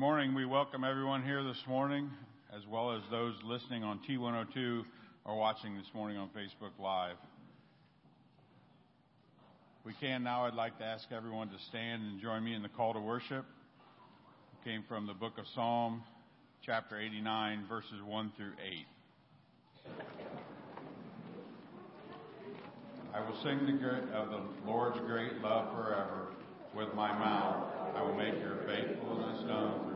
Morning. 0.00 0.34
We 0.34 0.46
welcome 0.46 0.82
everyone 0.82 1.22
here 1.22 1.44
this 1.44 1.62
morning, 1.68 2.08
as 2.56 2.62
well 2.66 2.92
as 2.92 3.02
those 3.10 3.34
listening 3.44 3.84
on 3.84 4.00
T102 4.08 4.82
or 5.26 5.36
watching 5.36 5.76
this 5.76 5.88
morning 5.92 6.16
on 6.16 6.30
Facebook 6.30 6.70
Live. 6.82 7.16
We 9.84 9.92
can 10.00 10.22
now, 10.22 10.46
I'd 10.46 10.54
like 10.54 10.78
to 10.78 10.84
ask 10.86 11.04
everyone 11.12 11.48
to 11.48 11.58
stand 11.68 12.02
and 12.02 12.18
join 12.18 12.42
me 12.42 12.54
in 12.54 12.62
the 12.62 12.70
call 12.70 12.94
to 12.94 12.98
worship. 12.98 13.44
It 14.54 14.64
came 14.66 14.84
from 14.88 15.06
the 15.06 15.12
book 15.12 15.34
of 15.36 15.44
Psalm, 15.54 16.02
chapter 16.64 16.98
89, 16.98 17.66
verses 17.68 18.00
1 18.02 18.32
through 18.38 18.52
8. 19.86 19.92
I 23.12 23.20
will 23.20 23.36
sing 23.42 23.66
the 23.66 23.72
good 23.72 24.08
of 24.14 24.30
the 24.30 24.40
Lord's 24.66 24.98
great 25.00 25.42
love 25.42 25.76
forever. 25.76 26.28
With 26.74 26.94
my 26.94 27.12
mouth, 27.12 27.66
I 27.94 28.02
will 28.02 28.14
make 28.14 28.40
your 28.40 28.60
faithfulness 28.66 29.44
known. 29.46 29.89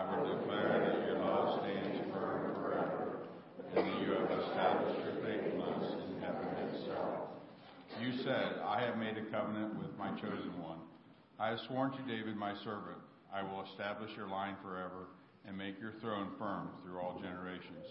I 0.00 0.16
will 0.16 0.34
declare 0.34 0.80
that 0.80 1.06
your 1.06 1.18
love 1.20 1.60
stands 1.60 2.00
firm 2.10 2.54
forever, 2.56 3.20
and 3.68 3.84
that 3.84 4.00
you 4.00 4.16
have 4.16 4.30
established 4.32 4.98
your 5.04 5.20
faithfulness 5.20 5.92
in 5.92 6.22
heaven 6.22 6.48
itself. 6.72 7.28
You 8.00 8.16
said, 8.24 8.64
I 8.64 8.80
have 8.80 8.96
made 8.96 9.18
a 9.18 9.28
covenant 9.28 9.76
with 9.76 9.92
my 9.98 10.08
chosen 10.16 10.56
one. 10.56 10.78
I 11.38 11.48
have 11.50 11.60
sworn 11.68 11.92
to 11.92 12.02
David 12.08 12.34
my 12.36 12.54
servant, 12.64 12.96
I 13.32 13.42
will 13.42 13.62
establish 13.70 14.10
your 14.16 14.28
line 14.28 14.56
forever 14.62 15.12
and 15.46 15.56
make 15.56 15.78
your 15.78 15.92
throne 16.00 16.28
firm 16.38 16.70
through 16.82 16.98
all 16.98 17.20
generations. 17.20 17.84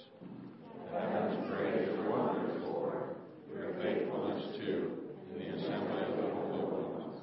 The 0.92 1.00
heavens 1.00 1.46
praise 1.48 1.88
your 1.94 2.10
wonders, 2.10 2.64
Lord, 2.64 3.16
your 3.54 3.74
faithfulness 3.82 4.58
too, 4.58 4.98
in 5.30 5.40
the 5.40 5.58
assembly 5.62 6.02
of 6.10 6.18
the 6.18 6.30
holy 6.34 6.90
ones. 6.90 7.22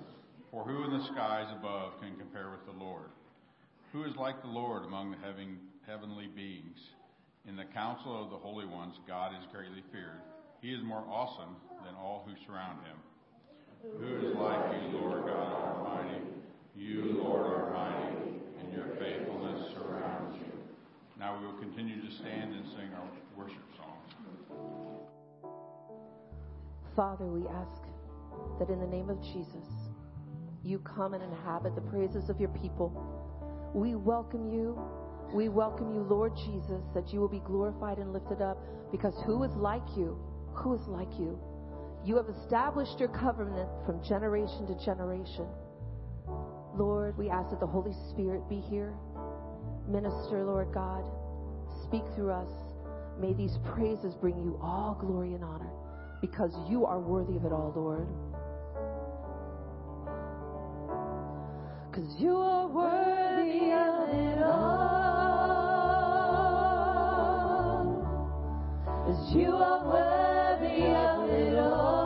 For 0.53 0.63
who 0.63 0.85
in 0.85 0.97
the 0.97 1.05
skies 1.07 1.51
above 1.59 1.99
can 2.01 2.15
compare 2.17 2.51
with 2.51 2.65
the 2.67 2.79
Lord? 2.85 3.11
Who 3.97 4.05
is 4.05 4.17
like 4.17 4.43
the 4.43 4.49
Lord 4.49 4.85
among 4.85 5.13
the 5.13 5.17
heaven, 5.25 5.57
heavenly 5.87 6.27
beings? 6.27 6.77
In 7.49 7.57
the 7.57 7.65
council 7.65 8.23
of 8.23 8.29
the 8.29 8.37
holy 8.37 8.67
ones, 8.67 9.01
God 9.09 9.33
is 9.33 9.49
greatly 9.51 9.83
feared. 9.91 10.21
He 10.61 10.75
is 10.75 10.85
more 10.85 11.03
awesome 11.09 11.57
than 11.83 11.95
all 11.95 12.29
who 12.29 12.35
surround 12.45 12.81
him. 12.85 12.99
Who 13.99 14.29
is 14.29 14.37
like 14.37 14.61
you, 14.77 14.99
Lord 14.99 15.25
God 15.25 15.79
Almighty? 15.79 16.21
You, 16.77 17.23
Lord, 17.25 17.47
are 17.47 17.73
mighty, 17.73 18.37
and 18.61 18.71
your 18.71 18.85
faithfulness 18.99 19.73
surrounds 19.73 20.37
you. 20.45 20.53
Now 21.19 21.41
we 21.41 21.47
will 21.47 21.59
continue 21.59 22.07
to 22.07 22.15
stand 22.17 22.53
and 22.53 22.67
sing 22.67 22.93
our 22.95 23.09
worship 23.35 23.65
songs. 23.79 24.13
Father, 26.95 27.25
we 27.25 27.49
ask 27.49 27.81
that 28.59 28.69
in 28.69 28.79
the 28.79 28.87
name 28.87 29.09
of 29.09 29.23
Jesus, 29.23 29.89
you 30.63 30.81
come 30.81 31.15
and 31.15 31.23
inhabit 31.23 31.75
the 31.75 31.81
praises 31.81 32.29
of 32.29 32.39
your 32.39 32.51
people. 32.51 32.93
We 33.77 33.95
welcome 33.95 34.51
you. 34.51 34.81
We 35.35 35.51
welcome 35.51 35.93
you, 35.93 36.01
Lord 36.01 36.33
Jesus, 36.35 36.81
that 36.95 37.13
you 37.13 37.21
will 37.21 37.29
be 37.29 37.41
glorified 37.41 37.99
and 37.99 38.11
lifted 38.11 38.41
up 38.41 38.57
because 38.91 39.13
who 39.27 39.43
is 39.43 39.53
like 39.55 39.85
you? 39.95 40.19
Who 40.55 40.73
is 40.73 40.81
like 40.89 41.13
you? 41.19 41.39
You 42.03 42.17
have 42.17 42.25
established 42.41 42.99
your 42.99 43.11
covenant 43.11 43.69
from 43.85 44.03
generation 44.03 44.67
to 44.69 44.83
generation. 44.83 45.45
Lord, 46.75 47.19
we 47.19 47.29
ask 47.29 47.51
that 47.51 47.61
the 47.61 47.67
Holy 47.67 47.93
Spirit 48.09 48.49
be 48.49 48.61
here. 48.61 48.95
Minister, 49.87 50.43
Lord 50.43 50.73
God. 50.73 51.05
Speak 51.85 52.05
through 52.15 52.31
us. 52.31 52.51
May 53.21 53.35
these 53.35 53.59
praises 53.75 54.15
bring 54.15 54.39
you 54.39 54.59
all 54.63 54.97
glory 54.99 55.35
and 55.35 55.45
honor 55.45 55.69
because 56.23 56.57
you 56.67 56.87
are 56.87 56.99
worthy 56.99 57.37
of 57.37 57.45
it 57.45 57.53
all, 57.53 57.75
Lord. 57.77 58.09
Because 61.97 62.21
you 62.21 62.37
are 62.37 62.67
worthy 62.69 63.73
of 63.73 64.09
it 64.11 64.43
all. 64.43 65.17
As 69.09 69.35
you 69.35 69.57
are 69.57 69.87
worthy 69.87 70.93
of 70.93 71.31
it 71.31 71.59
all. 71.59 72.06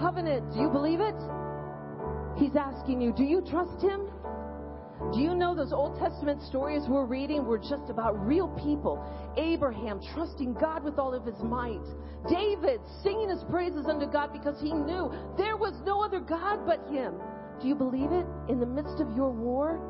Covenant. 0.00 0.52
Do 0.52 0.60
you 0.60 0.68
believe 0.68 1.00
it? 1.00 1.16
He's 2.36 2.56
asking 2.56 3.00
you, 3.00 3.12
do 3.12 3.24
you 3.24 3.40
trust 3.40 3.82
him? 3.82 4.08
Do 5.12 5.20
you 5.20 5.34
know 5.34 5.54
those 5.54 5.72
Old 5.72 5.98
Testament 5.98 6.40
stories 6.42 6.82
we're 6.88 7.04
reading 7.04 7.44
were 7.44 7.58
just 7.58 7.90
about 7.90 8.14
real 8.26 8.48
people? 8.64 9.02
Abraham 9.36 10.00
trusting 10.14 10.54
God 10.54 10.84
with 10.84 10.98
all 10.98 11.14
of 11.14 11.24
his 11.24 11.40
might. 11.42 11.84
David 12.28 12.80
singing 13.02 13.28
his 13.28 13.44
praises 13.50 13.86
unto 13.86 14.06
God 14.06 14.32
because 14.32 14.60
he 14.60 14.72
knew 14.72 15.12
there 15.36 15.56
was 15.56 15.74
no 15.84 16.02
other 16.02 16.20
God 16.20 16.64
but 16.66 16.80
him. 16.88 17.14
Do 17.60 17.68
you 17.68 17.74
believe 17.74 18.12
it? 18.12 18.26
In 18.48 18.60
the 18.60 18.66
midst 18.66 19.00
of 19.00 19.14
your 19.16 19.30
war? 19.30 19.80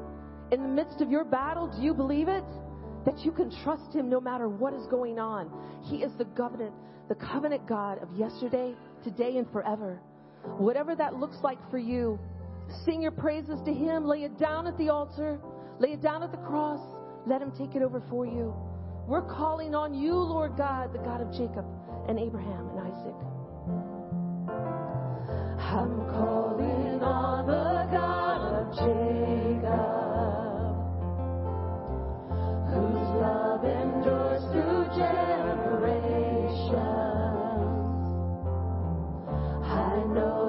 In 0.52 0.62
the 0.62 0.68
midst 0.68 1.00
of 1.00 1.10
your 1.10 1.24
battle? 1.24 1.68
Do 1.68 1.82
you 1.82 1.94
believe 1.94 2.28
it? 2.28 2.44
That 3.04 3.18
you 3.20 3.32
can 3.32 3.50
trust 3.62 3.94
him 3.94 4.08
no 4.08 4.20
matter 4.20 4.48
what 4.48 4.74
is 4.74 4.86
going 4.86 5.18
on. 5.18 5.50
He 5.82 5.98
is 5.98 6.12
the 6.18 6.24
covenant, 6.24 6.74
the 7.08 7.14
covenant 7.14 7.66
God 7.66 8.02
of 8.02 8.10
yesterday, 8.16 8.74
today, 9.04 9.36
and 9.36 9.50
forever. 9.52 10.00
Whatever 10.58 10.94
that 10.96 11.14
looks 11.14 11.36
like 11.42 11.58
for 11.70 11.78
you, 11.78 12.18
Sing 12.84 13.02
your 13.02 13.12
praises 13.12 13.60
to 13.64 13.72
Him. 13.72 14.04
Lay 14.04 14.24
it 14.24 14.38
down 14.38 14.66
at 14.66 14.76
the 14.78 14.88
altar. 14.88 15.38
Lay 15.78 15.92
it 15.92 16.02
down 16.02 16.22
at 16.22 16.30
the 16.30 16.38
cross. 16.38 16.80
Let 17.26 17.40
Him 17.42 17.52
take 17.56 17.74
it 17.74 17.82
over 17.82 18.02
for 18.10 18.26
you. 18.26 18.54
We're 19.06 19.22
calling 19.22 19.74
on 19.74 19.94
you, 19.94 20.14
Lord 20.14 20.56
God, 20.56 20.92
the 20.92 20.98
God 20.98 21.20
of 21.20 21.30
Jacob 21.32 21.64
and 22.08 22.18
Abraham 22.18 22.68
and 22.70 22.80
Isaac. 22.80 23.14
I'm 25.60 25.96
calling 26.10 27.02
on 27.02 27.46
the 27.46 27.86
God 27.92 28.40
of 28.60 28.72
Jacob, 28.78 29.84
whose 32.70 33.08
love 33.20 33.64
endures 33.64 34.44
through 34.52 34.84
generations. 34.96 35.63
I 39.94 40.02
know 40.02 40.43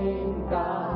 God. 0.00 0.89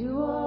You 0.00 0.18
are 0.22 0.39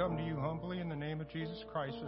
come 0.00 0.16
to 0.16 0.24
you 0.24 0.40
humbly 0.40 0.80
in 0.80 0.88
the 0.88 0.96
name 0.96 1.20
of 1.20 1.28
Jesus 1.28 1.62
Christ. 1.70 1.98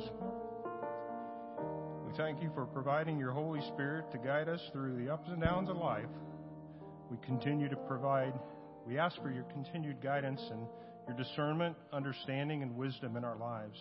We 2.06 2.12
thank 2.16 2.42
you 2.42 2.50
for 2.54 2.64
providing 2.64 3.18
your 3.18 3.32
Holy 3.32 3.60
Spirit 3.74 4.10
to 4.12 4.18
guide 4.18 4.48
us 4.48 4.62
through 4.72 4.96
the 4.96 5.12
ups 5.12 5.28
and 5.28 5.42
downs 5.42 5.68
of 5.68 5.76
life. 5.76 6.08
We 7.10 7.18
continue 7.18 7.68
to 7.68 7.76
provide, 7.76 8.32
we 8.86 8.98
ask 8.98 9.20
for 9.20 9.30
your 9.30 9.42
continued 9.42 10.00
guidance 10.02 10.40
and 10.50 10.66
your 11.06 11.18
discernment, 11.18 11.76
understanding, 11.92 12.62
and 12.62 12.74
wisdom 12.74 13.18
in 13.18 13.26
our 13.26 13.36
lives. 13.36 13.78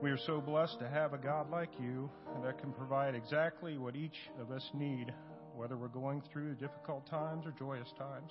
We 0.00 0.12
are 0.12 0.18
so 0.24 0.40
blessed 0.40 0.78
to 0.78 0.88
have 0.88 1.14
a 1.14 1.18
God 1.18 1.50
like 1.50 1.70
you 1.80 2.08
that 2.44 2.60
can 2.60 2.72
provide 2.72 3.16
exactly 3.16 3.76
what 3.76 3.96
each 3.96 4.30
of 4.40 4.52
us 4.52 4.70
need, 4.72 5.12
whether 5.56 5.76
we're 5.76 5.88
going 5.88 6.22
through 6.32 6.54
difficult 6.54 7.10
times 7.10 7.44
or 7.44 7.50
joyous 7.58 7.92
times. 7.98 8.30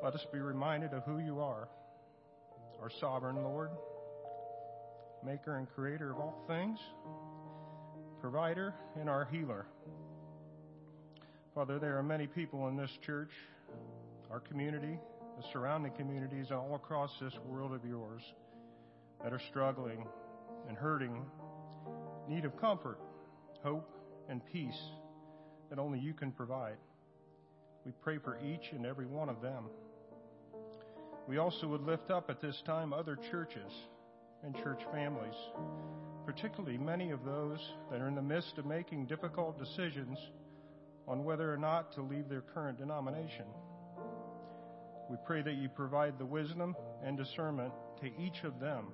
Let 0.00 0.14
us 0.14 0.24
be 0.32 0.38
reminded 0.38 0.92
of 0.92 1.02
who 1.02 1.18
you 1.18 1.40
are, 1.40 1.68
our 2.80 2.90
sovereign 3.00 3.42
Lord, 3.42 3.70
maker 5.24 5.56
and 5.56 5.68
creator 5.74 6.10
of 6.10 6.18
all 6.18 6.44
things, 6.46 6.78
provider 8.20 8.74
and 8.98 9.08
our 9.08 9.24
healer. 9.24 9.66
Father, 11.54 11.78
there 11.78 11.96
are 11.96 12.02
many 12.02 12.26
people 12.26 12.68
in 12.68 12.76
this 12.76 12.90
church, 13.04 13.30
our 14.30 14.40
community, 14.40 14.98
the 15.38 15.44
surrounding 15.52 15.92
communities, 15.92 16.46
all 16.50 16.74
across 16.74 17.10
this 17.20 17.32
world 17.46 17.72
of 17.72 17.84
yours 17.84 18.22
that 19.22 19.32
are 19.32 19.40
struggling 19.50 20.06
and 20.68 20.76
hurting, 20.76 21.24
need 22.28 22.44
of 22.44 22.58
comfort, 22.60 22.98
hope, 23.62 23.90
and 24.28 24.40
peace 24.52 24.80
that 25.70 25.78
only 25.78 25.98
you 25.98 26.12
can 26.12 26.30
provide. 26.30 26.76
We 27.84 27.92
pray 28.02 28.18
for 28.18 28.38
each 28.44 28.72
and 28.72 28.84
every 28.84 29.06
one 29.06 29.28
of 29.28 29.40
them. 29.40 29.64
We 31.28 31.38
also 31.38 31.66
would 31.66 31.82
lift 31.82 32.10
up 32.10 32.30
at 32.30 32.40
this 32.40 32.62
time 32.66 32.92
other 32.92 33.18
churches 33.30 33.72
and 34.44 34.54
church 34.56 34.80
families, 34.92 35.34
particularly 36.24 36.78
many 36.78 37.10
of 37.10 37.24
those 37.24 37.58
that 37.90 38.00
are 38.00 38.06
in 38.06 38.14
the 38.14 38.22
midst 38.22 38.58
of 38.58 38.66
making 38.66 39.06
difficult 39.06 39.58
decisions 39.58 40.18
on 41.08 41.24
whether 41.24 41.52
or 41.52 41.56
not 41.56 41.92
to 41.94 42.02
leave 42.02 42.28
their 42.28 42.42
current 42.42 42.78
denomination. 42.78 43.46
We 45.10 45.16
pray 45.24 45.42
that 45.42 45.54
you 45.54 45.68
provide 45.68 46.18
the 46.18 46.26
wisdom 46.26 46.76
and 47.04 47.16
discernment 47.16 47.72
to 48.00 48.06
each 48.20 48.44
of 48.44 48.60
them 48.60 48.86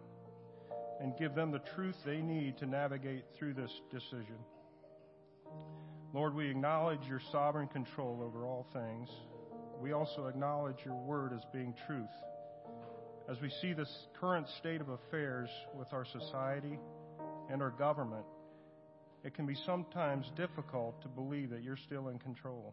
and 1.00 1.16
give 1.18 1.34
them 1.34 1.50
the 1.50 1.62
truth 1.74 1.96
they 2.04 2.20
need 2.20 2.58
to 2.58 2.66
navigate 2.66 3.24
through 3.38 3.54
this 3.54 3.72
decision. 3.90 4.38
Lord, 6.14 6.34
we 6.34 6.50
acknowledge 6.50 7.00
your 7.08 7.20
sovereign 7.30 7.68
control 7.68 8.22
over 8.22 8.46
all 8.46 8.66
things. 8.72 9.08
We 9.82 9.90
also 9.90 10.26
acknowledge 10.26 10.76
your 10.84 10.94
word 10.94 11.32
as 11.32 11.40
being 11.52 11.74
truth. 11.88 12.06
As 13.28 13.40
we 13.40 13.50
see 13.60 13.72
this 13.72 13.92
current 14.20 14.46
state 14.60 14.80
of 14.80 14.88
affairs 14.88 15.48
with 15.74 15.92
our 15.92 16.04
society 16.04 16.78
and 17.50 17.60
our 17.60 17.70
government, 17.70 18.24
it 19.24 19.34
can 19.34 19.44
be 19.44 19.56
sometimes 19.66 20.30
difficult 20.36 21.02
to 21.02 21.08
believe 21.08 21.50
that 21.50 21.64
you're 21.64 21.76
still 21.76 22.10
in 22.10 22.20
control. 22.20 22.72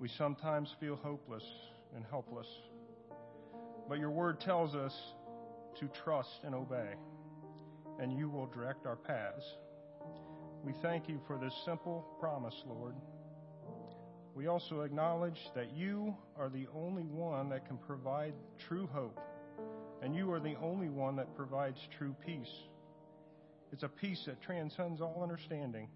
We 0.00 0.08
sometimes 0.18 0.68
feel 0.80 0.96
hopeless 0.96 1.44
and 1.94 2.04
helpless. 2.10 2.48
But 3.88 4.00
your 4.00 4.10
word 4.10 4.40
tells 4.40 4.74
us 4.74 4.94
to 5.78 5.88
trust 6.04 6.40
and 6.44 6.56
obey, 6.56 6.94
and 8.00 8.18
you 8.18 8.28
will 8.28 8.46
direct 8.46 8.84
our 8.84 8.96
paths. 8.96 9.44
We 10.64 10.72
thank 10.82 11.08
you 11.08 11.20
for 11.28 11.38
this 11.38 11.54
simple 11.64 12.04
promise, 12.18 12.54
Lord. 12.66 12.96
We 14.34 14.46
also 14.46 14.80
acknowledge 14.80 15.38
that 15.54 15.76
you 15.76 16.16
are 16.38 16.48
the 16.48 16.66
only 16.74 17.02
one 17.02 17.50
that 17.50 17.66
can 17.66 17.76
provide 17.76 18.32
true 18.66 18.88
hope, 18.92 19.20
and 20.02 20.16
you 20.16 20.32
are 20.32 20.40
the 20.40 20.56
only 20.62 20.88
one 20.88 21.16
that 21.16 21.36
provides 21.36 21.78
true 21.98 22.16
peace. 22.24 22.52
It's 23.72 23.82
a 23.82 23.88
peace 23.88 24.22
that 24.26 24.40
transcends 24.40 25.00
all 25.00 25.20
understanding. 25.22 25.88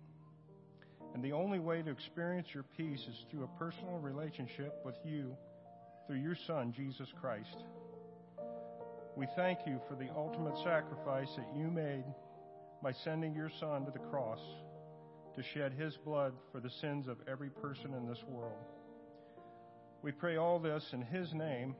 And 1.14 1.24
the 1.24 1.32
only 1.32 1.58
way 1.58 1.82
to 1.82 1.90
experience 1.90 2.48
your 2.52 2.64
peace 2.76 3.00
is 3.00 3.24
through 3.30 3.44
a 3.44 3.58
personal 3.58 3.98
relationship 3.98 4.82
with 4.84 4.96
you 5.04 5.34
through 6.06 6.20
your 6.20 6.36
Son, 6.46 6.74
Jesus 6.76 7.08
Christ. 7.20 7.64
We 9.16 9.26
thank 9.34 9.60
you 9.66 9.80
for 9.88 9.94
the 9.94 10.10
ultimate 10.14 10.56
sacrifice 10.58 11.28
that 11.36 11.48
you 11.56 11.70
made 11.70 12.04
by 12.82 12.92
sending 12.92 13.34
your 13.34 13.50
Son 13.58 13.86
to 13.86 13.90
the 13.90 13.98
cross 13.98 14.40
to 15.36 15.42
shed 15.42 15.72
his 15.72 15.96
blood 15.98 16.32
for 16.50 16.60
the 16.60 16.70
sins 16.70 17.08
of 17.08 17.18
every 17.28 17.50
person 17.50 17.92
in 17.92 18.08
this 18.08 18.24
world. 18.26 18.64
We 20.02 20.10
pray 20.10 20.36
all 20.36 20.58
this 20.58 20.82
in 20.92 21.02
his 21.02 21.34
name 21.34 21.74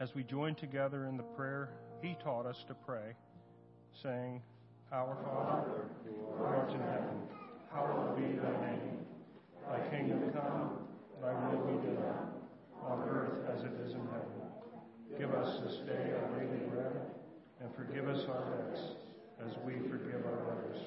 as 0.00 0.14
we 0.14 0.24
join 0.24 0.56
together 0.56 1.06
in 1.06 1.16
the 1.16 1.22
prayer 1.22 1.70
he 2.02 2.16
taught 2.22 2.46
us 2.46 2.64
to 2.66 2.74
pray, 2.74 3.14
saying, 4.02 4.42
Our 4.92 5.16
Father, 5.24 5.86
who 6.04 6.44
art 6.44 6.70
in 6.70 6.80
heaven, 6.80 7.22
hallowed 7.72 8.16
be 8.16 8.36
thy 8.38 8.66
name. 8.66 8.98
Thy 9.68 9.88
kingdom 9.88 10.32
come, 10.32 10.78
thy 11.22 11.32
will 11.32 11.78
be 11.80 11.86
done, 11.86 12.28
on 12.82 13.08
earth 13.08 13.48
as 13.56 13.62
it 13.62 13.72
is 13.86 13.92
in 13.92 14.00
heaven. 14.00 14.44
Give 15.18 15.30
us 15.32 15.60
this 15.64 15.76
day 15.86 16.12
our 16.12 16.40
daily 16.40 16.66
bread, 16.70 17.06
and 17.60 17.74
forgive 17.76 18.08
us 18.08 18.24
our 18.28 18.44
debts, 18.50 18.80
as 19.46 19.52
we 19.64 19.74
forgive 19.88 20.26
our 20.26 20.56
debtors. 20.56 20.82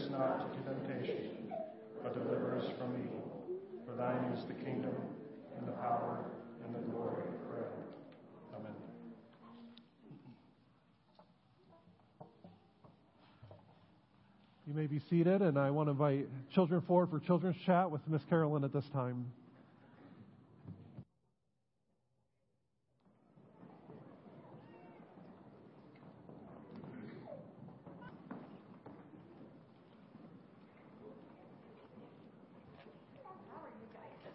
Us 0.00 0.10
not 0.10 0.52
to 0.54 0.60
temptation, 0.62 1.52
but 2.02 2.14
deliver 2.14 2.56
us 2.56 2.64
from 2.78 2.94
evil. 3.04 3.44
For 3.84 3.94
thine 3.94 4.32
is 4.32 4.44
the 4.46 4.54
kingdom, 4.54 4.94
and 5.58 5.68
the 5.68 5.72
power, 5.72 6.24
and 6.64 6.74
the 6.74 6.78
glory 6.90 7.24
forever. 7.46 7.68
Amen. 8.56 8.72
You 14.66 14.72
may 14.74 14.86
be 14.86 15.00
seated, 15.10 15.42
and 15.42 15.58
I 15.58 15.70
want 15.70 15.88
to 15.88 15.90
invite 15.90 16.28
children 16.54 16.80
forward 16.80 17.10
for 17.10 17.20
children's 17.20 17.56
chat 17.66 17.90
with 17.90 18.00
Miss 18.08 18.22
Carolyn 18.30 18.64
at 18.64 18.72
this 18.72 18.88
time. 18.94 19.26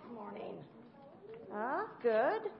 this 0.05 0.13
morning? 0.13 0.53
Huh? 1.51 1.83
Good. 2.01 2.51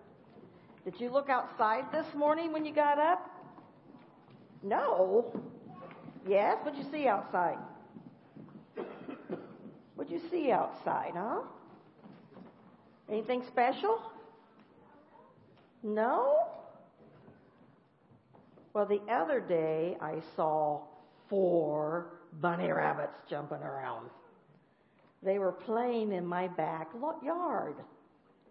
Did 0.96 1.04
you 1.04 1.10
look 1.12 1.30
outside 1.30 1.92
this 1.92 2.06
morning 2.16 2.54
when 2.54 2.64
you 2.64 2.74
got 2.74 2.98
up? 2.98 3.30
No. 4.64 5.26
Yes? 6.26 6.58
What'd 6.64 6.80
you 6.80 6.90
see 6.90 7.06
outside? 7.06 7.58
What'd 9.96 10.10
you 10.10 10.22
see 10.32 10.52
outside, 10.52 11.12
huh? 11.14 11.42
Anything 13.10 13.44
special? 13.46 14.00
No? 15.84 16.48
Well, 18.74 18.86
the 18.86 19.02
other 19.12 19.42
day 19.42 19.98
I 20.00 20.22
saw 20.38 20.80
four 21.30 22.20
bunny 22.40 22.72
rabbits 22.72 23.18
jumping 23.30 23.64
around. 23.64 24.10
They 25.22 25.40
were 25.40 25.52
playing 25.52 26.14
in 26.14 26.26
my 26.26 26.48
back 26.48 26.88
yard. 27.22 27.76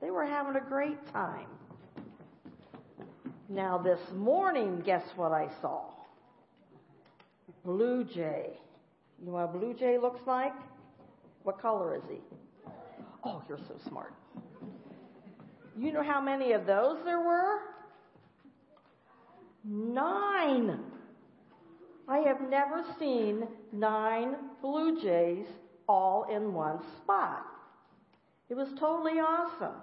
They 0.02 0.10
were 0.10 0.26
having 0.26 0.56
a 0.56 0.68
great 0.68 1.10
time. 1.10 1.46
Now, 3.48 3.76
this 3.76 4.00
morning, 4.14 4.82
guess 4.84 5.02
what 5.16 5.32
I 5.32 5.48
saw? 5.60 5.82
Blue 7.64 8.04
jay. 8.04 8.58
You 9.20 9.26
know 9.26 9.32
what 9.32 9.44
a 9.44 9.58
blue 9.58 9.74
jay 9.74 9.98
looks 9.98 10.26
like? 10.26 10.54
What 11.42 11.60
color 11.60 11.94
is 11.94 12.02
he? 12.10 12.18
Oh, 13.22 13.42
you're 13.48 13.58
so 13.58 13.74
smart. 13.86 14.14
You 15.78 15.92
know 15.92 16.02
how 16.02 16.20
many 16.20 16.52
of 16.52 16.66
those 16.66 16.98
there 17.04 17.20
were? 17.20 17.58
Nine. 19.62 20.80
I 22.08 22.18
have 22.18 22.40
never 22.48 22.82
seen 22.98 23.46
nine 23.72 24.36
blue 24.62 25.02
jays 25.02 25.46
all 25.86 26.26
in 26.34 26.54
one 26.54 26.78
spot. 26.98 27.44
It 28.48 28.54
was 28.54 28.68
totally 28.78 29.18
awesome. 29.20 29.74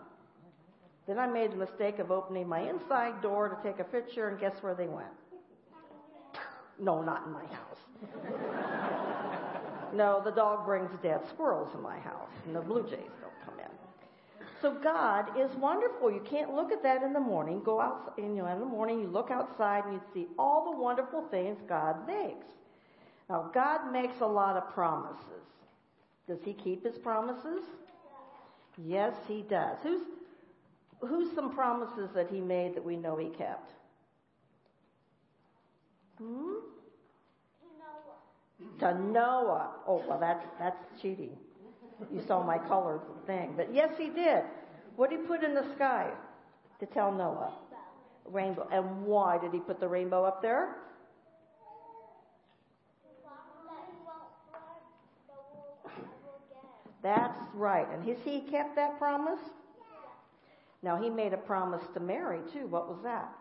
Then 1.12 1.20
I 1.20 1.28
made 1.28 1.52
the 1.52 1.58
mistake 1.58 2.00
of 2.00 2.10
opening 2.10 2.48
my 2.48 2.62
inside 2.62 3.22
door 3.22 3.50
to 3.50 3.58
take 3.70 3.82
a 3.82 3.84
picture, 3.84 4.30
and 4.30 4.40
guess 4.40 4.54
where 4.62 4.74
they 4.74 4.88
went? 4.88 5.10
No, 6.80 7.02
not 7.02 7.26
in 7.26 7.34
my 7.34 7.44
house. 7.48 7.80
no, 9.94 10.22
the 10.24 10.32
dog 10.32 10.66
brings 10.66 10.90
dead 11.04 11.20
squirrels 11.28 11.68
in 11.76 11.82
my 11.82 12.00
house, 12.00 12.30
and 12.46 12.56
the 12.56 12.62
blue 12.62 12.84
jays 12.84 13.12
don't 13.20 13.34
come 13.44 13.60
in. 13.60 14.46
So 14.62 14.74
God 14.82 15.38
is 15.38 15.54
wonderful. 15.58 16.10
You 16.10 16.22
can't 16.22 16.54
look 16.54 16.72
at 16.72 16.82
that 16.84 17.04
in 17.04 17.12
the 17.12 17.20
morning. 17.20 17.62
Go 17.62 17.82
out, 17.82 18.14
you 18.18 18.30
know, 18.30 18.46
in 18.46 18.62
the 18.62 18.66
morning 18.66 19.02
you 19.02 19.08
look 19.08 19.32
outside 19.32 19.84
and 19.84 19.96
you 19.96 20.02
see 20.14 20.28
all 20.40 20.72
the 20.72 20.78
wonderful 20.78 21.26
things 21.30 21.58
God 21.68 22.08
makes. 22.08 22.46
Now, 23.30 23.52
God 23.54 23.92
makes 23.92 24.22
a 24.22 24.26
lot 24.26 24.56
of 24.56 24.74
promises. 24.74 25.44
Does 26.26 26.40
He 26.46 26.54
keep 26.54 26.86
His 26.86 26.98
promises? 26.98 27.64
Yes, 28.78 29.14
He 29.28 29.42
does. 29.42 29.76
Who's 29.84 30.04
who's 31.02 31.34
some 31.34 31.54
promises 31.54 32.10
that 32.16 32.30
He 32.30 32.40
made 32.40 32.76
that 32.76 32.84
we 32.84 32.96
know 32.96 33.18
He 33.18 33.30
kept? 33.30 33.72
Hmm? 36.18 36.54
To 38.80 39.00
Noah. 39.00 39.72
Oh, 39.88 40.04
well, 40.08 40.20
that's 40.20 40.46
that's 40.60 40.78
cheating. 41.02 41.36
You 42.12 42.22
saw 42.28 42.44
my 42.44 42.58
colored 42.58 43.02
thing, 43.26 43.54
but 43.56 43.74
yes, 43.74 43.92
He 43.98 44.10
did. 44.10 44.44
What 44.96 45.10
did 45.10 45.22
He 45.22 45.26
put 45.26 45.44
in 45.44 45.54
the 45.54 45.66
sky 45.76 46.10
to 46.80 46.86
tell 46.86 47.12
Noah? 47.12 47.54
Rainbow. 48.26 48.68
And 48.72 49.06
why 49.06 49.38
did 49.40 49.52
He 49.52 49.60
put 49.60 49.80
the 49.80 49.88
rainbow 49.88 50.24
up 50.24 50.42
there? 50.42 50.76
That's 57.02 57.40
right. 57.56 57.88
And 57.92 58.08
has 58.08 58.18
he 58.24 58.42
kept 58.42 58.76
that 58.76 58.98
promise? 58.98 59.40
Now 60.84 61.02
he 61.02 61.10
made 61.10 61.34
a 61.34 61.38
promise 61.38 61.84
to 61.94 62.00
Mary 62.00 62.40
too. 62.52 62.68
What 62.68 62.88
was 62.88 62.98
that? 63.04 63.32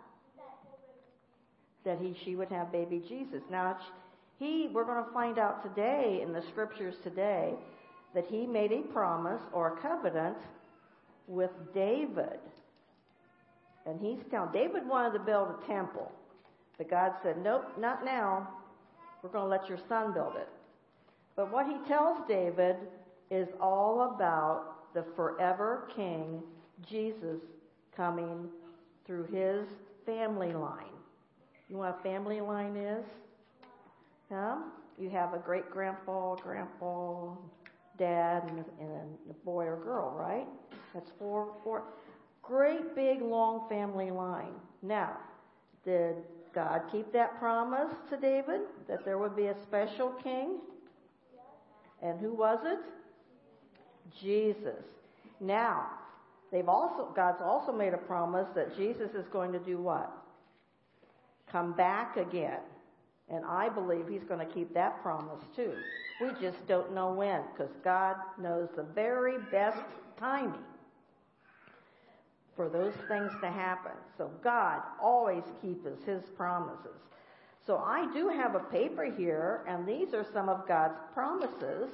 That 1.85 1.98
he 1.98 2.14
she 2.24 2.37
would 2.37 2.50
have 2.50 2.70
baby 2.70 3.03
Jesus. 3.09 3.42
Now 3.50 3.79
he 4.38 4.68
we're 4.72 4.85
going 4.85 5.05
to 5.05 5.11
find 5.12 5.38
out 5.38 5.62
today 5.62 6.20
in 6.22 6.33
the 6.33 6.42
scriptures 6.42 6.94
today 7.03 7.55
that 8.14 8.26
he 8.26 8.46
made 8.46 8.72
a 8.72 8.83
promise 8.92 9.40
or 9.53 9.79
a 9.79 9.81
covenant 9.81 10.37
with 11.26 11.50
David. 11.72 12.40
And 13.87 14.00
he's 14.00 14.18
telling 14.31 14.53
David 14.53 14.87
wanted 14.87 15.16
to 15.18 15.24
build 15.24 15.48
a 15.48 15.66
temple. 15.66 16.11
But 16.76 16.90
God 16.90 17.12
said, 17.22 17.37
Nope, 17.42 17.64
not 17.79 18.05
now. 18.05 18.48
We're 19.22 19.31
going 19.31 19.44
to 19.44 19.50
let 19.50 19.68
your 19.68 19.79
son 19.88 20.12
build 20.12 20.35
it. 20.37 20.48
But 21.37 21.53
what 21.53 21.66
he 21.66 21.76
tells 21.88 22.18
David 22.26 22.76
is 23.31 23.48
all 23.61 24.14
about 24.14 24.92
the 24.94 25.05
forever 25.14 25.88
king, 25.94 26.42
Jesus, 26.88 27.40
coming 27.97 28.49
through 29.07 29.27
his 29.27 29.66
family 30.07 30.53
line. 30.53 30.87
You 31.69 31.77
know 31.77 31.83
what 31.83 31.99
a 32.01 32.03
family 32.03 32.40
line 32.40 32.77
is? 32.77 33.05
Huh? 34.31 34.57
You 34.99 35.11
have 35.11 35.35
a 35.35 35.38
great 35.38 35.71
grandpa, 35.71 36.37
grandpa, 36.37 37.33
dad, 37.99 38.45
and, 38.49 38.64
and 38.81 39.19
a 39.31 39.35
boy 39.45 39.64
or 39.64 39.77
girl, 39.77 40.14
right? 40.19 40.47
That's 40.95 41.11
four, 41.19 41.53
four. 41.62 41.85
Great 42.43 42.95
big 42.95 43.23
long 43.23 43.69
family 43.69 44.11
line. 44.11 44.55
Now, 44.83 45.16
did 45.85 46.16
God 46.55 46.83
keep 46.90 47.12
that 47.12 47.38
promise 47.38 47.93
to 48.09 48.16
David 48.16 48.62
that 48.88 49.05
there 49.05 49.19
would 49.19 49.37
be 49.37 49.47
a 49.47 49.62
special 49.62 50.11
king? 50.23 50.59
And 52.03 52.19
who 52.19 52.35
was 52.35 52.61
it? 52.64 52.79
Jesus. 54.21 54.85
Now, 55.38 55.87
they've 56.53 56.69
also 56.69 57.09
God's 57.15 57.41
also 57.43 57.73
made 57.73 57.95
a 57.95 57.99
promise 57.99 58.49
that 58.55 58.77
Jesus 58.77 59.15
is 59.15 59.27
going 59.29 59.53
to 59.53 59.59
do 59.59 59.79
what? 59.79 60.11
Come 61.51 61.73
back 61.73 62.17
again. 62.17 62.61
And 63.29 63.45
I 63.45 63.69
believe 63.69 64.09
he's 64.09 64.25
going 64.25 64.45
to 64.45 64.53
keep 64.53 64.75
that 64.75 65.03
promise 65.03 65.41
too. 65.55 65.73
We 66.21 66.31
just 66.41 66.67
don't 66.67 66.95
know 66.95 67.13
when 67.13 67.43
because 67.53 67.73
God 67.85 68.17
knows 68.39 68.69
the 68.77 68.83
very 68.83 69.39
best 69.51 69.79
timing 70.19 70.65
for 72.57 72.69
those 72.69 72.93
things 73.09 73.33
to 73.41 73.51
happen. 73.51 73.93
So 74.19 74.31
God 74.43 74.83
always 75.01 75.45
keeps 75.63 75.87
his 76.05 76.23
promises. 76.37 76.99
So 77.67 77.79
I 77.79 78.13
do 78.13 78.29
have 78.29 78.55
a 78.55 78.61
paper 78.61 79.05
here, 79.17 79.65
and 79.69 79.87
these 79.87 80.13
are 80.13 80.27
some 80.33 80.49
of 80.49 80.67
God's 80.67 80.99
promises 81.15 81.91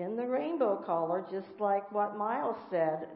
in 0.00 0.16
the 0.16 0.26
rainbow 0.26 0.76
color, 0.76 1.24
just 1.30 1.48
like 1.58 1.90
what 1.92 2.16
Miles 2.16 2.56
said 2.70 3.06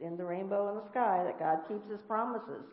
in 0.00 0.16
the 0.16 0.24
rainbow 0.24 0.68
in 0.68 0.74
the 0.76 0.88
sky, 0.90 1.22
that 1.24 1.38
God 1.38 1.58
keeps 1.66 1.90
his 1.90 2.00
promises. 2.02 2.64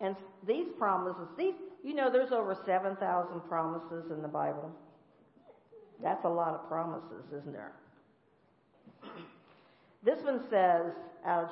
And 0.00 0.14
these 0.46 0.66
promises, 0.78 1.28
these, 1.36 1.54
you 1.82 1.94
know, 1.94 2.10
there's 2.10 2.32
over 2.32 2.56
7,000 2.66 3.40
promises 3.48 4.10
in 4.10 4.20
the 4.22 4.28
Bible. 4.28 4.70
That's 6.02 6.24
a 6.24 6.28
lot 6.28 6.54
of 6.54 6.68
promises, 6.68 7.24
isn't 7.32 7.52
there? 7.52 7.72
This 10.04 10.20
one 10.22 10.40
says, 10.50 10.92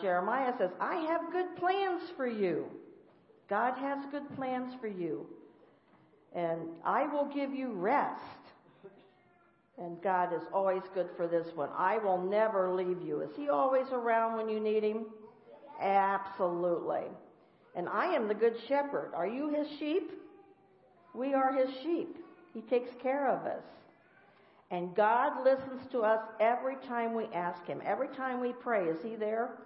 Jeremiah 0.01 0.53
says, 0.59 0.71
I 0.81 0.97
have 1.07 1.33
good 1.33 1.57
plans 1.57 2.03
for 2.17 2.27
you. 2.27 2.67
God 3.49 3.79
has 3.79 4.05
good 4.11 4.29
plans 4.37 4.75
for 4.81 4.89
you. 4.89 5.27
And 6.35 6.61
I 6.85 7.07
will 7.07 7.27
give 7.27 7.53
you 7.53 7.73
rest. 7.73 8.21
And 9.81 10.01
God 10.03 10.35
is 10.35 10.43
always 10.53 10.83
good 10.93 11.09
for 11.17 11.27
this 11.27 11.47
one. 11.55 11.71
I 11.77 11.97
will 11.99 12.23
never 12.23 12.71
leave 12.71 13.01
you. 13.03 13.23
Is 13.23 13.31
He 13.35 13.49
always 13.49 13.87
around 13.93 14.37
when 14.37 14.49
you 14.49 14.61
need 14.61 14.83
Him? 14.83 15.07
Absolutely. 15.81 17.07
And 17.75 17.89
I 17.89 18.15
am 18.15 18.29
the 18.29 18.35
good 18.35 18.57
shepherd. 18.69 19.13
Are 19.15 19.27
you 19.27 19.49
His 19.49 19.67
sheep? 19.79 20.13
We 21.15 21.33
are 21.33 21.53
His 21.53 21.71
sheep. 21.83 22.19
He 22.53 22.61
takes 22.61 22.91
care 23.03 23.29
of 23.29 23.47
us. 23.47 23.65
And 24.71 24.95
God 24.95 25.45
listens 25.45 25.81
to 25.93 26.01
us 26.01 26.21
every 26.39 26.77
time 26.87 27.15
we 27.15 27.25
ask 27.35 27.67
Him. 27.67 27.81
Every 27.85 28.09
time 28.09 28.41
we 28.41 28.53
pray, 28.53 28.85
is 28.85 29.03
He 29.03 29.17
there? 29.17 29.59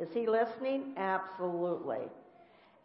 Is 0.00 0.08
He 0.12 0.26
listening? 0.26 0.94
Absolutely. 0.96 2.08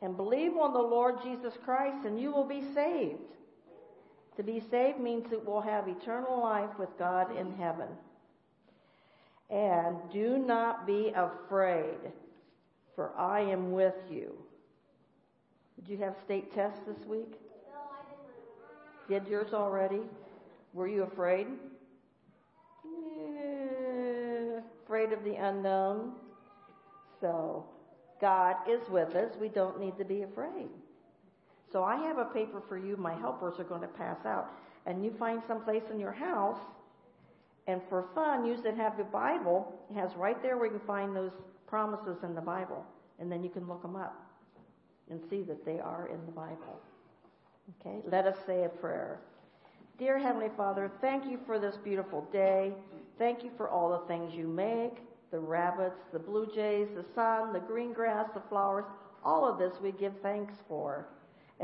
And 0.04 0.16
believe 0.16 0.56
on 0.58 0.74
the 0.74 0.80
Lord 0.80 1.16
Jesus 1.24 1.54
Christ 1.66 2.06
and 2.06 2.20
you 2.20 2.32
will 2.32 2.48
be 2.48 2.62
saved. 2.74 3.20
To 4.38 4.43
be 4.43 4.60
saved 4.72 5.00
means 5.00 5.30
that 5.30 5.46
we'll 5.46 5.62
have 5.62 5.88
eternal 5.88 6.41
life 6.41 6.78
with 6.80 6.89
God 6.98 7.36
in 7.38 7.54
heaven. 7.54 7.88
And 9.50 9.98
do 10.12 10.39
not 10.39 10.88
be 10.88 11.13
afraid, 11.15 12.00
for 12.96 13.12
I 13.17 13.41
am 13.41 13.72
with 13.72 13.93
you. 14.10 14.34
Did 15.76 15.89
you 15.91 15.98
have 15.98 16.15
state 16.24 16.54
tests 16.54 16.80
this 16.88 17.06
week? 17.06 17.34
No, 17.69 17.80
I 17.91 19.10
didn't. 19.10 19.26
Did 19.26 19.32
yours 19.32 19.54
already? 19.54 20.02
Were 20.74 20.88
you 20.88 21.04
afraid? 21.04 21.48
Yeah, 22.84 24.62
afraid 24.84 25.13
of 25.13 25.24
the 25.24 25.36
unknown. 25.36 26.13
So, 27.22 27.65
God 28.19 28.56
is 28.67 28.82
with 28.89 29.15
us. 29.15 29.36
We 29.39 29.50
don't 29.50 29.80
need 29.80 29.98
to 29.98 30.06
be 30.06 30.24
afraid. 30.24 30.69
So 31.74 31.84
I 31.84 31.98
have 31.98 32.20
a 32.20 32.26
paper 32.26 32.62
for 32.70 32.78
you. 32.78 32.96
My 32.96 33.16
helpers 33.16 33.60
are 33.60 33.64
going 33.64 33.82
to 33.82 33.88
pass 33.88 34.26
out. 34.26 34.52
And 34.86 35.04
you 35.04 35.12
find 35.18 35.42
some 35.48 35.64
place 35.64 35.84
in 35.92 36.00
your 36.00 36.12
house, 36.12 36.60
and 37.68 37.82
for 37.90 38.06
fun, 38.14 38.46
use 38.46 38.60
it. 38.66 38.76
Have 38.78 38.98
the 38.98 39.04
Bible. 39.06 39.74
It 39.90 39.96
has 39.96 40.12
right 40.16 40.42
there 40.44 40.58
where 40.58 40.68
you 40.68 40.78
can 40.78 40.88
find 40.88 41.16
those 41.16 41.32
promises 41.66 42.18
in 42.24 42.36
the 42.36 42.42
Bible, 42.42 42.86
and 43.20 43.32
then 43.32 43.44
you 43.44 43.50
can 43.50 43.68
look 43.68 43.82
them 43.82 43.96
up 43.96 44.30
and 45.10 45.20
see 45.30 45.42
that 45.44 45.66
they 45.66 45.80
are 45.80 46.10
in 46.14 46.24
the 46.26 46.32
Bible. 46.32 46.80
Okay, 47.82 48.02
let 48.06 48.28
us 48.28 48.38
say 48.46 48.66
a 48.66 48.70
prayer. 48.70 49.22
Dear 49.98 50.20
Heavenly 50.20 50.50
Father, 50.56 50.92
thank 51.02 51.26
you 51.26 51.40
for 51.46 51.58
this 51.58 51.78
beautiful 51.78 52.28
day. 52.32 52.74
Thank 53.18 53.44
you 53.44 53.52
for 53.56 53.70
all 53.70 53.90
the 53.90 54.08
things 54.08 54.36
you 54.36 54.48
make 54.48 55.02
the 55.32 55.40
rabbits, 55.40 56.00
the 56.12 56.20
blue 56.20 56.46
jays, 56.54 56.90
the 56.96 57.04
sun, 57.16 57.54
the 57.54 57.60
green 57.60 57.92
grass, 57.92 58.28
the 58.36 58.42
flowers. 58.50 58.86
All 59.26 59.50
of 59.52 59.58
this 59.58 59.74
we 59.82 59.92
give 59.92 60.14
thanks 60.22 60.54
for. 60.68 61.08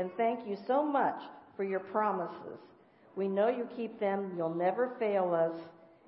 And 0.00 0.10
thank 0.16 0.48
you 0.48 0.56
so 0.66 0.82
much 0.82 1.20
for 1.58 1.62
your 1.62 1.80
promises. 1.80 2.58
We 3.16 3.28
know 3.28 3.48
you 3.48 3.68
keep 3.76 4.00
them. 4.00 4.32
You'll 4.34 4.54
never 4.54 4.92
fail 4.98 5.34
us. 5.34 5.60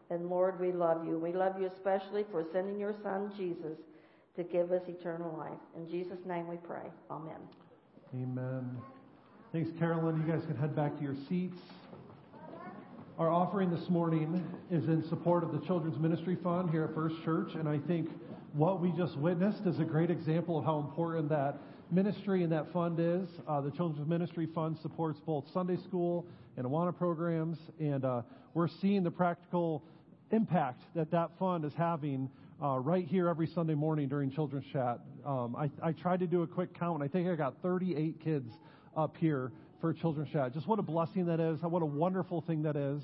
And 0.09 0.31
Lord, 0.31 0.59
we 0.59 0.73
love 0.73 1.07
you. 1.07 1.19
We 1.19 1.35
love 1.35 1.61
you 1.61 1.67
especially 1.67 2.25
for 2.31 2.43
sending 2.55 2.81
your 2.81 2.95
son, 3.03 3.31
Jesus, 3.37 3.77
to 4.37 4.45
give 4.45 4.73
us 4.73 4.81
eternal 4.89 5.37
life. 5.37 5.59
In 5.77 5.87
Jesus' 5.91 6.25
name 6.25 6.49
we 6.49 6.57
pray. 6.57 6.91
Amen. 7.11 7.37
Amen. 8.15 8.79
Thanks, 9.53 9.71
Carolyn. 9.79 10.25
You 10.27 10.33
guys 10.33 10.43
can 10.47 10.57
head 10.57 10.75
back 10.75 10.97
to 10.97 11.03
your 11.03 11.17
seats. 11.29 11.59
Our 13.19 13.29
offering 13.29 13.71
this 13.71 13.91
morning 13.91 14.43
is 14.71 14.89
in 14.89 15.07
support 15.07 15.45
of 15.45 15.53
the 15.53 15.61
Children's 15.67 15.99
Ministry 15.99 16.39
Fund 16.43 16.71
here 16.71 16.85
at 16.85 16.95
First 16.95 17.17
Church, 17.27 17.57
and 17.57 17.69
I 17.69 17.77
think 17.77 18.09
what 18.55 18.81
we 18.81 18.91
just 18.93 19.19
witnessed 19.19 19.67
is 19.67 19.81
a 19.81 19.85
great 19.85 20.11
example 20.11 20.59
of 20.59 20.65
how 20.65 20.79
important 20.79 21.29
that 21.29 21.59
ministry 21.93 22.43
and 22.43 22.51
that 22.53 22.73
fund 22.73 22.99
is. 22.99 23.29
Uh, 23.47 23.61
the 23.61 23.71
Children's 23.71 24.09
Ministry 24.09 24.49
Fund 24.55 24.79
supports 24.81 25.21
both 25.21 25.45
Sunday 25.53 25.77
school 25.77 26.27
and 26.57 26.67
Awana 26.67 26.97
programs, 26.97 27.59
and 27.79 28.05
uh, 28.05 28.23
we're 28.55 28.69
seeing 28.69 29.03
the 29.03 29.11
practical 29.11 29.83
impact 30.31 30.83
that 30.95 31.11
that 31.11 31.31
fund 31.39 31.65
is 31.65 31.73
having 31.77 32.31
uh, 32.63 32.79
right 32.79 33.07
here 33.07 33.29
every 33.29 33.47
Sunday 33.47 33.75
morning 33.75 34.09
during 34.09 34.31
Children's 34.31 34.65
Chat. 34.73 35.01
Um, 35.27 35.55
I, 35.55 35.71
I 35.87 35.93
tried 35.93 36.21
to 36.21 36.27
do 36.27 36.43
a 36.43 36.47
quick 36.47 36.79
count, 36.79 37.03
and 37.03 37.05
I 37.05 37.13
think 37.13 37.29
I 37.29 37.35
got 37.35 37.57
38 37.63 38.21
kids 38.25 38.51
up 38.97 39.17
here 39.19 39.53
for 39.81 39.93
Children's 39.93 40.31
Chat. 40.33 40.55
Just 40.55 40.67
what 40.67 40.79
a 40.79 40.83
blessing 40.83 41.27
that 41.27 41.41
is. 41.41 41.61
What 41.61 41.83
a 41.83 41.87
wonderful 41.87 42.41
thing 42.41 42.63
that 42.63 42.77
is. 42.77 43.03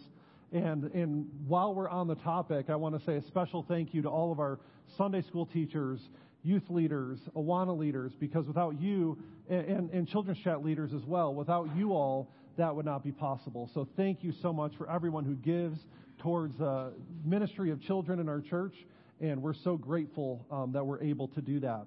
And, 0.51 0.85
and 0.95 1.29
while 1.47 1.75
we're 1.75 1.91
on 1.91 2.07
the 2.07 2.15
topic, 2.15 2.71
I 2.71 2.77
want 2.77 2.99
to 2.99 3.05
say 3.05 3.17
a 3.17 3.23
special 3.23 3.65
thank 3.69 3.93
you 3.93 4.01
to 4.03 4.09
all 4.09 4.33
of 4.33 4.41
our 4.41 4.59
Sunday 4.97 5.21
school 5.23 5.45
teachers, 5.45 6.01
youth 6.43 6.69
leaders, 6.69 7.19
Awana 7.37 7.77
leaders, 7.77 8.13
because 8.19 8.47
without 8.47 8.81
you, 8.81 9.19
and, 9.49 9.91
and, 9.91 10.09
Children's 10.09 10.39
Chat 10.41 10.65
leaders 10.65 10.93
as 10.95 11.03
well, 11.05 11.35
without 11.35 11.69
you 11.77 11.93
all, 11.93 12.31
that 12.57 12.75
would 12.75 12.85
not 12.85 13.03
be 13.03 13.13
possible. 13.13 13.71
So 13.75 13.89
thank 13.97 14.23
you 14.23 14.33
so 14.43 14.53
much 14.53 14.77
for 14.77 14.91
everyone 14.91 15.25
who 15.25 15.35
gives 15.37 15.79
towards 16.19 16.61
uh, 16.61 16.91
ministry 17.25 17.71
of 17.71 17.81
children 17.81 18.19
in 18.21 18.29
our 18.29 18.41
church, 18.41 18.75
and 19.21 19.43
we're 19.43 19.55
so 19.55 19.77
grateful 19.77 20.45
um, 20.51 20.73
that 20.73 20.85
we're 20.85 21.03
able 21.03 21.29
to 21.29 21.41
do 21.41 21.61
that. 21.61 21.87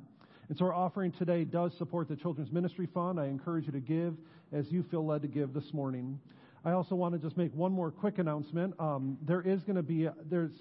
And 0.50 0.58
so 0.58 0.66
our 0.66 0.74
offering 0.74 1.12
today 1.14 1.46
does 1.46 1.72
support 1.78 2.10
the 2.10 2.16
Children's 2.16 2.52
Ministry 2.52 2.88
Fund. 2.94 3.20
I 3.20 3.28
encourage 3.28 3.68
you 3.68 3.72
to 3.72 3.80
give 3.80 4.16
as 4.52 4.70
you 4.70 4.84
feel 4.92 5.06
led 5.06 5.22
to 5.22 5.28
give 5.28 5.54
this 5.54 5.74
morning. 5.74 6.20
I 6.64 6.72
also 6.72 6.94
want 6.94 7.14
to 7.14 7.20
just 7.20 7.38
make 7.38 7.54
one 7.54 7.72
more 7.72 7.90
quick 7.90 8.20
announcement. 8.20 8.74
Um, 8.80 9.18
there 9.26 9.42
is 9.42 9.64
going 9.64 9.78
to 9.78 9.84
be, 9.84 10.08
there's, 10.30 10.52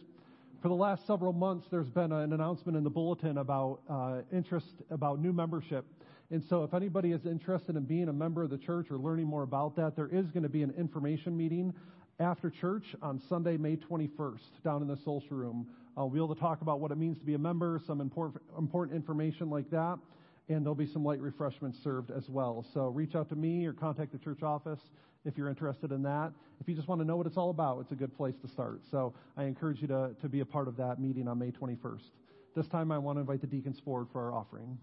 for 0.60 0.68
the 0.68 0.74
last 0.74 1.06
several 1.06 1.32
months, 1.32 1.66
there's 1.70 1.88
been 1.88 2.12
an 2.12 2.32
announcement 2.32 2.76
in 2.76 2.84
the 2.84 2.90
bulletin 2.90 3.38
about 3.38 3.80
uh, 3.88 4.20
interest, 4.30 4.66
about 4.90 5.18
new 5.18 5.32
membership. 5.32 5.86
And 6.30 6.44
so 6.48 6.64
if 6.64 6.74
anybody 6.74 7.12
is 7.12 7.24
interested 7.24 7.76
in 7.76 7.84
being 7.84 8.08
a 8.08 8.12
member 8.12 8.42
of 8.42 8.50
the 8.50 8.58
church 8.58 8.90
or 8.90 8.98
learning 8.98 9.26
more 9.26 9.42
about 9.42 9.74
that, 9.76 9.96
there 9.96 10.08
is 10.08 10.26
going 10.30 10.42
to 10.42 10.50
be 10.50 10.62
an 10.62 10.72
information 10.76 11.36
meeting 11.36 11.72
after 12.20 12.50
church 12.50 12.84
on 13.00 13.20
Sunday, 13.28 13.56
May 13.56 13.76
21st, 13.76 14.62
down 14.62 14.82
in 14.82 14.88
the 14.88 14.98
social 14.98 15.36
room. 15.36 15.66
Uh, 15.96 16.04
we'll 16.04 16.10
be 16.10 16.18
able 16.18 16.34
to 16.34 16.40
talk 16.40 16.60
about 16.60 16.78
what 16.78 16.90
it 16.90 16.98
means 16.98 17.18
to 17.18 17.24
be 17.24 17.34
a 17.34 17.38
member, 17.38 17.80
some 17.86 18.00
important, 18.00 18.42
important 18.58 18.94
information 18.94 19.48
like 19.48 19.70
that, 19.70 19.98
and 20.50 20.64
there'll 20.64 20.74
be 20.74 20.86
some 20.86 21.04
light 21.04 21.20
refreshments 21.20 21.78
served 21.82 22.10
as 22.10 22.28
well. 22.28 22.64
So 22.74 22.88
reach 22.88 23.14
out 23.14 23.28
to 23.28 23.36
me 23.36 23.64
or 23.66 23.72
contact 23.72 24.12
the 24.12 24.18
church 24.18 24.42
office 24.42 24.80
if 25.24 25.38
you're 25.38 25.48
interested 25.48 25.92
in 25.92 26.02
that. 26.02 26.32
If 26.60 26.68
you 26.68 26.74
just 26.74 26.88
want 26.88 27.00
to 27.00 27.06
know 27.06 27.16
what 27.16 27.26
it's 27.26 27.36
all 27.36 27.50
about, 27.50 27.80
it's 27.80 27.92
a 27.92 27.96
good 27.96 28.16
place 28.16 28.34
to 28.42 28.48
start. 28.48 28.82
So 28.90 29.14
I 29.36 29.44
encourage 29.44 29.80
you 29.80 29.88
to, 29.88 30.10
to 30.20 30.28
be 30.28 30.40
a 30.40 30.44
part 30.44 30.66
of 30.66 30.76
that 30.76 30.98
meeting 30.98 31.28
on 31.28 31.38
May 31.38 31.52
21st. 31.52 32.10
This 32.56 32.66
time 32.66 32.90
I 32.90 32.98
want 32.98 33.16
to 33.16 33.20
invite 33.20 33.40
the 33.40 33.46
deacons 33.46 33.78
forward 33.78 34.08
for 34.12 34.26
our 34.26 34.34
offering. 34.34 34.76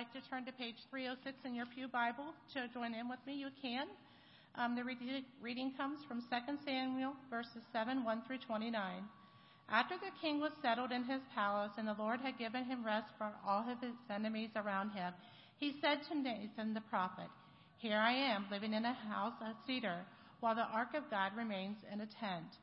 Like 0.00 0.12
to 0.14 0.30
turn 0.30 0.46
to 0.46 0.52
page 0.52 0.80
306 0.88 1.36
in 1.44 1.54
your 1.54 1.66
Pew 1.66 1.86
Bible 1.86 2.32
to 2.54 2.64
join 2.72 2.94
in 2.94 3.06
with 3.06 3.18
me, 3.26 3.34
you 3.34 3.48
can. 3.60 3.84
Um, 4.56 4.74
the 4.74 4.80
reading, 4.82 5.74
comes 5.76 6.00
from 6.08 6.22
2 6.22 6.56
Samuel 6.64 7.12
verses 7.28 7.60
7 7.70 8.02
1 8.02 8.22
through 8.26 8.38
29. 8.38 8.72
After 9.68 9.96
the 10.00 10.16
king 10.22 10.40
was 10.40 10.52
settled 10.62 10.90
in 10.90 11.04
his 11.04 11.20
palace 11.34 11.72
and 11.76 11.86
the 11.86 12.00
Lord 12.00 12.18
had 12.20 12.38
given 12.38 12.64
him 12.64 12.80
rest 12.82 13.12
from 13.18 13.32
all 13.46 13.60
of 13.68 13.76
his 13.82 13.92
enemies 14.08 14.48
around 14.56 14.92
him, 14.92 15.12
he 15.58 15.76
said 15.82 15.98
to 16.08 16.16
Nathan 16.16 16.72
the 16.72 16.88
prophet, 16.88 17.28
Here 17.76 17.98
I 17.98 18.12
am, 18.32 18.46
living 18.50 18.72
in 18.72 18.86
a 18.86 18.94
house 18.94 19.36
of 19.42 19.54
cedar, 19.66 20.00
while 20.40 20.54
the 20.54 20.62
ark 20.62 20.94
of 20.96 21.10
God 21.10 21.32
remains 21.36 21.76
in 21.92 22.00
a 22.00 22.08
tent. 22.18 22.56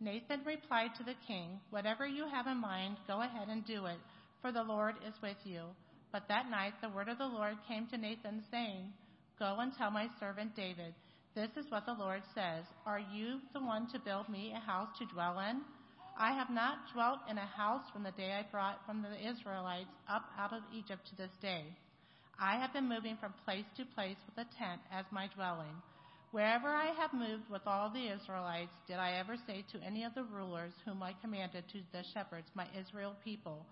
Nathan 0.00 0.40
replied 0.44 0.90
to 0.98 1.04
the 1.04 1.14
king, 1.28 1.60
Whatever 1.70 2.04
you 2.04 2.26
have 2.26 2.48
in 2.48 2.60
mind, 2.60 2.96
go 3.06 3.22
ahead 3.22 3.46
and 3.46 3.64
do 3.64 3.86
it, 3.86 4.00
for 4.42 4.50
the 4.50 4.64
Lord 4.64 4.96
is 5.06 5.14
with 5.22 5.38
you. 5.44 5.66
But 6.12 6.28
that 6.28 6.50
night 6.50 6.74
the 6.82 6.88
word 6.88 7.08
of 7.08 7.18
the 7.18 7.26
Lord 7.26 7.56
came 7.68 7.86
to 7.88 7.98
Nathan, 7.98 8.42
saying, 8.50 8.92
Go 9.38 9.56
and 9.60 9.72
tell 9.76 9.90
my 9.90 10.08
servant 10.18 10.56
David, 10.56 10.94
This 11.34 11.50
is 11.56 11.70
what 11.70 11.86
the 11.86 11.94
Lord 11.94 12.22
says 12.34 12.64
Are 12.84 12.98
you 12.98 13.40
the 13.52 13.60
one 13.60 13.86
to 13.92 13.98
build 13.98 14.28
me 14.28 14.52
a 14.54 14.60
house 14.60 14.88
to 14.98 15.06
dwell 15.06 15.38
in? 15.40 15.62
I 16.18 16.32
have 16.32 16.50
not 16.50 16.92
dwelt 16.92 17.20
in 17.30 17.38
a 17.38 17.46
house 17.46 17.84
from 17.92 18.02
the 18.02 18.10
day 18.12 18.32
I 18.32 18.50
brought 18.50 18.84
from 18.84 19.02
the 19.02 19.28
Israelites 19.28 19.88
up 20.08 20.24
out 20.38 20.52
of 20.52 20.62
Egypt 20.74 21.06
to 21.08 21.16
this 21.16 21.30
day. 21.40 21.64
I 22.38 22.58
have 22.58 22.72
been 22.72 22.88
moving 22.88 23.16
from 23.16 23.32
place 23.44 23.64
to 23.76 23.84
place 23.94 24.16
with 24.26 24.46
a 24.46 24.58
tent 24.58 24.80
as 24.92 25.04
my 25.10 25.28
dwelling. 25.34 25.76
Wherever 26.32 26.68
I 26.68 26.92
have 26.98 27.12
moved 27.12 27.48
with 27.50 27.62
all 27.66 27.90
the 27.90 28.12
Israelites, 28.12 28.72
did 28.86 28.96
I 28.96 29.18
ever 29.18 29.36
say 29.46 29.64
to 29.72 29.84
any 29.84 30.04
of 30.04 30.14
the 30.14 30.24
rulers 30.24 30.72
whom 30.84 31.02
I 31.02 31.14
commanded 31.20 31.64
to 31.72 31.80
the 31.92 32.04
shepherds, 32.14 32.48
my 32.54 32.66
Israel 32.78 33.14
people, 33.24 33.66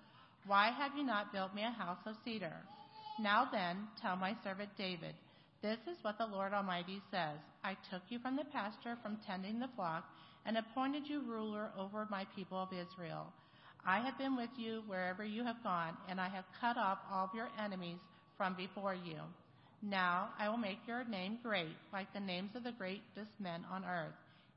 Why 0.48 0.70
have 0.70 0.96
you 0.96 1.04
not 1.04 1.30
built 1.30 1.54
me 1.54 1.62
a 1.62 1.70
house 1.70 1.98
of 2.06 2.16
cedar? 2.24 2.56
Now 3.18 3.46
then, 3.52 3.86
tell 4.00 4.16
my 4.16 4.34
servant 4.42 4.70
David, 4.78 5.14
This 5.60 5.76
is 5.86 5.98
what 6.00 6.16
the 6.16 6.26
Lord 6.26 6.54
Almighty 6.54 7.02
says 7.10 7.36
I 7.62 7.76
took 7.90 8.00
you 8.08 8.18
from 8.18 8.34
the 8.34 8.46
pasture, 8.50 8.96
from 9.02 9.18
tending 9.26 9.58
the 9.58 9.68
flock, 9.76 10.04
and 10.46 10.56
appointed 10.56 11.02
you 11.06 11.20
ruler 11.20 11.68
over 11.78 12.08
my 12.10 12.24
people 12.34 12.56
of 12.56 12.72
Israel. 12.72 13.26
I 13.84 14.00
have 14.00 14.16
been 14.16 14.36
with 14.36 14.48
you 14.56 14.82
wherever 14.86 15.22
you 15.22 15.44
have 15.44 15.62
gone, 15.62 15.94
and 16.08 16.18
I 16.18 16.30
have 16.30 16.44
cut 16.58 16.78
off 16.78 16.98
all 17.12 17.26
of 17.26 17.34
your 17.34 17.50
enemies 17.62 17.98
from 18.38 18.54
before 18.54 18.94
you. 18.94 19.20
Now 19.82 20.30
I 20.38 20.48
will 20.48 20.56
make 20.56 20.78
your 20.86 21.04
name 21.04 21.40
great, 21.42 21.76
like 21.92 22.10
the 22.14 22.20
names 22.20 22.56
of 22.56 22.64
the 22.64 22.72
greatest 22.72 23.38
men 23.38 23.66
on 23.70 23.84
earth. 23.84 24.16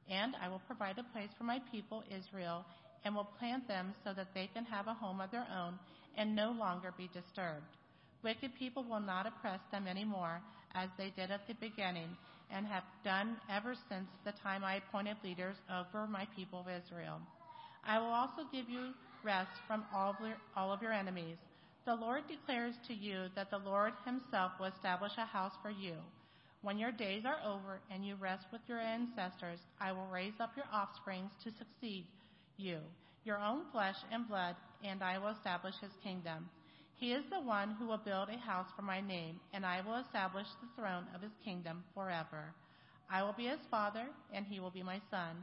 And 0.09 0.37
I 0.41 0.47
will 0.47 0.61
provide 0.67 0.99
a 0.99 1.11
place 1.11 1.29
for 1.37 1.43
my 1.43 1.59
people 1.69 2.05
Israel, 2.09 2.63
and 3.03 3.15
will 3.15 3.29
plant 3.39 3.67
them 3.67 3.93
so 4.03 4.13
that 4.13 4.33
they 4.33 4.49
can 4.53 4.65
have 4.65 4.87
a 4.87 4.93
home 4.93 5.21
of 5.21 5.31
their 5.31 5.47
own 5.55 5.77
and 6.17 6.35
no 6.35 6.51
longer 6.51 6.93
be 6.97 7.09
disturbed. 7.13 7.77
Wicked 8.23 8.51
people 8.59 8.83
will 8.83 8.99
not 8.99 9.25
oppress 9.25 9.59
them 9.71 9.87
anymore, 9.87 10.41
as 10.75 10.89
they 10.97 11.11
did 11.15 11.31
at 11.31 11.47
the 11.47 11.55
beginning, 11.55 12.09
and 12.51 12.65
have 12.65 12.83
done 13.03 13.37
ever 13.49 13.75
since 13.89 14.07
the 14.25 14.31
time 14.43 14.63
I 14.63 14.75
appointed 14.75 15.17
leaders 15.23 15.55
over 15.73 16.05
my 16.05 16.27
people 16.35 16.59
of 16.59 16.67
Israel. 16.67 17.19
I 17.83 17.97
will 17.97 18.13
also 18.13 18.43
give 18.51 18.69
you 18.69 18.91
rest 19.23 19.51
from 19.67 19.83
all 19.93 20.11
of 20.11 20.15
your, 20.19 20.37
all 20.55 20.71
of 20.71 20.81
your 20.81 20.93
enemies. 20.93 21.37
The 21.85 21.95
Lord 21.95 22.23
declares 22.27 22.75
to 22.87 22.93
you 22.93 23.25
that 23.35 23.49
the 23.49 23.57
Lord 23.57 23.93
Himself 24.05 24.51
will 24.59 24.67
establish 24.67 25.13
a 25.17 25.25
house 25.25 25.53
for 25.63 25.71
you. 25.71 25.95
When 26.61 26.77
your 26.77 26.91
days 26.91 27.23
are 27.25 27.39
over 27.43 27.79
and 27.89 28.05
you 28.05 28.15
rest 28.15 28.45
with 28.51 28.61
your 28.67 28.79
ancestors, 28.79 29.59
I 29.79 29.91
will 29.93 30.05
raise 30.05 30.39
up 30.39 30.51
your 30.55 30.67
offsprings 30.71 31.31
to 31.43 31.51
succeed 31.57 32.05
you, 32.61 32.79
your 33.25 33.37
own 33.37 33.63
flesh 33.71 33.97
and 34.11 34.27
blood, 34.27 34.55
and 34.83 35.03
I 35.03 35.17
will 35.17 35.29
establish 35.29 35.75
His 35.81 35.91
kingdom. 36.03 36.49
He 37.01 37.13
is 37.13 37.23
the 37.31 37.41
one 37.41 37.71
who 37.79 37.87
will 37.87 37.97
build 37.97 38.29
a 38.29 38.37
house 38.37 38.67
for 38.75 38.83
my 38.83 39.01
name, 39.01 39.39
and 39.53 39.65
I 39.65 39.81
will 39.81 39.95
establish 39.95 40.45
the 40.61 40.69
throne 40.79 41.05
of 41.15 41.21
his 41.21 41.31
kingdom 41.43 41.83
forever. 41.95 42.53
I 43.09 43.23
will 43.23 43.33
be 43.33 43.47
his 43.47 43.65
father, 43.71 44.05
and 44.31 44.45
he 44.45 44.59
will 44.59 44.69
be 44.69 44.83
my 44.83 45.01
son. 45.09 45.35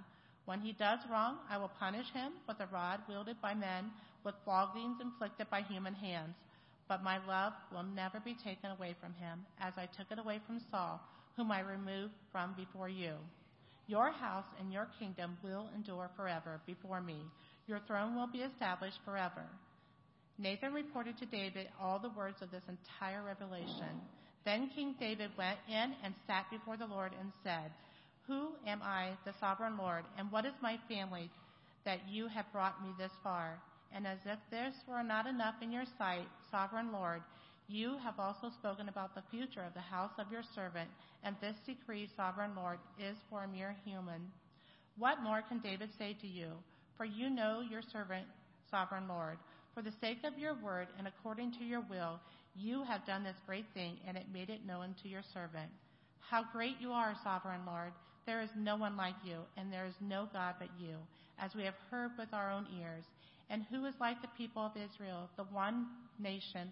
When 0.45 0.61
he 0.61 0.73
does 0.73 1.01
wrong, 1.11 1.39
I 1.51 1.59
will 1.59 1.73
punish 1.81 2.07
him 2.12 2.35
with 2.47 2.61
a 2.61 2.69
rod 2.73 3.01
wielded 3.09 3.43
by 3.43 3.55
men, 3.55 3.91
with 4.23 4.37
floggings 4.45 5.01
inflicted 5.01 5.51
by 5.51 5.62
human 5.62 5.95
hands. 5.95 6.37
But 6.87 7.03
my 7.03 7.19
love 7.27 7.55
will 7.73 7.83
never 7.83 8.21
be 8.21 8.35
taken 8.35 8.71
away 8.71 8.95
from 9.01 9.12
him, 9.14 9.45
as 9.61 9.75
I 9.77 9.87
took 9.87 10.12
it 10.12 10.21
away 10.21 10.41
from 10.47 10.61
Saul, 10.71 11.01
whom 11.37 11.51
I 11.51 11.61
removed 11.61 12.14
from 12.31 12.55
before 12.55 12.89
you. 12.89 13.14
Your 13.89 14.12
house 14.12 14.45
and 14.61 14.70
your 14.70 14.86
kingdom 14.99 15.39
will 15.43 15.66
endure 15.74 16.11
forever 16.14 16.61
before 16.66 17.01
me. 17.01 17.16
Your 17.66 17.80
throne 17.86 18.14
will 18.14 18.26
be 18.26 18.41
established 18.41 18.99
forever. 19.03 19.45
Nathan 20.39 20.74
reported 20.74 21.16
to 21.18 21.26
David 21.26 21.68
all 21.80 21.99
the 21.99 22.11
words 22.11 22.43
of 22.43 22.51
this 22.51 22.62
entire 22.68 23.24
revelation. 23.24 24.01
Then 24.45 24.70
King 24.74 24.95
David 25.01 25.30
went 25.39 25.59
in 25.68 25.95
and 26.05 26.14
sat 26.26 26.45
before 26.51 26.76
the 26.76 26.86
Lord 26.86 27.12
and 27.18 27.32
said, 27.43 27.72
Who 28.26 28.51
am 28.66 28.82
I, 28.82 29.12
the 29.24 29.32
sovereign 29.41 29.78
Lord, 29.78 30.05
and 30.18 30.30
what 30.30 30.45
is 30.45 30.53
my 30.61 30.78
family 30.86 31.30
that 31.86 32.01
you 32.09 32.28
have 32.28 32.53
brought 32.53 32.82
me 32.82 32.91
this 32.99 33.12
far? 33.22 33.59
And 33.93 34.07
as 34.07 34.18
if 34.26 34.39
this 34.51 34.74
were 34.86 35.03
not 35.03 35.26
enough 35.26 35.55
in 35.62 35.72
your 35.72 35.86
sight, 35.97 36.28
sovereign 36.51 36.93
Lord, 36.93 37.22
you 37.69 37.97
have 38.03 38.19
also 38.19 38.51
spoken 38.59 38.89
about 38.89 39.14
the 39.14 39.23
future 39.31 39.62
of 39.62 39.75
the 39.75 39.81
house 39.81 40.12
of 40.19 40.33
your 40.33 40.43
servant, 40.55 40.89
and 41.23 41.37
this 41.41 41.57
decree, 41.66 42.09
sovereign 42.16 42.53
Lord, 42.57 42.79
is 42.99 43.16
for 43.29 43.45
a 43.45 43.49
mere 43.49 43.77
human. 43.85 44.23
What 44.97 45.23
more 45.23 45.43
can 45.43 45.61
David 45.61 45.91
say 45.99 46.16
to 46.21 46.27
you? 46.27 46.49
For 46.97 47.05
you 47.05 47.31
know 47.31 47.61
your 47.61 47.83
servant, 47.93 48.27
sovereign 48.71 49.07
Lord. 49.07 49.39
For 49.75 49.83
the 49.83 49.93
sake 50.01 50.25
of 50.25 50.39
your 50.39 50.55
word 50.55 50.89
and 50.99 51.07
according 51.07 51.53
to 51.53 51.64
your 51.64 51.83
will, 51.83 52.19
you 52.57 52.83
have 52.85 53.07
done 53.07 53.23
this 53.23 53.37
great 53.47 53.66
thing, 53.75 53.99
and 54.07 54.16
it 54.16 54.27
made 54.33 54.51
it 54.51 54.66
known 54.66 54.95
to 55.03 55.09
your 55.09 55.23
servant. 55.33 55.71
How 56.21 56.45
great 56.53 56.77
you 56.81 56.91
are, 56.93 57.14
sovereign 57.23 57.61
Lord! 57.66 57.93
There 58.27 58.41
is 58.41 58.51
no 58.57 58.77
one 58.77 58.97
like 58.97 59.14
you, 59.25 59.39
and 59.57 59.73
there 59.73 59.87
is 59.87 59.95
no 60.01 60.29
God 60.33 60.57
but 60.59 60.69
you, 60.79 60.97
as 61.39 61.55
we 61.55 61.64
have 61.64 61.77
heard 61.91 62.11
with 62.19 62.29
our 62.33 62.51
own 62.51 62.66
ears. 62.81 63.05
And 63.51 63.62
who 63.71 63.87
is 63.87 63.95
like 64.01 64.21
the 64.21 64.29
people 64.37 64.62
of 64.62 64.73
Israel, 64.77 65.31
the 65.37 65.45
one 65.45 65.87
nation 66.19 66.69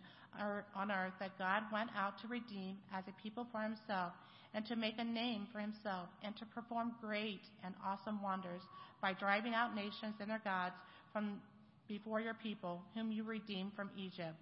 on 0.74 0.91
earth 0.91 1.14
that 1.20 1.39
God 1.39 1.62
went 1.72 1.91
out 1.97 2.20
to 2.22 2.28
redeem 2.28 2.76
as 2.95 3.05
a 3.09 3.22
people 3.22 3.47
for 3.53 3.61
himself, 3.61 4.12
and 4.55 4.64
to 4.66 4.76
make 4.76 4.95
a 4.99 5.05
name 5.05 5.47
for 5.53 5.61
himself, 5.61 6.09
and 6.24 6.37
to 6.37 6.47
perform 6.47 6.95
great 7.01 7.43
and 7.64 7.74
awesome 7.84 8.22
wonders 8.22 8.62
by 9.03 9.12
driving 9.12 9.55
out 9.55 9.74
nations 9.74 10.14
and 10.20 10.30
their 10.30 10.41
gods 10.45 10.74
from 11.12 11.41
before 11.89 12.20
your 12.20 12.34
people, 12.34 12.82
whom 12.95 13.12
you 13.12 13.22
redeemed 13.22 13.72
from 13.76 13.91
Egypt. 13.97 14.37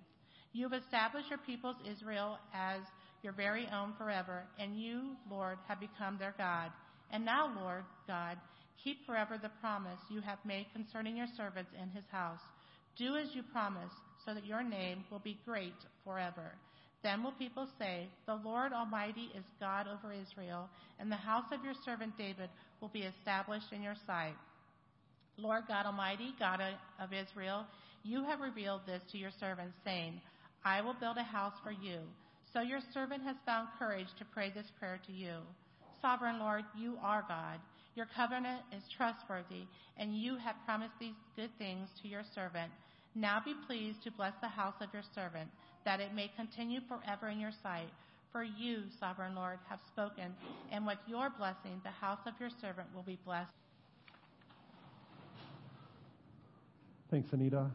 You 0.53 0.69
have 0.69 0.81
established 0.81 1.29
your 1.31 1.39
peoples 1.39 1.77
Israel 1.91 2.39
as 2.55 2.81
your 3.23 3.33
very 3.33 3.69
own 3.75 3.93
forever, 3.99 4.45
and 4.59 4.81
you, 4.81 5.17
Lord, 5.29 5.59
have 5.67 5.81
become 5.81 6.17
their 6.19 6.35
God. 6.39 6.71
And 7.11 7.25
now, 7.25 7.53
Lord 7.61 7.85
God, 8.07 8.39
keep 8.83 9.05
forever 9.07 9.37
the 9.37 9.51
promise 9.61 9.99
you 10.11 10.21
have 10.21 10.39
made 10.45 10.67
concerning 10.73 11.17
your 11.17 11.27
servants 11.37 11.71
in 11.81 11.89
his 11.91 12.05
house. 12.11 12.41
Do 12.97 13.17
as 13.17 13.29
you 13.35 13.43
promised, 13.43 13.95
so 14.27 14.35
that 14.35 14.47
your 14.47 14.63
name 14.63 15.05
will 15.11 15.19
be 15.19 15.39
great 15.45 15.75
forever. 16.05 16.53
Then 17.03 17.23
will 17.23 17.33
people 17.33 17.69
say, 17.79 18.09
The 18.27 18.41
Lord 18.45 18.73
Almighty 18.73 19.31
is 19.37 19.45
God 19.61 19.87
over 19.87 20.13
Israel, 20.13 20.69
and 20.99 21.13
the 21.13 21.17
house 21.17 21.45
of 21.53 21.65
your 21.65 21.75
servant 21.85 22.17
David 22.17 22.49
will 22.81 22.89
be 22.89 23.03
established 23.03 23.73
in 23.73 23.83
your 23.83 23.97
sight. 24.07 24.35
Lord 25.37 25.65
God 25.69 25.85
Almighty, 25.85 26.33
God 26.39 26.61
of 27.01 27.11
Israel, 27.13 27.67
you 28.03 28.25
have 28.25 28.41
revealed 28.41 28.83
this 28.87 29.03
to 29.13 29.19
your 29.19 29.33
servant, 29.39 29.73
saying, 29.85 30.21
I 30.65 30.81
will 30.81 30.95
build 30.95 31.19
a 31.19 31.23
house 31.23 31.55
for 31.63 31.73
you. 31.73 31.99
So 32.53 32.61
your 32.61 32.81
servant 32.93 33.23
has 33.25 33.37
found 33.45 33.69
courage 33.79 34.07
to 34.19 34.25
pray 34.33 34.51
this 34.55 34.71
prayer 34.79 35.01
to 35.07 35.13
you. 35.13 35.39
Sovereign 36.01 36.39
Lord, 36.39 36.65
you 36.79 36.97
are 37.03 37.25
God. 37.27 37.59
Your 37.97 38.07
covenant 38.17 38.63
is 38.77 38.83
trustworthy, 38.97 39.67
and 39.97 40.17
you 40.17 40.37
have 40.37 40.57
promised 40.65 40.95
these 40.99 41.15
good 41.37 41.51
things 41.59 41.89
to 42.03 42.09
your 42.09 42.23
servant. 42.35 42.71
Now 43.15 43.41
be 43.45 43.55
pleased 43.67 44.03
to 44.05 44.11
bless 44.11 44.33
the 44.41 44.49
house 44.49 44.75
of 44.81 44.89
your 44.93 45.05
servant, 45.15 45.49
that 45.85 46.01
it 46.01 46.15
may 46.15 46.31
continue 46.37 46.81
forever 46.89 47.29
in 47.29 47.39
your 47.39 47.53
sight. 47.63 47.91
For 48.33 48.43
you, 48.43 48.83
sovereign 48.99 49.37
Lord, 49.37 49.61
have 49.69 49.79
spoken, 49.93 50.35
and 50.73 50.85
with 50.85 50.99
your 51.07 51.31
blessing, 51.31 51.81
the 51.85 51.91
house 51.91 52.19
of 52.27 52.35
your 52.41 52.51
servant 52.61 52.89
will 52.93 53.05
be 53.05 53.19
blessed. 53.25 53.53
Thanks, 57.13 57.29
Anita. 57.33 57.71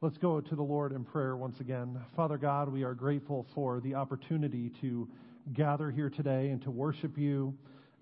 Let's 0.00 0.16
go 0.16 0.40
to 0.40 0.56
the 0.56 0.62
Lord 0.62 0.92
in 0.92 1.04
prayer 1.04 1.36
once 1.36 1.60
again. 1.60 2.00
Father 2.16 2.38
God, 2.38 2.72
we 2.72 2.84
are 2.84 2.94
grateful 2.94 3.46
for 3.54 3.80
the 3.80 3.96
opportunity 3.96 4.72
to 4.80 5.06
gather 5.52 5.90
here 5.90 6.08
today 6.08 6.48
and 6.48 6.62
to 6.62 6.70
worship 6.70 7.18
you 7.18 7.52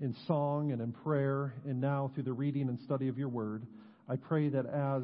in 0.00 0.14
song 0.28 0.70
and 0.70 0.80
in 0.80 0.92
prayer, 0.92 1.54
and 1.66 1.80
now 1.80 2.12
through 2.14 2.22
the 2.22 2.32
reading 2.32 2.68
and 2.68 2.78
study 2.78 3.08
of 3.08 3.18
your 3.18 3.28
word. 3.28 3.66
I 4.08 4.16
pray 4.16 4.48
that 4.48 4.66
as 4.66 5.02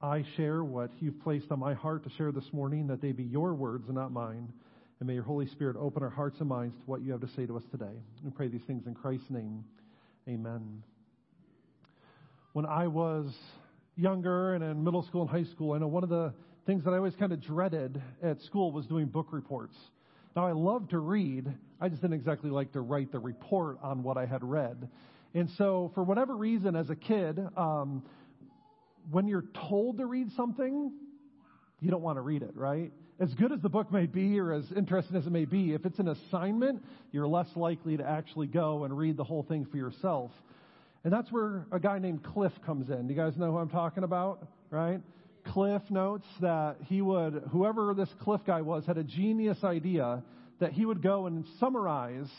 I 0.00 0.24
share 0.36 0.64
what 0.64 0.90
you've 1.00 1.20
placed 1.22 1.50
on 1.50 1.58
my 1.58 1.74
heart 1.74 2.04
to 2.04 2.10
share 2.10 2.32
this 2.32 2.52
morning, 2.52 2.86
that 2.88 3.00
they 3.00 3.12
be 3.12 3.24
your 3.24 3.54
words 3.54 3.86
and 3.86 3.96
not 3.96 4.12
mine. 4.12 4.52
And 5.00 5.06
may 5.06 5.14
your 5.14 5.22
Holy 5.22 5.46
Spirit 5.46 5.76
open 5.78 6.02
our 6.02 6.10
hearts 6.10 6.40
and 6.40 6.48
minds 6.48 6.76
to 6.76 6.82
what 6.86 7.02
you 7.02 7.12
have 7.12 7.20
to 7.20 7.28
say 7.28 7.46
to 7.46 7.56
us 7.56 7.64
today. 7.70 8.00
We 8.24 8.30
pray 8.30 8.48
these 8.48 8.62
things 8.66 8.86
in 8.86 8.94
Christ's 8.94 9.30
name. 9.30 9.64
Amen 10.28 10.82
when 12.52 12.66
I 12.66 12.86
was 12.86 13.32
younger 13.96 14.54
and 14.54 14.62
in 14.62 14.84
middle 14.84 15.02
school 15.02 15.22
and 15.22 15.30
high 15.30 15.50
school, 15.50 15.72
I 15.72 15.78
know 15.78 15.86
one 15.86 16.02
of 16.02 16.10
the 16.10 16.32
things 16.66 16.84
that 16.84 16.92
I 16.92 16.96
always 16.96 17.14
kind 17.16 17.32
of 17.32 17.40
dreaded 17.40 18.00
at 18.22 18.40
school 18.42 18.72
was 18.72 18.86
doing 18.86 19.06
book 19.06 19.28
reports. 19.30 19.76
Now, 20.36 20.46
I 20.46 20.52
love 20.52 20.88
to 20.90 20.98
read. 20.98 21.52
I 21.80 21.88
just 21.88 22.02
didn't 22.02 22.14
exactly 22.14 22.50
like 22.50 22.72
to 22.72 22.80
write 22.80 23.12
the 23.12 23.18
report 23.18 23.78
on 23.82 24.02
what 24.02 24.16
I 24.16 24.26
had 24.26 24.42
read. 24.44 24.88
And 25.34 25.50
so, 25.56 25.90
for 25.94 26.02
whatever 26.02 26.36
reason, 26.36 26.76
as 26.76 26.90
a 26.90 26.96
kid, 26.96 27.40
um, 27.56 28.02
when 29.10 29.28
you're 29.28 29.44
told 29.68 29.98
to 29.98 30.06
read 30.06 30.32
something, 30.36 30.92
you 31.80 31.90
don't 31.90 32.02
want 32.02 32.16
to 32.16 32.22
read 32.22 32.42
it, 32.42 32.56
right? 32.56 32.92
As 33.20 33.32
good 33.34 33.52
as 33.52 33.60
the 33.60 33.68
book 33.68 33.92
may 33.92 34.06
be 34.06 34.38
or 34.38 34.52
as 34.52 34.64
interesting 34.76 35.16
as 35.16 35.26
it 35.26 35.30
may 35.30 35.44
be, 35.44 35.74
if 35.74 35.84
it's 35.84 35.98
an 35.98 36.08
assignment, 36.08 36.82
you're 37.12 37.28
less 37.28 37.48
likely 37.56 37.96
to 37.96 38.08
actually 38.08 38.46
go 38.46 38.84
and 38.84 38.96
read 38.96 39.16
the 39.16 39.24
whole 39.24 39.42
thing 39.42 39.66
for 39.66 39.76
yourself. 39.76 40.30
And 41.04 41.12
that's 41.12 41.30
where 41.30 41.66
a 41.72 41.80
guy 41.80 41.98
named 41.98 42.22
Cliff 42.22 42.52
comes 42.64 42.88
in. 42.90 43.06
Do 43.06 43.14
you 43.14 43.20
guys 43.20 43.36
know 43.36 43.50
who 43.50 43.58
I'm 43.58 43.68
talking 43.68 44.04
about? 44.04 44.46
Right? 44.70 45.00
Cliff 45.44 45.82
notes 45.90 46.26
that 46.40 46.76
he 46.86 47.02
would, 47.02 47.42
whoever 47.50 47.94
this 47.94 48.08
Cliff 48.20 48.40
guy 48.46 48.62
was, 48.62 48.86
had 48.86 48.98
a 48.98 49.04
genius 49.04 49.62
idea 49.64 50.22
that 50.60 50.72
he 50.72 50.84
would 50.84 51.02
go 51.02 51.26
and 51.26 51.44
summarize, 51.58 52.30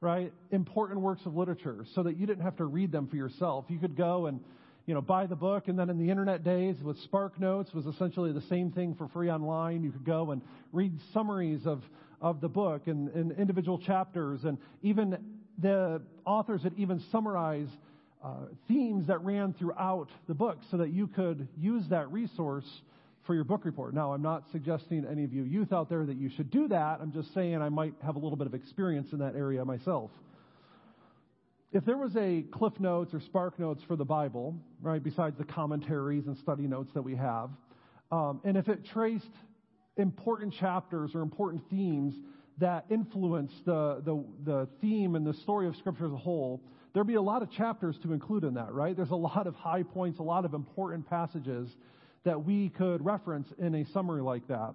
right, 0.00 0.32
important 0.50 1.00
works 1.00 1.22
of 1.24 1.34
literature 1.34 1.86
so 1.94 2.02
that 2.02 2.18
you 2.18 2.26
didn't 2.26 2.44
have 2.44 2.56
to 2.56 2.64
read 2.64 2.92
them 2.92 3.06
for 3.08 3.16
yourself. 3.16 3.64
You 3.68 3.78
could 3.78 3.96
go 3.96 4.26
and, 4.26 4.40
you 4.90 4.94
know, 4.94 5.00
buy 5.00 5.24
the 5.24 5.36
book, 5.36 5.68
and 5.68 5.78
then 5.78 5.88
in 5.88 5.98
the 5.98 6.10
internet 6.10 6.42
days 6.42 6.74
with 6.82 6.98
Spark 7.02 7.38
Notes 7.38 7.72
was 7.72 7.86
essentially 7.86 8.32
the 8.32 8.42
same 8.48 8.72
thing 8.72 8.96
for 8.96 9.06
free 9.06 9.30
online. 9.30 9.84
You 9.84 9.92
could 9.92 10.04
go 10.04 10.32
and 10.32 10.42
read 10.72 10.98
summaries 11.14 11.64
of, 11.64 11.84
of 12.20 12.40
the 12.40 12.48
book 12.48 12.88
and, 12.88 13.08
and 13.10 13.30
individual 13.38 13.78
chapters, 13.78 14.42
and 14.42 14.58
even 14.82 15.16
the 15.62 16.02
authors 16.26 16.64
had 16.64 16.72
even 16.76 17.00
summarized 17.12 17.70
uh, 18.24 18.46
themes 18.66 19.06
that 19.06 19.22
ran 19.22 19.52
throughout 19.52 20.08
the 20.26 20.34
book 20.34 20.58
so 20.72 20.78
that 20.78 20.88
you 20.88 21.06
could 21.06 21.46
use 21.56 21.84
that 21.90 22.10
resource 22.10 22.66
for 23.28 23.36
your 23.36 23.44
book 23.44 23.64
report. 23.64 23.94
Now, 23.94 24.12
I'm 24.12 24.22
not 24.22 24.42
suggesting 24.50 25.06
any 25.08 25.22
of 25.22 25.32
you 25.32 25.44
youth 25.44 25.72
out 25.72 25.88
there 25.88 26.04
that 26.04 26.16
you 26.16 26.30
should 26.30 26.50
do 26.50 26.66
that. 26.66 26.98
I'm 27.00 27.12
just 27.12 27.32
saying 27.32 27.62
I 27.62 27.68
might 27.68 27.94
have 28.04 28.16
a 28.16 28.18
little 28.18 28.36
bit 28.36 28.48
of 28.48 28.54
experience 28.54 29.12
in 29.12 29.20
that 29.20 29.36
area 29.36 29.64
myself. 29.64 30.10
If 31.72 31.84
there 31.84 31.96
was 31.96 32.16
a 32.16 32.42
Cliff 32.50 32.72
Notes 32.80 33.14
or 33.14 33.20
Spark 33.20 33.60
Notes 33.60 33.80
for 33.86 33.94
the 33.94 34.04
Bible, 34.04 34.56
right, 34.82 35.00
besides 35.00 35.38
the 35.38 35.44
commentaries 35.44 36.26
and 36.26 36.36
study 36.38 36.66
notes 36.66 36.90
that 36.94 37.02
we 37.02 37.14
have, 37.14 37.50
um, 38.10 38.40
and 38.42 38.56
if 38.56 38.68
it 38.68 38.84
traced 38.92 39.30
important 39.96 40.52
chapters 40.54 41.12
or 41.14 41.20
important 41.20 41.62
themes 41.70 42.14
that 42.58 42.86
influence 42.90 43.52
the, 43.66 44.02
the, 44.04 44.24
the 44.44 44.68
theme 44.80 45.14
and 45.14 45.24
the 45.24 45.34
story 45.34 45.68
of 45.68 45.76
Scripture 45.76 46.06
as 46.06 46.12
a 46.12 46.16
whole, 46.16 46.60
there'd 46.92 47.06
be 47.06 47.14
a 47.14 47.22
lot 47.22 47.40
of 47.40 47.52
chapters 47.52 47.96
to 48.02 48.12
include 48.12 48.42
in 48.42 48.54
that, 48.54 48.72
right? 48.72 48.96
There's 48.96 49.10
a 49.10 49.14
lot 49.14 49.46
of 49.46 49.54
high 49.54 49.84
points, 49.84 50.18
a 50.18 50.24
lot 50.24 50.44
of 50.44 50.54
important 50.54 51.08
passages 51.08 51.68
that 52.24 52.44
we 52.44 52.70
could 52.70 53.04
reference 53.04 53.46
in 53.60 53.76
a 53.76 53.84
summary 53.92 54.22
like 54.22 54.48
that. 54.48 54.74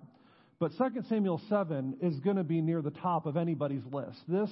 But 0.60 0.72
2 0.78 1.04
Samuel 1.10 1.42
7 1.50 1.98
is 2.02 2.22
going 2.22 2.38
to 2.38 2.44
be 2.46 2.62
near 2.62 2.82
the 2.82 2.92
top 2.92 3.26
of 3.26 3.36
anybody's 3.36 3.84
list. 3.92 4.20
This 4.30 4.50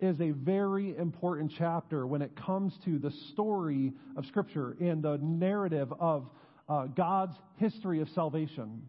is 0.00 0.20
a 0.20 0.30
very 0.30 0.96
important 0.96 1.52
chapter 1.58 2.06
when 2.06 2.22
it 2.22 2.36
comes 2.36 2.72
to 2.84 2.98
the 2.98 3.10
story 3.32 3.92
of 4.16 4.24
Scripture 4.26 4.76
and 4.80 5.02
the 5.02 5.18
narrative 5.20 5.92
of 5.98 6.28
uh, 6.68 6.86
God's 6.86 7.36
history 7.56 8.00
of 8.00 8.08
salvation. 8.10 8.82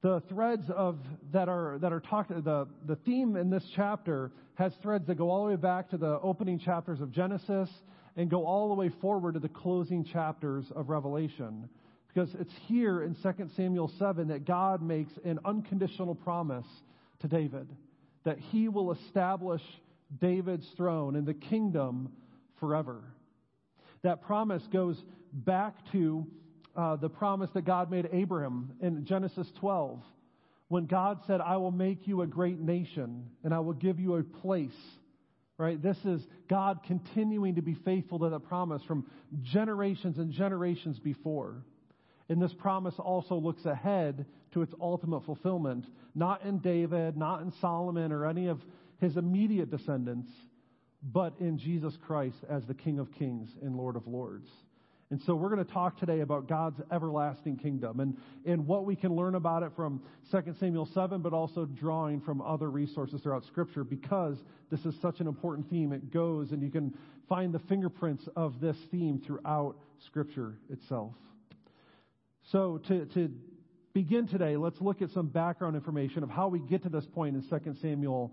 The 0.00 0.22
threads 0.28 0.64
of 0.74 0.98
that 1.32 1.48
are 1.48 1.78
that 1.80 1.92
are 1.92 2.00
talked 2.00 2.28
the 2.28 2.68
the 2.86 2.96
theme 3.04 3.36
in 3.36 3.50
this 3.50 3.64
chapter 3.74 4.30
has 4.54 4.72
threads 4.82 5.06
that 5.08 5.16
go 5.16 5.30
all 5.30 5.44
the 5.44 5.50
way 5.50 5.56
back 5.56 5.90
to 5.90 5.96
the 5.96 6.20
opening 6.20 6.58
chapters 6.58 7.00
of 7.00 7.10
Genesis 7.12 7.68
and 8.16 8.30
go 8.30 8.44
all 8.44 8.68
the 8.68 8.74
way 8.74 8.90
forward 9.00 9.34
to 9.34 9.40
the 9.40 9.48
closing 9.48 10.04
chapters 10.04 10.64
of 10.74 10.88
Revelation. 10.88 11.68
Because 12.08 12.34
it's 12.40 12.54
here 12.66 13.02
in 13.02 13.14
2 13.14 13.50
Samuel 13.56 13.92
7 13.98 14.28
that 14.28 14.44
God 14.44 14.82
makes 14.82 15.12
an 15.24 15.38
unconditional 15.44 16.14
promise 16.14 16.66
to 17.20 17.28
David 17.28 17.68
that 18.24 18.38
he 18.38 18.68
will 18.68 18.92
establish 18.92 19.62
David's 20.20 20.68
throne 20.76 21.16
and 21.16 21.26
the 21.26 21.34
kingdom 21.34 22.10
forever. 22.60 23.02
That 24.02 24.22
promise 24.22 24.62
goes 24.72 25.02
back 25.32 25.74
to 25.92 26.26
uh, 26.76 26.96
the 26.96 27.08
promise 27.08 27.50
that 27.54 27.64
God 27.64 27.90
made 27.90 28.08
Abraham 28.12 28.70
in 28.80 29.04
Genesis 29.04 29.50
12 29.58 30.00
when 30.68 30.86
God 30.86 31.20
said, 31.26 31.40
I 31.40 31.56
will 31.56 31.70
make 31.70 32.06
you 32.06 32.22
a 32.22 32.26
great 32.26 32.60
nation 32.60 33.30
and 33.42 33.52
I 33.52 33.58
will 33.58 33.72
give 33.72 33.98
you 33.98 34.16
a 34.16 34.22
place. 34.22 34.70
Right? 35.56 35.82
This 35.82 35.96
is 36.04 36.24
God 36.48 36.84
continuing 36.86 37.56
to 37.56 37.62
be 37.62 37.74
faithful 37.74 38.20
to 38.20 38.28
the 38.28 38.38
promise 38.38 38.82
from 38.84 39.06
generations 39.42 40.18
and 40.18 40.30
generations 40.30 41.00
before. 41.00 41.64
And 42.28 42.40
this 42.40 42.54
promise 42.54 42.94
also 42.98 43.34
looks 43.34 43.64
ahead 43.64 44.26
to 44.52 44.62
its 44.62 44.72
ultimate 44.80 45.24
fulfillment, 45.24 45.86
not 46.14 46.44
in 46.44 46.58
David, 46.58 47.16
not 47.16 47.42
in 47.42 47.52
Solomon 47.60 48.12
or 48.12 48.26
any 48.26 48.46
of 48.46 48.60
his 49.00 49.16
immediate 49.16 49.70
descendants, 49.70 50.28
but 51.02 51.34
in 51.38 51.58
Jesus 51.58 51.96
Christ 52.06 52.38
as 52.48 52.64
the 52.66 52.74
King 52.74 52.98
of 52.98 53.12
Kings 53.12 53.48
and 53.62 53.76
Lord 53.76 53.96
of 53.96 54.06
Lords. 54.06 54.48
And 55.10 55.22
so 55.22 55.34
we're 55.34 55.48
going 55.48 55.64
to 55.64 55.72
talk 55.72 55.98
today 55.98 56.20
about 56.20 56.48
God's 56.48 56.80
everlasting 56.92 57.56
kingdom 57.56 58.00
and, 58.00 58.18
and 58.44 58.66
what 58.66 58.84
we 58.84 58.94
can 58.94 59.16
learn 59.16 59.36
about 59.36 59.62
it 59.62 59.72
from 59.74 60.02
2 60.30 60.54
Samuel 60.60 60.86
7, 60.92 61.22
but 61.22 61.32
also 61.32 61.64
drawing 61.64 62.20
from 62.20 62.42
other 62.42 62.70
resources 62.70 63.22
throughout 63.22 63.44
Scripture 63.46 63.84
because 63.84 64.36
this 64.70 64.84
is 64.84 64.94
such 65.00 65.20
an 65.20 65.26
important 65.26 65.70
theme. 65.70 65.92
It 65.92 66.12
goes 66.12 66.52
and 66.52 66.62
you 66.62 66.70
can 66.70 66.94
find 67.26 67.54
the 67.54 67.58
fingerprints 67.60 68.28
of 68.36 68.60
this 68.60 68.76
theme 68.90 69.22
throughout 69.24 69.76
Scripture 70.04 70.58
itself. 70.68 71.14
So 72.52 72.78
to, 72.88 73.06
to 73.06 73.30
begin 73.94 74.26
today, 74.26 74.58
let's 74.58 74.80
look 74.80 75.00
at 75.00 75.10
some 75.10 75.28
background 75.28 75.74
information 75.74 76.22
of 76.22 76.28
how 76.28 76.48
we 76.48 76.58
get 76.58 76.82
to 76.82 76.90
this 76.90 77.06
point 77.06 77.34
in 77.34 77.42
2 77.42 77.76
Samuel 77.80 78.30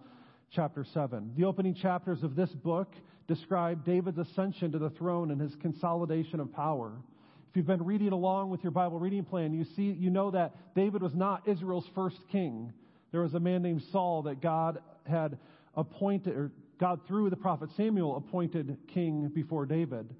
chapter 0.51 0.85
7. 0.93 1.33
The 1.37 1.45
opening 1.45 1.73
chapters 1.73 2.23
of 2.23 2.35
this 2.35 2.49
book 2.49 2.93
describe 3.27 3.85
David's 3.85 4.17
ascension 4.17 4.71
to 4.71 4.79
the 4.79 4.89
throne 4.91 5.31
and 5.31 5.41
his 5.41 5.55
consolidation 5.55 6.39
of 6.39 6.53
power. 6.53 6.93
If 7.49 7.57
you've 7.57 7.65
been 7.65 7.85
reading 7.85 8.11
along 8.11 8.49
with 8.49 8.63
your 8.63 8.71
Bible 8.71 8.99
reading 8.99 9.23
plan, 9.23 9.53
you 9.53 9.65
see 9.75 9.83
you 9.83 10.09
know 10.09 10.31
that 10.31 10.55
David 10.75 11.01
was 11.01 11.15
not 11.15 11.47
Israel's 11.47 11.89
first 11.95 12.17
king. 12.31 12.73
There 13.11 13.21
was 13.21 13.33
a 13.33 13.39
man 13.39 13.61
named 13.61 13.83
Saul 13.91 14.23
that 14.23 14.41
God 14.41 14.79
had 15.07 15.37
appointed 15.75 16.35
or 16.35 16.51
God 16.79 16.99
through 17.07 17.29
the 17.29 17.37
prophet 17.37 17.69
Samuel 17.77 18.17
appointed 18.17 18.77
king 18.93 19.29
before 19.33 19.65
David. 19.65 20.13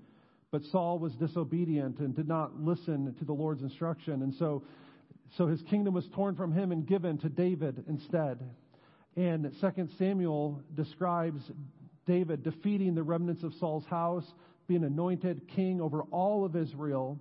But 0.51 0.63
Saul 0.63 0.99
was 0.99 1.13
disobedient 1.13 1.99
and 1.99 2.15
did 2.15 2.27
not 2.27 2.57
listen 2.59 3.13
to 3.19 3.25
the 3.25 3.33
Lord's 3.33 3.61
instruction 3.61 4.21
and 4.23 4.33
so 4.33 4.63
so 5.37 5.47
his 5.47 5.61
kingdom 5.63 5.93
was 5.93 6.07
torn 6.13 6.35
from 6.35 6.53
him 6.53 6.71
and 6.71 6.85
given 6.85 7.17
to 7.19 7.29
David 7.29 7.83
instead. 7.89 8.39
And 9.15 9.53
2 9.61 9.89
Samuel 9.97 10.61
describes 10.75 11.41
David 12.05 12.43
defeating 12.43 12.95
the 12.95 13.03
remnants 13.03 13.43
of 13.43 13.53
Saul's 13.55 13.85
house, 13.85 14.25
being 14.67 14.83
anointed 14.83 15.47
king 15.47 15.79
over 15.79 16.01
all 16.11 16.45
of 16.45 16.55
Israel. 16.55 17.19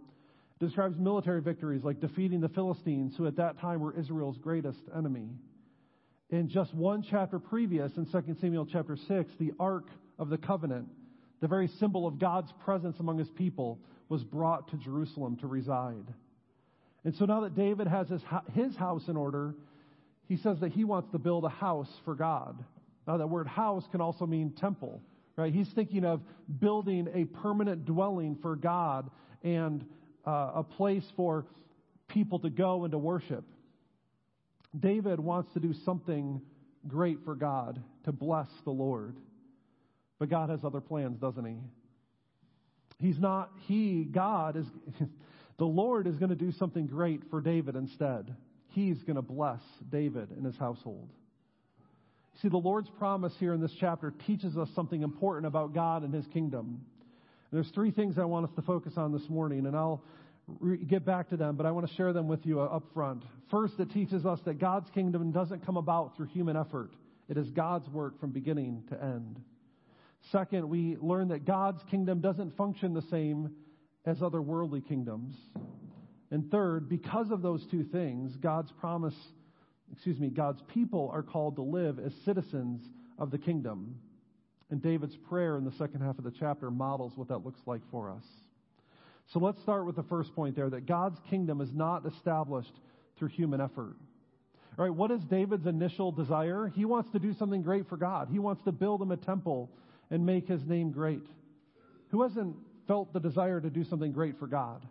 Describes 0.60 0.98
military 0.98 1.40
victories 1.40 1.84
like 1.84 2.00
defeating 2.00 2.40
the 2.40 2.48
Philistines, 2.48 3.14
who 3.16 3.26
at 3.26 3.36
that 3.36 3.58
time 3.60 3.80
were 3.80 3.98
Israel's 3.98 4.38
greatest 4.38 4.80
enemy. 4.96 5.28
In 6.30 6.48
just 6.48 6.74
one 6.74 7.02
chapter 7.08 7.38
previous, 7.38 7.92
in 7.96 8.06
2 8.06 8.36
Samuel 8.40 8.66
chapter 8.66 8.96
6, 8.96 9.32
the 9.38 9.52
Ark 9.60 9.88
of 10.18 10.30
the 10.30 10.38
Covenant, 10.38 10.88
the 11.40 11.48
very 11.48 11.68
symbol 11.68 12.06
of 12.06 12.18
God's 12.18 12.52
presence 12.64 12.96
among 12.98 13.18
his 13.18 13.30
people, 13.30 13.78
was 14.08 14.24
brought 14.24 14.68
to 14.70 14.76
Jerusalem 14.76 15.36
to 15.38 15.46
reside. 15.46 16.06
And 17.04 17.14
so 17.16 17.26
now 17.26 17.40
that 17.42 17.54
David 17.54 17.86
has 17.86 18.08
his, 18.08 18.22
his 18.52 18.74
house 18.76 19.08
in 19.08 19.16
order, 19.16 19.54
he 20.28 20.36
says 20.36 20.58
that 20.60 20.72
he 20.72 20.84
wants 20.84 21.10
to 21.12 21.18
build 21.18 21.44
a 21.44 21.50
house 21.50 21.90
for 22.04 22.14
God. 22.14 22.62
Now, 23.06 23.18
that 23.18 23.26
word 23.26 23.46
house 23.46 23.84
can 23.90 24.00
also 24.00 24.26
mean 24.26 24.52
temple, 24.52 25.02
right? 25.36 25.52
He's 25.52 25.68
thinking 25.68 26.04
of 26.04 26.22
building 26.58 27.08
a 27.12 27.24
permanent 27.24 27.84
dwelling 27.84 28.36
for 28.40 28.56
God 28.56 29.10
and 29.42 29.84
uh, 30.26 30.52
a 30.54 30.62
place 30.62 31.04
for 31.16 31.44
people 32.08 32.38
to 32.40 32.50
go 32.50 32.84
and 32.84 32.92
to 32.92 32.98
worship. 32.98 33.44
David 34.78 35.20
wants 35.20 35.52
to 35.52 35.60
do 35.60 35.74
something 35.84 36.40
great 36.88 37.18
for 37.24 37.34
God, 37.34 37.82
to 38.04 38.12
bless 38.12 38.48
the 38.64 38.70
Lord. 38.70 39.16
But 40.18 40.30
God 40.30 40.48
has 40.48 40.60
other 40.64 40.80
plans, 40.80 41.18
doesn't 41.18 41.44
he? 41.44 41.56
He's 42.98 43.18
not, 43.18 43.50
he, 43.66 44.04
God, 44.04 44.56
is, 44.56 44.66
the 45.58 45.64
Lord 45.66 46.06
is 46.06 46.16
going 46.16 46.30
to 46.30 46.36
do 46.36 46.52
something 46.52 46.86
great 46.86 47.22
for 47.30 47.42
David 47.42 47.76
instead 47.76 48.34
he's 48.74 49.02
going 49.02 49.16
to 49.16 49.22
bless 49.22 49.60
David 49.90 50.30
and 50.30 50.44
his 50.44 50.56
household. 50.56 51.08
See, 52.42 52.48
the 52.48 52.56
Lord's 52.56 52.90
promise 52.98 53.32
here 53.38 53.54
in 53.54 53.60
this 53.60 53.72
chapter 53.78 54.12
teaches 54.26 54.56
us 54.56 54.68
something 54.74 55.02
important 55.02 55.46
about 55.46 55.72
God 55.72 56.02
and 56.02 56.12
his 56.12 56.26
kingdom. 56.26 56.80
And 57.50 57.62
there's 57.62 57.70
three 57.74 57.92
things 57.92 58.18
I 58.18 58.24
want 58.24 58.46
us 58.46 58.52
to 58.56 58.62
focus 58.62 58.94
on 58.96 59.12
this 59.12 59.28
morning, 59.28 59.66
and 59.66 59.76
I'll 59.76 60.02
re- 60.58 60.78
get 60.78 61.04
back 61.04 61.28
to 61.30 61.36
them, 61.36 61.54
but 61.56 61.64
I 61.64 61.70
want 61.70 61.88
to 61.88 61.94
share 61.94 62.12
them 62.12 62.26
with 62.26 62.44
you 62.44 62.60
uh, 62.60 62.64
up 62.64 62.84
front. 62.92 63.22
First, 63.50 63.78
it 63.78 63.92
teaches 63.92 64.26
us 64.26 64.40
that 64.44 64.58
God's 64.58 64.90
kingdom 64.90 65.30
doesn't 65.30 65.64
come 65.64 65.76
about 65.76 66.16
through 66.16 66.26
human 66.26 66.56
effort. 66.56 66.90
It 67.28 67.38
is 67.38 67.48
God's 67.50 67.88
work 67.88 68.18
from 68.18 68.30
beginning 68.30 68.82
to 68.90 69.00
end. 69.00 69.40
Second, 70.32 70.68
we 70.68 70.96
learn 71.00 71.28
that 71.28 71.44
God's 71.44 71.82
kingdom 71.90 72.20
doesn't 72.20 72.56
function 72.56 72.94
the 72.94 73.02
same 73.02 73.52
as 74.04 74.22
other 74.22 74.42
worldly 74.42 74.80
kingdoms. 74.80 75.36
And 76.30 76.50
third, 76.50 76.88
because 76.88 77.30
of 77.30 77.42
those 77.42 77.64
two 77.70 77.84
things, 77.84 78.36
God's 78.36 78.72
promise, 78.72 79.14
excuse 79.92 80.18
me, 80.18 80.30
God's 80.30 80.62
people 80.72 81.10
are 81.12 81.22
called 81.22 81.56
to 81.56 81.62
live 81.62 81.98
as 81.98 82.12
citizens 82.24 82.80
of 83.18 83.30
the 83.30 83.38
kingdom. 83.38 83.96
And 84.70 84.82
David's 84.82 85.16
prayer 85.28 85.56
in 85.56 85.64
the 85.64 85.72
second 85.72 86.00
half 86.00 86.18
of 86.18 86.24
the 86.24 86.32
chapter 86.32 86.70
models 86.70 87.12
what 87.16 87.28
that 87.28 87.44
looks 87.44 87.60
like 87.66 87.82
for 87.90 88.10
us. 88.10 88.24
So 89.32 89.38
let's 89.38 89.60
start 89.62 89.86
with 89.86 89.96
the 89.96 90.02
first 90.02 90.34
point 90.34 90.56
there 90.56 90.70
that 90.70 90.86
God's 90.86 91.18
kingdom 91.30 91.60
is 91.60 91.72
not 91.72 92.06
established 92.06 92.72
through 93.18 93.28
human 93.28 93.60
effort. 93.60 93.96
All 94.76 94.84
right, 94.84 94.94
what 94.94 95.10
is 95.10 95.20
David's 95.30 95.66
initial 95.66 96.10
desire? 96.10 96.72
He 96.74 96.84
wants 96.84 97.10
to 97.12 97.18
do 97.18 97.32
something 97.34 97.62
great 97.62 97.88
for 97.88 97.96
God. 97.96 98.28
He 98.30 98.38
wants 98.40 98.62
to 98.64 98.72
build 98.72 99.00
him 99.00 99.12
a 99.12 99.16
temple 99.16 99.70
and 100.10 100.26
make 100.26 100.48
his 100.48 100.64
name 100.66 100.90
great. 100.90 101.24
Who 102.10 102.22
hasn't 102.22 102.56
felt 102.88 103.12
the 103.12 103.20
desire 103.20 103.60
to 103.60 103.70
do 103.70 103.84
something 103.84 104.12
great 104.12 104.38
for 104.38 104.46
God? 104.46 104.84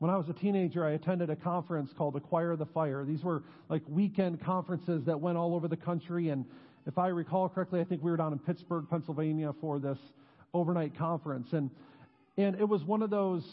When 0.00 0.10
I 0.10 0.16
was 0.16 0.30
a 0.30 0.32
teenager, 0.32 0.82
I 0.82 0.92
attended 0.92 1.28
a 1.28 1.36
conference 1.36 1.90
called 1.92 2.16
Acquire 2.16 2.56
the 2.56 2.64
Fire. 2.64 3.04
These 3.04 3.22
were 3.22 3.42
like 3.68 3.82
weekend 3.86 4.42
conferences 4.42 5.04
that 5.04 5.20
went 5.20 5.36
all 5.36 5.54
over 5.54 5.68
the 5.68 5.76
country. 5.76 6.30
And 6.30 6.46
if 6.86 6.96
I 6.96 7.08
recall 7.08 7.50
correctly, 7.50 7.80
I 7.80 7.84
think 7.84 8.02
we 8.02 8.10
were 8.10 8.16
down 8.16 8.32
in 8.32 8.38
Pittsburgh, 8.38 8.86
Pennsylvania 8.88 9.52
for 9.60 9.78
this 9.78 9.98
overnight 10.54 10.96
conference. 10.96 11.48
And, 11.52 11.70
and 12.38 12.58
it 12.58 12.66
was 12.66 12.82
one 12.82 13.02
of 13.02 13.10
those 13.10 13.44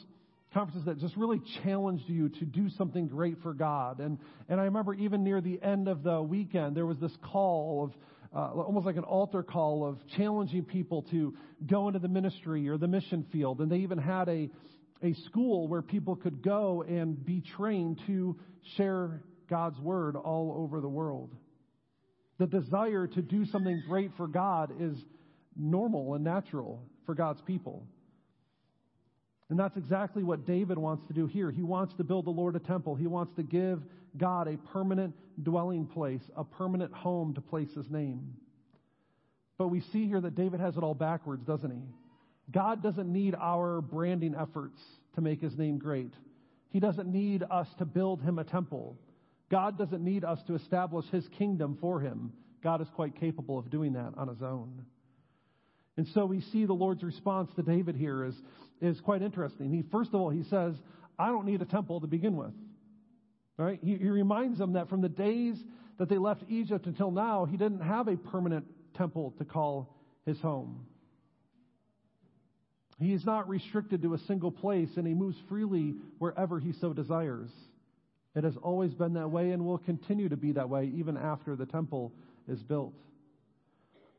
conferences 0.53 0.85
that 0.85 0.99
just 0.99 1.17
really 1.17 1.41
challenged 1.65 2.07
you 2.07 2.29
to 2.29 2.45
do 2.45 2.69
something 2.77 3.09
great 3.09 3.41
for 3.43 3.53
God. 3.53 3.99
And, 3.99 4.17
and 4.47 4.61
I 4.61 4.63
remember 4.63 4.93
even 4.93 5.25
near 5.25 5.41
the 5.41 5.61
end 5.61 5.89
of 5.89 6.01
the 6.01 6.21
weekend, 6.21 6.77
there 6.77 6.85
was 6.85 6.97
this 6.99 7.11
call 7.29 7.83
of, 7.83 7.93
uh, 8.33 8.61
almost 8.61 8.85
like 8.85 8.95
an 8.95 9.03
altar 9.03 9.43
call 9.43 9.85
of 9.85 9.97
challenging 10.15 10.63
people 10.63 11.01
to 11.11 11.35
go 11.69 11.89
into 11.89 11.99
the 11.99 12.07
ministry 12.07 12.69
or 12.69 12.77
the 12.77 12.87
mission 12.87 13.25
field. 13.33 13.59
And 13.59 13.69
they 13.69 13.79
even 13.79 13.97
had 13.97 14.29
a, 14.29 14.49
a 15.03 15.13
school 15.25 15.67
where 15.67 15.81
people 15.81 16.15
could 16.15 16.41
go 16.41 16.83
and 16.87 17.23
be 17.25 17.41
trained 17.55 18.01
to 18.07 18.35
share 18.75 19.21
God's 19.49 19.79
word 19.79 20.15
all 20.15 20.55
over 20.57 20.81
the 20.81 20.89
world. 20.89 21.33
The 22.39 22.47
desire 22.47 23.07
to 23.07 23.21
do 23.21 23.45
something 23.45 23.83
great 23.87 24.11
for 24.17 24.27
God 24.27 24.71
is 24.79 24.97
normal 25.55 26.13
and 26.13 26.23
natural 26.23 26.83
for 27.05 27.15
God's 27.15 27.41
people. 27.41 27.87
And 29.49 29.57
that's 29.57 29.77
exactly 29.77 30.23
what 30.23 30.45
David 30.45 30.77
wants 30.77 31.07
to 31.07 31.13
do 31.13 31.25
here. 31.25 31.49
He 31.51 31.63
wants 31.63 31.93
to 31.95 32.03
build 32.03 32.25
the 32.25 32.31
Lord 32.31 32.55
a 32.55 32.59
temple. 32.59 32.95
He 32.95 33.07
wants 33.07 33.33
to 33.37 33.43
give 33.43 33.81
God 34.17 34.47
a 34.47 34.57
permanent 34.57 35.15
dwelling 35.41 35.85
place, 35.85 36.21
a 36.35 36.43
permanent 36.43 36.91
home 36.91 37.33
to 37.35 37.41
place 37.41 37.69
his 37.73 37.89
name. 37.89 38.33
But 39.57 39.69
we 39.69 39.81
see 39.93 40.07
here 40.07 40.21
that 40.21 40.35
David 40.35 40.59
has 40.59 40.75
it 40.75 40.83
all 40.83 40.93
backwards, 40.93 41.43
doesn't 41.45 41.71
he? 41.71 41.81
God 42.51 42.81
doesn't 42.81 43.11
need 43.11 43.35
our 43.35 43.81
branding 43.81 44.35
efforts 44.35 44.79
to 45.15 45.21
make 45.21 45.41
his 45.41 45.57
name 45.57 45.77
great. 45.77 46.13
He 46.69 46.79
doesn't 46.79 47.11
need 47.11 47.43
us 47.49 47.67
to 47.79 47.85
build 47.85 48.21
him 48.21 48.39
a 48.39 48.43
temple. 48.43 48.97
God 49.49 49.77
doesn't 49.77 50.03
need 50.03 50.23
us 50.23 50.39
to 50.47 50.55
establish 50.55 51.05
his 51.07 51.27
kingdom 51.37 51.77
for 51.79 51.99
him. 51.99 52.31
God 52.63 52.81
is 52.81 52.87
quite 52.95 53.19
capable 53.19 53.57
of 53.57 53.69
doing 53.69 53.93
that 53.93 54.13
on 54.17 54.27
his 54.27 54.41
own. 54.41 54.85
And 55.97 56.07
so 56.09 56.25
we 56.25 56.41
see 56.41 56.65
the 56.65 56.73
Lord's 56.73 57.03
response 57.03 57.49
to 57.55 57.63
David 57.63 57.95
here 57.95 58.25
is, 58.25 58.35
is 58.81 58.99
quite 59.01 59.21
interesting. 59.21 59.71
He, 59.71 59.83
first 59.91 60.09
of 60.13 60.21
all, 60.21 60.29
he 60.29 60.43
says, 60.43 60.75
I 61.17 61.27
don't 61.27 61.45
need 61.45 61.61
a 61.61 61.65
temple 61.65 62.01
to 62.01 62.07
begin 62.07 62.35
with. 62.35 62.53
Right? 63.57 63.79
He, 63.83 63.95
he 63.95 64.09
reminds 64.09 64.59
them 64.59 64.73
that 64.73 64.89
from 64.89 65.01
the 65.01 65.09
days 65.09 65.55
that 65.97 66.09
they 66.09 66.17
left 66.17 66.43
Egypt 66.47 66.85
until 66.85 67.09
now, 67.09 67.45
he 67.45 67.57
didn't 67.57 67.81
have 67.81 68.07
a 68.07 68.15
permanent 68.15 68.65
temple 68.93 69.33
to 69.39 69.45
call 69.45 69.95
his 70.25 70.39
home. 70.39 70.85
He 72.99 73.13
is 73.13 73.25
not 73.25 73.47
restricted 73.47 74.01
to 74.01 74.13
a 74.15 74.19
single 74.19 74.51
place 74.51 74.89
and 74.97 75.05
he 75.05 75.13
moves 75.13 75.37
freely 75.47 75.95
wherever 76.17 76.59
he 76.59 76.73
so 76.73 76.93
desires. 76.93 77.49
It 78.35 78.43
has 78.43 78.57
always 78.57 78.93
been 78.93 79.13
that 79.13 79.29
way 79.29 79.51
and 79.51 79.65
will 79.65 79.77
continue 79.77 80.29
to 80.29 80.37
be 80.37 80.51
that 80.53 80.69
way 80.69 80.91
even 80.95 81.17
after 81.17 81.55
the 81.55 81.65
temple 81.65 82.11
is 82.47 82.61
built. 82.63 82.93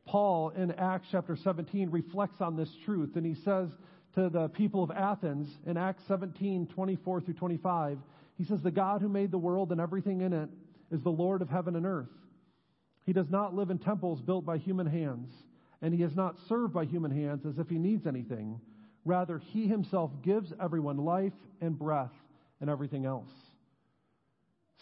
Paul 0.07 0.51
in 0.51 0.71
Acts 0.73 1.09
chapter 1.11 1.37
17 1.37 1.91
reflects 1.91 2.41
on 2.41 2.57
this 2.57 2.71
truth 2.85 3.17
and 3.17 3.27
he 3.27 3.35
says 3.35 3.69
to 4.15 4.29
the 4.29 4.49
people 4.49 4.83
of 4.83 4.91
Athens 4.91 5.49
in 5.67 5.77
Acts 5.77 6.03
17 6.09 6.69
24 6.69 7.21
through 7.21 7.35
25, 7.35 7.99
he 8.39 8.45
says, 8.45 8.63
The 8.63 8.71
God 8.71 9.03
who 9.03 9.09
made 9.09 9.31
the 9.31 9.39
world 9.39 9.73
and 9.73 9.81
everything 9.81 10.21
in 10.21 10.33
it 10.33 10.49
is 10.91 11.03
the 11.03 11.11
Lord 11.11 11.43
of 11.43 11.51
heaven 11.51 11.77
and 11.77 11.85
earth. 11.85 12.09
He 13.05 13.13
does 13.13 13.29
not 13.29 13.55
live 13.55 13.71
in 13.71 13.79
temples 13.79 14.21
built 14.21 14.45
by 14.47 14.59
human 14.59 14.87
hands, 14.87 15.31
and 15.83 15.93
he 15.93 16.03
is 16.03 16.15
not 16.15 16.37
served 16.49 16.73
by 16.73 16.85
human 16.85 17.11
hands 17.11 17.45
as 17.47 17.59
if 17.59 17.69
he 17.69 17.79
needs 17.79 18.07
anything. 18.07 18.61
Rather, 19.09 19.39
he 19.39 19.67
himself 19.67 20.11
gives 20.23 20.53
everyone 20.63 20.99
life 20.99 21.33
and 21.63 21.79
breath 21.79 22.13
and 22.61 22.69
everything 22.69 23.07
else. 23.07 23.31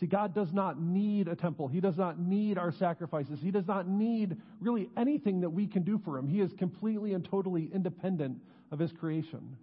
See, 0.01 0.07
God 0.07 0.35
does 0.35 0.53
not 0.53 0.81
need 0.81 1.29
a 1.29 1.37
temple. 1.37 1.69
He 1.69 1.81
does 1.81 1.97
not 1.97 2.19
need 2.19 2.59
our 2.59 2.73
sacrifices. 2.73 3.39
He 3.41 3.53
does 3.53 3.69
not 3.69 3.87
need 3.87 4.37
really 4.61 4.91
anything 4.97 5.43
that 5.43 5.51
we 5.51 5.69
can 5.69 5.85
do 5.85 6.01
for 6.05 6.19
Him. 6.19 6.27
He 6.27 6.41
is 6.41 6.53
completely 6.59 7.13
and 7.15 7.25
totally 7.25 7.71
independent 7.73 8.39
of 8.73 8.81
His 8.81 8.91
creation. 8.91 9.57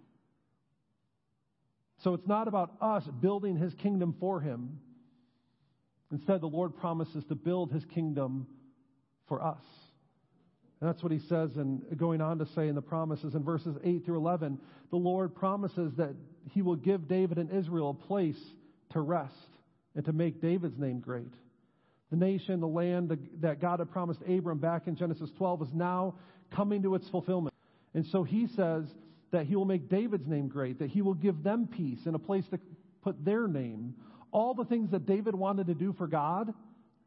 So 2.02 2.14
it's 2.14 2.26
not 2.26 2.48
about 2.48 2.72
us 2.80 3.04
building 3.20 3.56
His 3.56 3.74
kingdom 3.74 4.16
for 4.18 4.40
Him. 4.40 4.78
Instead, 6.10 6.40
the 6.40 6.46
Lord 6.46 6.74
promises 6.74 7.22
to 7.24 7.34
build 7.34 7.70
His 7.70 7.84
kingdom 7.84 8.46
for 9.28 9.44
us. 9.44 9.62
And 10.84 10.92
that's 10.92 11.02
what 11.02 11.12
He 11.12 11.20
says, 11.30 11.56
and 11.56 11.82
going 11.96 12.20
on 12.20 12.38
to 12.40 12.46
say 12.54 12.68
in 12.68 12.74
the 12.74 12.82
promises 12.82 13.34
in 13.34 13.42
verses 13.42 13.74
8 13.82 14.04
through 14.04 14.18
11, 14.18 14.58
the 14.90 14.98
Lord 14.98 15.34
promises 15.34 15.94
that 15.96 16.14
He 16.50 16.60
will 16.60 16.76
give 16.76 17.08
David 17.08 17.38
and 17.38 17.50
Israel 17.50 17.96
a 17.98 18.06
place 18.06 18.36
to 18.90 19.00
rest 19.00 19.32
and 19.94 20.04
to 20.04 20.12
make 20.12 20.42
David's 20.42 20.78
name 20.78 21.00
great. 21.00 21.32
The 22.10 22.18
nation, 22.18 22.60
the 22.60 22.66
land 22.66 23.16
that 23.40 23.62
God 23.62 23.78
had 23.78 23.90
promised 23.90 24.20
Abram 24.28 24.58
back 24.58 24.86
in 24.86 24.94
Genesis 24.94 25.30
12 25.38 25.62
is 25.62 25.68
now 25.72 26.16
coming 26.54 26.82
to 26.82 26.94
its 26.96 27.08
fulfillment. 27.08 27.54
And 27.94 28.04
so 28.08 28.22
he 28.22 28.46
says 28.48 28.84
that 29.30 29.46
he 29.46 29.56
will 29.56 29.64
make 29.64 29.88
David's 29.88 30.28
name 30.28 30.48
great, 30.48 30.80
that 30.80 30.90
he 30.90 31.00
will 31.00 31.14
give 31.14 31.42
them 31.42 31.66
peace 31.66 32.00
and 32.04 32.14
a 32.14 32.18
place 32.18 32.44
to 32.50 32.60
put 33.00 33.24
their 33.24 33.48
name. 33.48 33.94
All 34.32 34.52
the 34.52 34.66
things 34.66 34.90
that 34.90 35.06
David 35.06 35.34
wanted 35.34 35.68
to 35.68 35.74
do 35.74 35.94
for 35.94 36.06
God, 36.06 36.52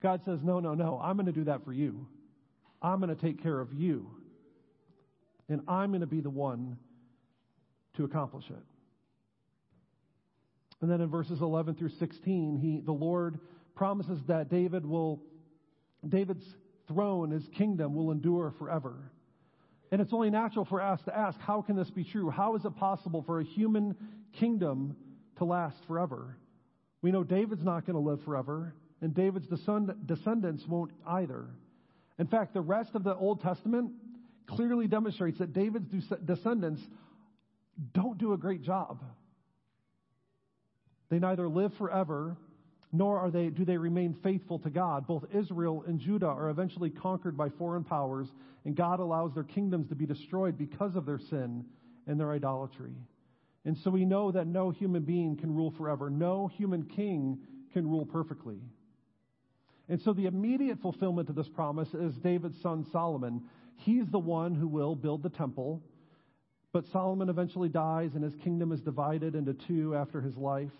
God 0.01 0.21
says, 0.25 0.39
No, 0.41 0.59
no, 0.59 0.73
no, 0.73 0.99
I'm 0.99 1.15
going 1.15 1.27
to 1.27 1.31
do 1.31 1.43
that 1.43 1.63
for 1.63 1.73
you. 1.73 2.07
I'm 2.81 2.99
going 2.99 3.15
to 3.15 3.21
take 3.21 3.41
care 3.41 3.59
of 3.59 3.73
you. 3.73 4.09
And 5.49 5.61
I'm 5.67 5.89
going 5.91 6.01
to 6.01 6.07
be 6.07 6.21
the 6.21 6.29
one 6.29 6.77
to 7.95 8.03
accomplish 8.03 8.45
it. 8.49 8.63
And 10.81 10.91
then 10.91 11.01
in 11.01 11.09
verses 11.09 11.41
11 11.41 11.75
through 11.75 11.89
16, 11.99 12.57
he, 12.57 12.81
the 12.85 12.91
Lord 12.91 13.39
promises 13.75 14.19
that 14.27 14.49
David 14.49 14.85
will, 14.85 15.21
David's 16.07 16.45
throne, 16.87 17.31
his 17.31 17.47
kingdom 17.57 17.95
will 17.95 18.11
endure 18.11 18.53
forever. 18.59 19.11
And 19.91 20.01
it's 20.01 20.13
only 20.13 20.29
natural 20.29 20.65
for 20.65 20.81
us 20.81 20.99
to 21.05 21.17
ask, 21.17 21.39
how 21.39 21.61
can 21.61 21.75
this 21.75 21.89
be 21.89 22.03
true? 22.03 22.29
How 22.29 22.55
is 22.55 22.65
it 22.65 22.75
possible 22.75 23.23
for 23.25 23.39
a 23.39 23.43
human 23.43 23.95
kingdom 24.33 24.95
to 25.37 25.45
last 25.45 25.77
forever? 25.87 26.37
We 27.01 27.11
know 27.11 27.23
David's 27.23 27.63
not 27.63 27.85
going 27.85 27.95
to 27.95 28.09
live 28.09 28.23
forever, 28.23 28.75
and 29.01 29.13
David's 29.13 29.47
descendants 29.47 30.67
won't 30.67 30.91
either. 31.07 31.47
In 32.19 32.27
fact, 32.27 32.53
the 32.53 32.61
rest 32.61 32.95
of 32.95 33.03
the 33.03 33.15
Old 33.15 33.41
Testament 33.41 33.91
clearly 34.47 34.87
demonstrates 34.87 35.39
that 35.39 35.53
David's 35.53 35.87
descendants 36.25 36.81
don't 37.93 38.17
do 38.17 38.33
a 38.33 38.37
great 38.37 38.63
job. 38.63 39.03
They 41.09 41.19
neither 41.19 41.47
live 41.47 41.73
forever, 41.77 42.35
nor 42.91 43.19
are 43.19 43.29
they, 43.29 43.49
do 43.49 43.65
they 43.65 43.77
remain 43.77 44.15
faithful 44.23 44.59
to 44.59 44.69
God. 44.69 45.05
Both 45.05 45.25
Israel 45.33 45.83
and 45.87 45.99
Judah 45.99 46.27
are 46.27 46.49
eventually 46.49 46.89
conquered 46.89 47.37
by 47.37 47.49
foreign 47.49 47.83
powers, 47.83 48.27
and 48.65 48.75
God 48.75 48.99
allows 48.99 49.33
their 49.33 49.43
kingdoms 49.43 49.87
to 49.89 49.95
be 49.95 50.05
destroyed 50.05 50.57
because 50.57 50.95
of 50.95 51.05
their 51.05 51.19
sin 51.19 51.65
and 52.07 52.19
their 52.19 52.31
idolatry. 52.31 52.93
And 53.65 53.77
so 53.77 53.91
we 53.91 54.05
know 54.05 54.31
that 54.31 54.47
no 54.47 54.69
human 54.69 55.03
being 55.03 55.35
can 55.35 55.53
rule 55.53 55.71
forever. 55.77 56.09
No 56.09 56.47
human 56.47 56.83
king 56.83 57.39
can 57.73 57.87
rule 57.87 58.05
perfectly. 58.05 58.59
And 59.89 60.01
so 60.01 60.13
the 60.13 60.25
immediate 60.25 60.79
fulfillment 60.81 61.29
of 61.29 61.35
this 61.35 61.47
promise 61.47 61.93
is 61.93 62.13
David's 62.15 62.61
son 62.61 62.85
Solomon. 62.91 63.43
He's 63.77 64.07
the 64.11 64.19
one 64.19 64.53
who 64.53 64.67
will 64.67 64.95
build 64.95 65.23
the 65.23 65.29
temple. 65.29 65.81
But 66.73 66.85
Solomon 66.91 67.29
eventually 67.29 67.69
dies, 67.69 68.11
and 68.13 68.23
his 68.23 68.35
kingdom 68.43 68.71
is 68.71 68.81
divided 68.81 69.35
into 69.35 69.53
two 69.53 69.95
after 69.95 70.21
his 70.21 70.35
life. 70.35 70.71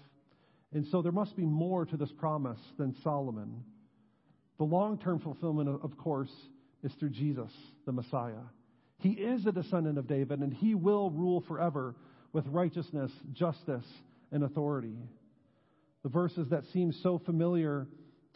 And 0.74 0.86
so 0.88 1.02
there 1.02 1.14
must 1.14 1.36
be 1.36 1.46
more 1.46 1.86
to 1.86 1.96
this 1.96 2.12
promise 2.12 2.60
than 2.78 2.94
Solomon. 3.04 3.64
The 4.58 4.66
long 4.66 4.98
term 4.98 5.20
fulfillment, 5.20 5.70
of 5.70 5.98
course, 5.98 6.32
is 6.84 6.92
through 7.00 7.12
Jesus, 7.12 7.52
the 7.86 7.92
Messiah. 7.92 8.44
He 9.00 9.12
is 9.12 9.46
a 9.46 9.52
descendant 9.52 9.98
of 9.98 10.08
David, 10.08 10.40
and 10.40 10.54
he 10.54 10.76
will 10.76 11.12
rule 11.12 11.42
forever 11.48 11.96
with 12.34 12.46
righteousness, 12.48 13.12
justice, 13.32 13.86
and 14.32 14.44
authority. 14.44 14.98
The 16.04 16.10
verses 16.10 16.50
that 16.50 16.66
seem 16.74 16.92
so 16.92 17.20
familiar 17.26 17.88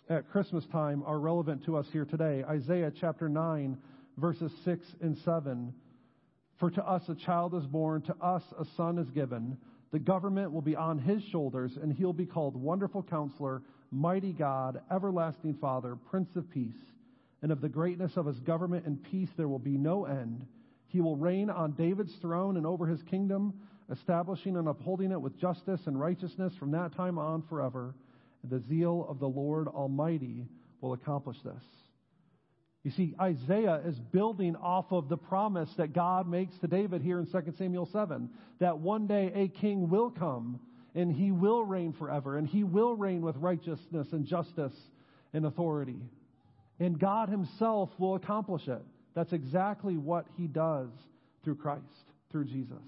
at 0.10 0.30
Christmas 0.30 0.66
time 0.72 1.04
are 1.06 1.20
relevant 1.20 1.66
to 1.66 1.78
us 1.78 1.86
here 1.92 2.06
today. 2.06 2.44
Isaiah 2.48 2.92
chapter 3.00 3.30
9, 3.30 3.78
verses 4.18 4.52
6 4.66 4.86
and 5.02 5.18
7. 5.24 5.74
For 6.60 6.70
to 6.70 6.84
us 6.84 7.02
a 7.10 7.16
child 7.16 7.56
is 7.56 7.66
born, 7.66 8.02
to 8.04 8.16
us 8.22 8.44
a 8.60 8.66
son 8.78 8.98
is 8.98 9.10
given 9.12 9.58
The 9.92 10.00
government 10.00 10.52
will 10.52 10.62
be 10.62 10.76
on 10.76 11.00
his 11.00 11.22
shoulders, 11.32 11.78
and 11.82 11.92
he'll 11.94 12.14
be 12.14 12.26
called 12.26 12.56
Wonderful 12.56 13.04
Counselor, 13.04 13.62
Mighty 13.92 14.32
God, 14.32 14.82
Everlasting 14.90 15.56
Father, 15.56 15.98
Prince 16.10 16.30
of 16.36 16.50
Peace. 16.50 16.74
And 17.42 17.52
of 17.52 17.60
the 17.60 17.70
greatness 17.70 18.14
of 18.16 18.26
his 18.26 18.40
government 18.40 18.86
and 18.86 19.04
peace 19.04 19.30
there 19.36 19.50
will 19.50 19.60
be 19.60 19.78
no 19.78 20.06
end. 20.06 20.46
He 20.88 21.02
will 21.02 21.18
reign 21.18 21.50
on 21.50 21.72
David's 21.72 22.14
throne 22.22 22.58
and 22.58 22.66
over 22.66 22.86
his 22.86 23.02
kingdom, 23.04 23.54
establishing 23.92 24.56
and 24.56 24.68
upholding 24.68 25.12
it 25.12 25.22
with 25.22 25.40
justice 25.40 25.82
and 25.88 26.00
righteousness 26.00 26.54
from 26.60 26.72
that 26.72 26.96
time 26.96 27.18
on 27.18 27.42
forever. 27.50 27.94
The 28.50 28.60
zeal 28.68 29.06
of 29.08 29.20
the 29.20 29.28
Lord 29.28 29.68
Almighty 29.68 30.48
will 30.82 30.94
accomplish 30.94 31.38
this. 31.44 31.64
You 32.84 32.92
see, 32.92 33.14
Isaiah 33.22 33.82
is 33.86 34.00
building 34.00 34.56
off 34.56 34.92
of 34.92 35.08
the 35.08 35.18
promise 35.18 35.70
that 35.78 35.94
God 35.94 36.28
makes 36.28 36.58
to 36.60 36.68
David 36.68 37.04
here 37.04 37.20
in 37.20 37.28
2 37.28 37.54
Samuel 37.58 37.88
7 37.92 38.30
that 38.60 38.80
one 38.80 39.06
day 39.06 39.32
a 39.36 39.48
king 39.48 39.90
will 39.90 40.10
come 40.10 40.60
and 40.96 41.12
he 41.12 41.32
will 41.32 41.64
reign 41.64 41.94
forever 41.94 42.38
and 42.38 42.48
he 42.48 42.64
will 42.64 42.96
reign 42.96 43.22
with 43.22 43.36
righteousness 43.38 44.08
and 44.12 44.26
justice 44.26 44.74
and 45.34 45.46
authority. 45.46 46.00
And 46.80 47.00
God 47.00 47.30
himself 47.30 47.92
will 48.00 48.16
accomplish 48.16 48.68
it. 48.68 48.82
That's 49.14 49.34
exactly 49.34 49.98
what 49.98 50.26
he 50.36 50.48
does 50.48 50.90
through 51.44 51.56
Christ, 51.56 51.84
through 52.32 52.46
Jesus. 52.46 52.84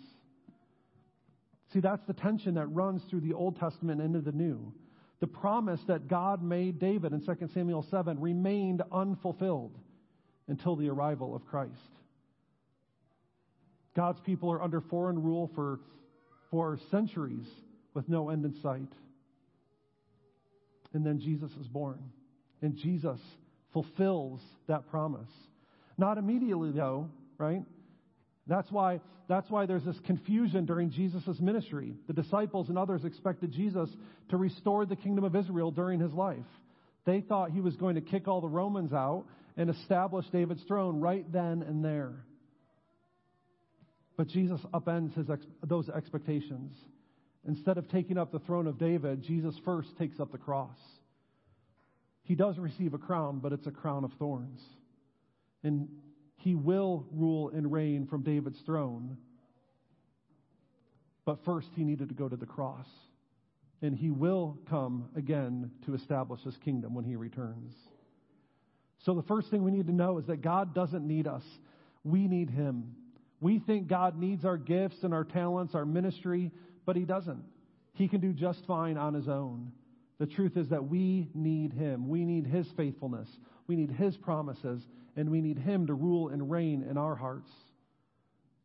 See, 1.72 1.80
that's 1.80 2.04
the 2.08 2.14
tension 2.14 2.56
that 2.56 2.68
runs 2.68 3.04
through 3.10 3.22
the 3.22 3.34
Old 3.34 3.60
Testament 3.60 4.02
into 4.02 4.22
the 4.22 4.32
New. 4.32 4.74
The 5.24 5.28
promise 5.28 5.80
that 5.88 6.10
God 6.10 6.44
made 6.44 6.80
David 6.80 7.14
in 7.14 7.22
2 7.22 7.48
Samuel 7.54 7.88
7 7.90 8.20
remained 8.20 8.82
unfulfilled 8.92 9.74
until 10.50 10.76
the 10.76 10.90
arrival 10.90 11.34
of 11.34 11.46
Christ. 11.46 11.72
God's 13.96 14.20
people 14.20 14.52
are 14.52 14.62
under 14.62 14.82
foreign 14.82 15.24
rule 15.24 15.50
for, 15.56 15.80
for 16.52 16.78
centuries 16.92 17.48
with 17.94 18.10
no 18.10 18.32
end 18.32 18.44
in 18.44 18.54
sight. 18.62 18.92
And 20.92 21.06
then 21.06 21.22
Jesus 21.22 21.52
is 21.54 21.70
born. 21.70 22.00
And 22.62 22.76
Jesus 22.76 23.22
fulfills 23.72 24.42
that 24.68 24.90
promise. 24.90 25.32
Not 25.98 26.18
immediately, 26.18 26.72
though, 26.72 27.10
right? 27.38 27.64
That's 28.48 28.70
why, 28.72 29.00
that's 29.30 29.50
why 29.50 29.66
there's 29.66 29.86
this 29.86 30.00
confusion 30.06 30.66
during 30.66 30.92
Jesus' 30.92 31.40
ministry. 31.40 31.94
The 32.08 32.14
disciples 32.14 32.70
and 32.70 32.78
others 32.78 33.06
expected 33.06 33.52
Jesus 33.52 33.90
to 34.30 34.38
restore 34.38 34.86
the 34.86 34.96
kingdom 34.96 35.24
of 35.24 35.36
Israel 35.36 35.72
during 35.72 36.00
his 36.00 36.12
life. 36.12 36.40
They 37.06 37.22
thought 37.22 37.52
he 37.52 37.62
was 37.62 37.76
going 37.76 37.96
to 37.96 38.02
kick 38.02 38.28
all 38.28 38.42
the 38.42 38.50
Romans 38.50 38.94
out 38.94 39.26
and 39.56 39.70
establish 39.70 40.26
David's 40.32 40.64
throne 40.64 41.00
right 41.00 41.30
then 41.32 41.64
and 41.64 41.84
there. 41.84 42.26
But 44.18 44.28
Jesus 44.28 44.60
upends 44.74 45.16
his 45.16 45.30
ex- 45.30 45.46
those 45.64 45.90
expectations. 45.90 46.74
Instead 47.48 47.78
of 47.78 47.90
taking 47.90 48.18
up 48.18 48.32
the 48.32 48.40
throne 48.40 48.68
of 48.68 48.78
David, 48.78 49.22
Jesus 49.24 49.56
first 49.66 49.90
takes 49.98 50.20
up 50.20 50.32
the 50.32 50.38
cross. 50.38 50.78
He 52.24 52.36
does 52.36 52.58
receive 52.58 52.94
a 52.94 52.98
crown, 52.98 53.40
but 53.40 53.52
it's 53.52 53.68
a 53.68 53.72
crown 53.72 54.06
of 54.06 54.12
thorns. 54.18 54.62
And 55.64 55.90
he 56.44 56.56
will 56.56 57.06
rule 57.14 57.50
and 57.50 57.72
reign 57.72 58.06
from 58.06 58.22
David's 58.22 58.60
throne. 58.66 59.16
But 61.26 61.46
first, 61.46 61.70
he 61.74 61.86
needed 61.86 62.10
to 62.10 62.16
go 62.16 62.28
to 62.28 62.36
the 62.36 62.46
cross. 62.46 62.88
And 63.82 63.96
he 63.96 64.12
will 64.12 64.58
come 64.70 65.10
again 65.16 65.72
to 65.86 65.94
establish 65.94 66.42
his 66.42 66.58
kingdom 66.58 66.94
when 66.94 67.06
he 67.06 67.16
returns. 67.16 67.74
So, 69.06 69.14
the 69.14 69.24
first 69.24 69.50
thing 69.52 69.64
we 69.64 69.72
need 69.72 69.88
to 69.88 69.94
know 69.94 70.18
is 70.18 70.26
that 70.28 70.42
God 70.42 70.76
doesn't 70.76 71.08
need 71.08 71.28
us, 71.28 71.44
we 72.04 72.28
need 72.28 72.50
him. 72.50 72.96
We 73.40 73.60
think 73.60 73.88
God 73.88 74.18
needs 74.18 74.46
our 74.46 74.58
gifts 74.58 75.04
and 75.04 75.14
our 75.14 75.26
talents, 75.26 75.76
our 75.76 75.86
ministry, 75.86 76.52
but 76.86 76.96
he 76.96 77.04
doesn't. 77.04 77.44
He 77.94 78.08
can 78.08 78.22
do 78.22 78.32
just 78.32 78.66
fine 78.66 78.98
on 78.98 79.14
his 79.14 79.28
own. 79.28 79.72
The 80.18 80.26
truth 80.26 80.56
is 80.56 80.70
that 80.70 80.88
we 80.88 81.30
need 81.34 81.74
him. 81.74 82.08
We 82.08 82.24
need 82.24 82.48
his 82.48 82.66
faithfulness. 82.78 83.28
We 83.68 83.76
need 83.76 83.92
his 83.92 84.18
promises, 84.18 84.82
and 85.16 85.30
we 85.30 85.42
need 85.42 85.58
him 85.58 85.88
to 85.88 85.94
rule 85.94 86.30
and 86.30 86.50
reign 86.50 86.86
in 86.90 86.98
our 86.98 87.16
hearts. 87.16 87.52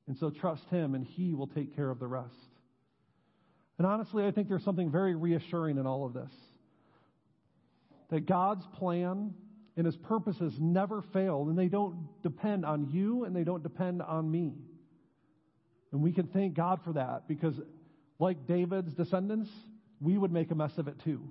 And 0.06 0.16
so 0.16 0.30
trust 0.30 0.68
him, 0.70 0.94
and 0.94 1.04
he 1.04 1.34
will 1.34 1.46
take 1.46 1.76
care 1.76 1.90
of 1.90 1.98
the 1.98 2.06
rest. 2.06 2.34
And 3.78 3.86
honestly, 3.86 4.26
I 4.26 4.32
think 4.32 4.48
there's 4.48 4.64
something 4.64 4.90
very 4.90 5.14
reassuring 5.14 5.78
in 5.78 5.86
all 5.86 6.04
of 6.04 6.12
this. 6.12 6.32
That 8.10 8.26
God's 8.26 8.66
plan 8.74 9.34
and 9.76 9.86
his 9.86 9.96
purposes 9.96 10.54
never 10.58 11.02
fail, 11.12 11.46
and 11.48 11.56
they 11.56 11.68
don't 11.68 12.08
depend 12.22 12.64
on 12.64 12.90
you 12.90 13.24
and 13.24 13.36
they 13.36 13.44
don't 13.44 13.62
depend 13.62 14.02
on 14.02 14.28
me. 14.28 14.54
And 15.92 16.02
we 16.02 16.12
can 16.12 16.26
thank 16.26 16.54
God 16.54 16.80
for 16.84 16.94
that 16.94 17.28
because, 17.28 17.54
like 18.18 18.46
David's 18.46 18.92
descendants, 18.92 19.50
we 20.00 20.18
would 20.18 20.32
make 20.32 20.50
a 20.50 20.54
mess 20.54 20.76
of 20.78 20.88
it 20.88 20.98
too. 21.04 21.22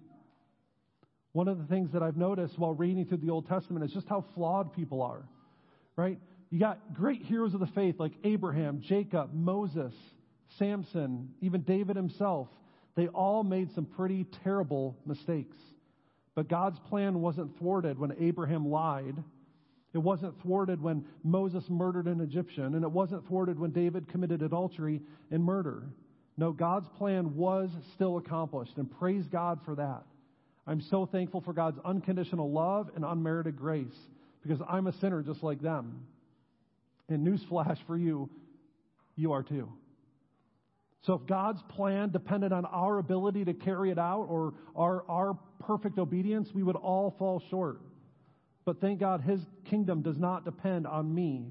One 1.33 1.47
of 1.47 1.57
the 1.57 1.65
things 1.65 1.91
that 1.91 2.01
I've 2.01 2.17
noticed 2.17 2.57
while 2.57 2.73
reading 2.73 3.05
through 3.05 3.17
the 3.17 3.29
Old 3.29 3.47
Testament 3.47 3.85
is 3.85 3.91
just 3.91 4.07
how 4.07 4.25
flawed 4.33 4.73
people 4.73 5.01
are, 5.01 5.23
right? 5.95 6.19
You 6.49 6.59
got 6.59 6.93
great 6.93 7.23
heroes 7.23 7.53
of 7.53 7.59
the 7.59 7.67
faith 7.67 7.99
like 7.99 8.13
Abraham, 8.23 8.81
Jacob, 8.81 9.33
Moses, 9.33 9.93
Samson, 10.57 11.29
even 11.41 11.61
David 11.61 11.95
himself. 11.95 12.47
They 12.95 13.07
all 13.07 13.43
made 13.43 13.73
some 13.73 13.85
pretty 13.85 14.25
terrible 14.43 14.97
mistakes. 15.05 15.57
But 16.35 16.47
God's 16.47 16.79
plan 16.79 17.19
wasn't 17.21 17.57
thwarted 17.57 17.99
when 17.99 18.13
Abraham 18.19 18.69
lied. 18.69 19.15
It 19.93 19.97
wasn't 19.97 20.39
thwarted 20.41 20.81
when 20.81 21.05
Moses 21.23 21.63
murdered 21.69 22.07
an 22.07 22.21
Egyptian, 22.21 22.75
and 22.75 22.83
it 22.83 22.91
wasn't 22.91 23.27
thwarted 23.27 23.59
when 23.59 23.71
David 23.71 24.07
committed 24.07 24.41
adultery 24.41 25.01
and 25.31 25.43
murder. 25.43 25.83
No, 26.37 26.51
God's 26.51 26.87
plan 26.97 27.35
was 27.35 27.71
still 27.93 28.17
accomplished, 28.17 28.77
and 28.77 28.89
praise 28.99 29.25
God 29.27 29.59
for 29.65 29.75
that. 29.75 30.03
I'm 30.67 30.81
so 30.81 31.05
thankful 31.05 31.41
for 31.41 31.53
God's 31.53 31.79
unconditional 31.85 32.51
love 32.51 32.91
and 32.95 33.05
unmerited 33.05 33.55
grace 33.55 33.95
because 34.43 34.59
I'm 34.67 34.87
a 34.87 34.93
sinner 34.99 35.21
just 35.23 35.41
like 35.41 35.61
them. 35.61 36.05
And 37.07 37.25
newsflash 37.25 37.77
for 37.87 37.97
you, 37.97 38.29
you 39.15 39.31
are 39.31 39.43
too. 39.43 39.71
So 41.03 41.13
if 41.13 41.25
God's 41.25 41.61
plan 41.69 42.09
depended 42.09 42.51
on 42.51 42.65
our 42.65 42.97
ability 42.97 43.45
to 43.45 43.53
carry 43.53 43.91
it 43.91 43.97
out 43.97 44.25
or 44.29 44.53
our, 44.75 45.05
our 45.07 45.37
perfect 45.59 45.97
obedience, 45.99 46.49
we 46.53 46.63
would 46.63 46.75
all 46.75 47.15
fall 47.17 47.41
short. 47.49 47.79
But 48.65 48.81
thank 48.81 48.99
God 48.99 49.21
his 49.21 49.39
kingdom 49.69 50.01
does 50.01 50.17
not 50.17 50.43
depend 50.43 50.85
on 50.85 51.15
me. 51.15 51.45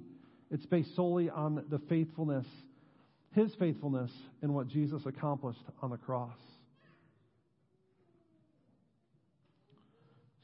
It's 0.51 0.67
based 0.67 0.95
solely 0.95 1.31
on 1.31 1.65
the 1.71 1.79
faithfulness, 1.89 2.47
his 3.33 3.55
faithfulness 3.55 4.11
in 4.43 4.53
what 4.53 4.69
Jesus 4.69 5.07
accomplished 5.07 5.65
on 5.81 5.91
the 5.91 5.97
cross. 5.97 6.37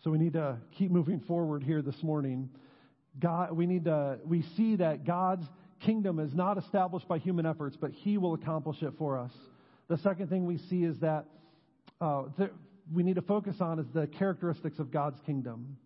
So 0.03 0.11
we 0.11 0.19
need 0.19 0.33
to 0.33 0.57
keep 0.77 0.91
moving 0.91 1.21
forward 1.21 1.63
here 1.63 1.81
this 1.81 2.03
morning. 2.03 2.51
God, 3.21 3.53
we 3.53 3.67
need 3.67 3.85
to, 3.85 4.19
we 4.25 4.43
see 4.57 4.75
that 4.77 5.05
God's 5.05 5.47
kingdom 5.79 6.19
is 6.19 6.35
not 6.35 6.59
established 6.59 7.07
by 7.07 7.19
human 7.19 7.47
efforts, 7.47 7.77
but 7.81 7.93
He 7.93 8.19
will 8.19 8.35
accomplish 8.35 8.83
it 8.83 8.95
for 8.99 9.17
us. 9.17 9.31
The 9.87 9.99
second 9.99 10.29
thing 10.29 10.45
we 10.45 10.59
see 10.59 10.83
is 10.83 10.99
that 11.01 11.27
uh, 12.01 12.25
th- 12.37 12.51
we 12.93 13.05
need 13.05 13.15
to 13.15 13.23
focus 13.23 13.57
on 13.61 13.79
is 13.79 13.87
the 13.95 14.09
characteristics 14.09 14.81
of 14.81 14.91
God's 14.91 15.21
kingdom. 15.25 15.77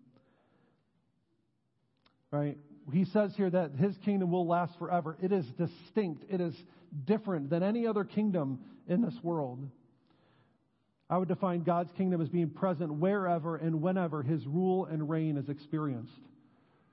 Right? 2.30 2.56
He 2.90 3.04
says 3.04 3.34
here 3.36 3.50
that 3.50 3.72
His 3.72 3.98
kingdom 3.98 4.30
will 4.30 4.46
last 4.46 4.78
forever. 4.78 5.18
It 5.20 5.30
is 5.30 5.44
distinct. 5.58 6.24
It 6.30 6.40
is 6.40 6.54
different 7.04 7.50
than 7.50 7.62
any 7.62 7.86
other 7.86 8.04
kingdom 8.04 8.60
in 8.88 9.02
this 9.02 9.14
world. 9.22 9.68
I 11.08 11.18
would 11.18 11.28
define 11.28 11.62
God's 11.62 11.92
kingdom 11.92 12.20
as 12.20 12.28
being 12.28 12.50
present 12.50 12.92
wherever 12.92 13.56
and 13.56 13.80
whenever 13.80 14.22
His 14.22 14.46
rule 14.46 14.86
and 14.86 15.08
reign 15.08 15.36
is 15.36 15.48
experienced. 15.48 16.20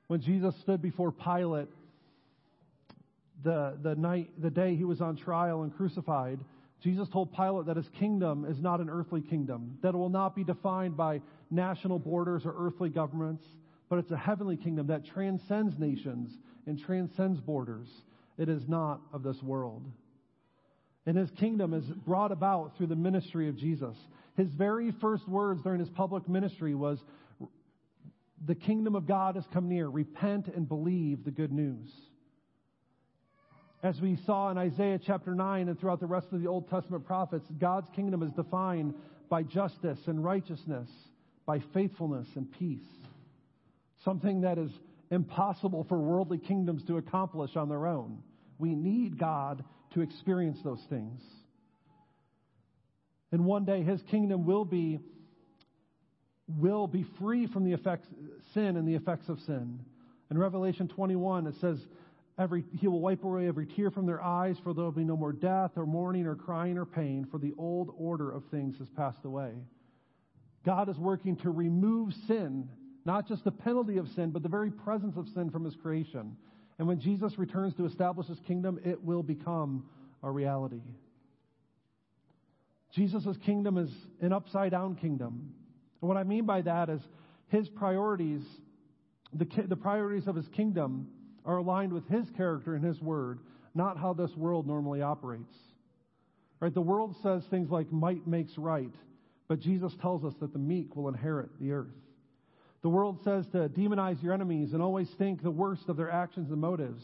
When 0.07 0.21
Jesus 0.21 0.55
stood 0.61 0.81
before 0.81 1.11
Pilate 1.11 1.67
the, 3.43 3.77
the 3.81 3.95
night, 3.95 4.29
the 4.41 4.49
day 4.49 4.75
he 4.75 4.83
was 4.83 5.01
on 5.01 5.15
trial 5.15 5.63
and 5.63 5.75
crucified, 5.75 6.39
Jesus 6.81 7.07
told 7.09 7.33
Pilate 7.33 7.65
that 7.67 7.77
his 7.77 7.89
kingdom 7.99 8.45
is 8.45 8.59
not 8.59 8.79
an 8.81 8.89
earthly 8.89 9.21
kingdom, 9.21 9.77
that 9.81 9.95
it 9.95 9.97
will 9.97 10.09
not 10.09 10.35
be 10.35 10.43
defined 10.43 10.97
by 10.97 11.21
national 11.49 11.97
borders 11.97 12.43
or 12.45 12.53
earthly 12.57 12.89
governments, 12.89 13.43
but 13.89 13.99
it's 13.99 14.11
a 14.11 14.17
heavenly 14.17 14.57
kingdom 14.57 14.87
that 14.87 15.05
transcends 15.05 15.79
nations 15.79 16.37
and 16.67 16.79
transcends 16.79 17.39
borders. 17.39 17.87
It 18.37 18.49
is 18.49 18.67
not 18.67 18.99
of 19.13 19.23
this 19.23 19.41
world. 19.41 19.83
And 21.05 21.17
his 21.17 21.29
kingdom 21.31 21.73
is 21.73 21.83
brought 21.83 22.31
about 22.31 22.77
through 22.77 22.87
the 22.87 22.95
ministry 22.95 23.49
of 23.49 23.57
Jesus. 23.57 23.95
His 24.37 24.47
very 24.49 24.91
first 25.01 25.27
words 25.27 25.61
during 25.61 25.79
his 25.79 25.89
public 25.89 26.27
ministry 26.29 26.73
was, 26.73 26.97
The 28.45 28.55
kingdom 28.55 28.95
of 28.95 29.05
God 29.05 29.35
has 29.35 29.45
come 29.53 29.67
near. 29.67 29.89
Repent 29.89 30.47
and 30.47 30.67
believe 30.67 31.25
the 31.25 31.31
good 31.31 31.51
news. 31.51 31.89
As 33.83 33.99
we 33.99 34.17
saw 34.25 34.49
in 34.49 34.57
Isaiah 34.57 34.97
chapter 34.97 35.35
9 35.35 35.67
and 35.67 35.77
throughout 35.77 35.99
the 35.99 36.05
rest 36.05 36.27
of 36.31 36.41
the 36.41 36.47
Old 36.47 36.69
Testament 36.69 37.05
prophets, 37.05 37.45
God's 37.59 37.89
kingdom 37.93 38.23
is 38.23 38.31
defined 38.31 38.93
by 39.29 39.43
justice 39.43 39.99
and 40.05 40.23
righteousness, 40.23 40.89
by 41.45 41.59
faithfulness 41.73 42.27
and 42.35 42.49
peace. 42.49 42.87
Something 44.05 44.41
that 44.41 44.57
is 44.57 44.71
impossible 45.11 45.85
for 45.89 45.97
worldly 45.99 46.37
kingdoms 46.37 46.83
to 46.85 46.95
accomplish 46.95 47.57
on 47.57 47.67
their 47.67 47.85
own. 47.85 48.23
We 48.57 48.73
need 48.73 49.19
God 49.19 49.65
to 49.93 50.01
experience 50.01 50.59
those 50.63 50.81
things. 50.89 51.21
And 53.31 53.45
one 53.45 53.65
day 53.65 53.81
his 53.83 54.01
kingdom 54.03 54.45
will 54.45 54.65
be 54.65 54.99
will 56.47 56.87
be 56.87 57.05
free 57.19 57.47
from 57.47 57.63
the 57.63 57.71
effects 57.71 58.07
sin 58.53 58.75
and 58.75 58.87
the 58.87 58.95
effects 58.95 59.29
of 59.29 59.39
sin. 59.41 59.79
In 60.29 60.37
Revelation 60.37 60.87
21 60.87 61.47
it 61.47 61.55
says 61.59 61.79
every 62.37 62.63
he 62.79 62.87
will 62.87 62.99
wipe 62.99 63.23
away 63.23 63.47
every 63.47 63.65
tear 63.65 63.91
from 63.91 64.05
their 64.05 64.21
eyes 64.21 64.57
for 64.63 64.73
there 64.73 64.83
will 64.83 64.91
be 64.91 65.03
no 65.03 65.17
more 65.17 65.31
death 65.31 65.71
or 65.75 65.85
mourning 65.85 66.27
or 66.27 66.35
crying 66.35 66.77
or 66.77 66.85
pain 66.85 67.25
for 67.31 67.37
the 67.37 67.53
old 67.57 67.93
order 67.97 68.31
of 68.31 68.43
things 68.51 68.77
has 68.77 68.89
passed 68.89 69.25
away. 69.25 69.53
God 70.65 70.89
is 70.89 70.97
working 70.97 71.35
to 71.37 71.49
remove 71.49 72.13
sin, 72.27 72.69
not 73.05 73.27
just 73.27 73.43
the 73.43 73.51
penalty 73.51 73.97
of 73.97 74.07
sin, 74.09 74.31
but 74.31 74.43
the 74.43 74.49
very 74.49 74.71
presence 74.71 75.17
of 75.17 75.27
sin 75.29 75.49
from 75.49 75.65
his 75.65 75.75
creation. 75.75 76.37
And 76.83 76.87
when 76.89 76.99
Jesus 76.99 77.37
returns 77.37 77.73
to 77.75 77.85
establish 77.85 78.27
his 78.27 78.41
kingdom, 78.41 78.77
it 78.83 79.01
will 79.01 79.23
become 79.23 79.85
a 80.21 80.29
reality. 80.29 80.81
Jesus' 82.91 83.37
kingdom 83.45 83.77
is 83.77 83.89
an 84.19 84.33
upside 84.33 84.71
down 84.71 84.95
kingdom. 84.95 85.53
And 86.01 86.09
what 86.09 86.17
I 86.17 86.23
mean 86.23 86.45
by 86.45 86.59
that 86.63 86.89
is 86.89 86.99
his 87.47 87.69
priorities, 87.69 88.41
the, 89.31 89.47
the 89.65 89.77
priorities 89.77 90.27
of 90.27 90.35
his 90.35 90.49
kingdom, 90.49 91.07
are 91.45 91.55
aligned 91.55 91.93
with 91.93 92.05
his 92.09 92.29
character 92.35 92.75
and 92.75 92.83
his 92.83 92.99
word, 92.99 93.39
not 93.73 93.97
how 93.97 94.11
this 94.11 94.35
world 94.35 94.67
normally 94.67 95.01
operates. 95.01 95.55
Right? 96.59 96.73
The 96.73 96.81
world 96.81 97.15
says 97.23 97.43
things 97.49 97.71
like 97.71 97.93
might 97.93 98.27
makes 98.27 98.57
right, 98.57 98.91
but 99.47 99.61
Jesus 99.61 99.93
tells 100.01 100.25
us 100.25 100.33
that 100.41 100.51
the 100.51 100.59
meek 100.59 100.97
will 100.97 101.07
inherit 101.07 101.49
the 101.61 101.71
earth. 101.71 101.95
The 102.83 102.89
world 102.89 103.19
says 103.23 103.47
to 103.53 103.69
demonize 103.69 104.21
your 104.21 104.33
enemies 104.33 104.73
and 104.73 104.81
always 104.81 105.09
think 105.17 105.41
the 105.41 105.49
worst 105.49 105.87
of 105.87 105.95
their 105.95 106.11
actions 106.11 106.51
and 106.51 106.59
motives, 106.59 107.01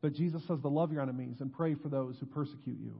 but 0.00 0.12
Jesus 0.12 0.42
says 0.48 0.60
to 0.60 0.68
love 0.68 0.92
your 0.92 1.00
enemies 1.00 1.36
and 1.40 1.52
pray 1.52 1.74
for 1.74 1.88
those 1.88 2.18
who 2.18 2.26
persecute 2.26 2.78
you. 2.80 2.98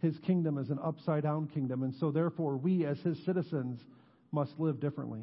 His 0.00 0.16
kingdom 0.20 0.56
is 0.56 0.70
an 0.70 0.78
upside 0.82 1.24
down 1.24 1.48
kingdom, 1.48 1.82
and 1.82 1.94
so 1.94 2.12
therefore 2.12 2.56
we 2.56 2.86
as 2.86 3.00
his 3.00 3.22
citizens 3.24 3.80
must 4.30 4.58
live 4.60 4.78
differently. 4.78 5.22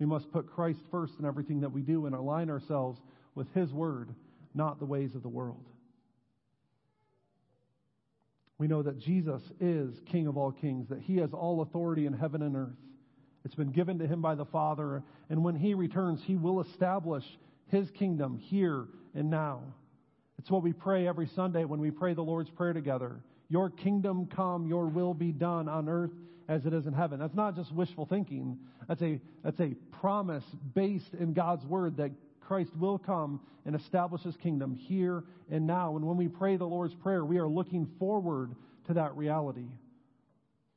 We 0.00 0.06
must 0.06 0.32
put 0.32 0.50
Christ 0.50 0.80
first 0.90 1.14
in 1.20 1.24
everything 1.24 1.60
that 1.60 1.72
we 1.72 1.82
do 1.82 2.06
and 2.06 2.14
align 2.14 2.50
ourselves 2.50 3.00
with 3.36 3.46
his 3.54 3.72
word, 3.72 4.12
not 4.54 4.80
the 4.80 4.86
ways 4.86 5.14
of 5.14 5.22
the 5.22 5.28
world. 5.28 5.64
We 8.58 8.66
know 8.66 8.82
that 8.82 8.98
Jesus 8.98 9.42
is 9.60 10.00
King 10.06 10.26
of 10.26 10.36
all 10.36 10.50
kings, 10.50 10.88
that 10.88 11.00
he 11.00 11.18
has 11.18 11.32
all 11.32 11.60
authority 11.60 12.06
in 12.06 12.12
heaven 12.12 12.42
and 12.42 12.56
earth. 12.56 12.85
It's 13.46 13.54
been 13.54 13.70
given 13.70 14.00
to 14.00 14.08
him 14.08 14.20
by 14.20 14.34
the 14.34 14.44
Father, 14.44 15.04
and 15.30 15.44
when 15.44 15.54
he 15.54 15.74
returns, 15.74 16.20
he 16.24 16.34
will 16.34 16.60
establish 16.60 17.22
his 17.68 17.88
kingdom 17.92 18.38
here 18.38 18.88
and 19.14 19.30
now. 19.30 19.60
It's 20.40 20.50
what 20.50 20.64
we 20.64 20.72
pray 20.72 21.06
every 21.06 21.28
Sunday 21.28 21.64
when 21.64 21.78
we 21.78 21.92
pray 21.92 22.12
the 22.12 22.22
Lord's 22.22 22.50
Prayer 22.50 22.72
together. 22.72 23.20
Your 23.48 23.70
kingdom 23.70 24.26
come, 24.26 24.66
your 24.66 24.86
will 24.86 25.14
be 25.14 25.30
done 25.30 25.68
on 25.68 25.88
earth 25.88 26.10
as 26.48 26.66
it 26.66 26.74
is 26.74 26.86
in 26.86 26.92
heaven. 26.92 27.20
That's 27.20 27.36
not 27.36 27.54
just 27.54 27.72
wishful 27.72 28.04
thinking. 28.04 28.58
That's 28.88 29.02
a, 29.02 29.20
that's 29.44 29.60
a 29.60 29.74
promise 30.00 30.44
based 30.74 31.14
in 31.14 31.32
God's 31.32 31.64
word 31.66 31.98
that 31.98 32.10
Christ 32.40 32.72
will 32.76 32.98
come 32.98 33.38
and 33.64 33.76
establish 33.76 34.22
his 34.22 34.36
kingdom 34.36 34.74
here 34.74 35.22
and 35.52 35.68
now. 35.68 35.94
And 35.94 36.04
when 36.04 36.16
we 36.16 36.26
pray 36.26 36.56
the 36.56 36.64
Lord's 36.64 36.96
Prayer, 36.96 37.24
we 37.24 37.38
are 37.38 37.48
looking 37.48 37.86
forward 38.00 38.56
to 38.88 38.94
that 38.94 39.16
reality. 39.16 39.68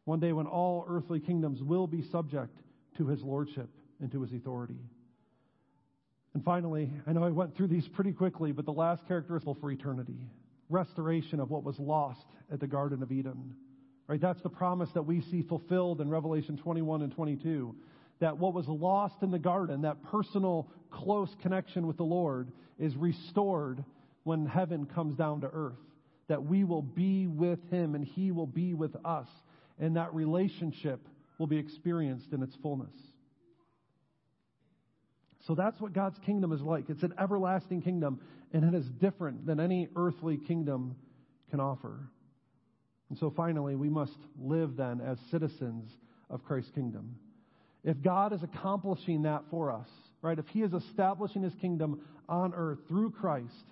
One 0.10 0.20
day 0.20 0.34
when 0.34 0.47
all 0.47 0.86
earthly 0.89 1.20
kingdoms 1.20 1.62
will 1.62 1.86
be 1.86 2.01
subject 2.01 2.57
to 2.97 3.05
his 3.05 3.22
lordship 3.22 3.70
and 4.01 4.12
to 4.12 4.24
his 4.24 4.34
authority. 4.34 4.80
And 6.34 6.43
finally, 6.43 6.89
I 7.05 7.14
know 7.14 7.24
I 7.24 7.30
went 7.30 7.55
through 7.55 7.68
these 7.68 7.88
pretty 7.88 8.12
quickly, 8.12 8.51
but 8.51 8.66
the 8.66 8.74
last 8.74 9.07
characteristic 9.07 9.57
for 9.62 9.70
eternity 9.70 10.18
restoration 10.68 11.39
of 11.39 11.51
what 11.51 11.64
was 11.64 11.78
lost 11.78 12.26
at 12.51 12.60
the 12.60 12.66
Garden 12.66 13.03
of 13.03 13.12
Eden. 13.12 13.53
Right? 14.07 14.20
That's 14.20 14.41
the 14.41 14.49
promise 14.49 14.89
that 14.95 15.03
we 15.03 15.22
see 15.22 15.43
fulfilled 15.43 16.01
in 16.01 16.10
Revelation 16.10 16.57
21 16.57 17.03
and 17.03 17.14
22. 17.14 17.76
That 18.20 18.36
what 18.36 18.55
was 18.55 18.68
lost 18.68 19.22
in 19.22 19.30
the 19.30 19.38
garden, 19.38 19.84
that 19.84 20.01
personal, 20.01 20.72
close 20.89 21.30
connection 21.39 21.86
with 21.86 21.97
the 21.97 22.03
Lord, 22.03 22.51
is 22.80 22.95
restored 22.95 23.84
when 24.24 24.47
heaven 24.47 24.88
comes 24.88 25.16
down 25.16 25.41
to 25.41 25.51
earth. 25.53 25.78
That 26.30 26.45
we 26.45 26.64
will 26.64 26.82
be 26.82 27.28
with 27.28 27.60
Him 27.70 27.93
and 27.93 28.03
He 28.03 28.32
will 28.32 28.47
be 28.47 28.74
with 28.74 28.95
us. 29.05 29.28
And 29.80 29.96
that 29.96 30.14
relationship 30.14 31.08
will 31.38 31.48
be 31.48 31.58
experienced 31.58 32.34
in 32.34 32.44
its 32.44 32.56
fullness. 32.62 32.94
So 35.48 35.56
that's 35.56 35.80
what 35.80 35.94
God's 35.94 36.20
kingdom 36.26 36.52
is 36.52 36.62
like. 36.62 36.90
It's 36.90 37.02
an 37.02 37.14
everlasting 37.18 37.82
kingdom, 37.82 38.20
and 38.54 38.64
it 38.64 38.78
is 38.78 38.86
different 39.02 39.46
than 39.46 39.60
any 39.60 39.88
earthly 39.96 40.38
kingdom 40.38 40.96
can 41.50 41.60
offer. 41.60 41.98
And 43.10 43.18
so 43.18 43.34
finally, 43.36 43.76
we 43.76 43.90
must 43.90 44.18
live 44.40 44.76
then 44.76 45.02
as 45.02 45.18
citizens 45.32 45.90
of 46.30 46.44
Christ's 46.44 46.72
kingdom. 46.72 47.16
If 47.84 48.02
God 48.04 48.34
is 48.34 48.44
accomplishing 48.44 49.24
that 49.24 49.44
for 49.50 49.72
us, 49.72 49.88
right, 50.22 50.38
if 50.38 50.48
He 50.50 50.62
is 50.62 50.74
establishing 50.74 51.42
His 51.42 51.56
kingdom 51.56 52.02
on 52.28 52.54
earth 52.54 52.80
through 52.88 53.12
Christ, 53.12 53.66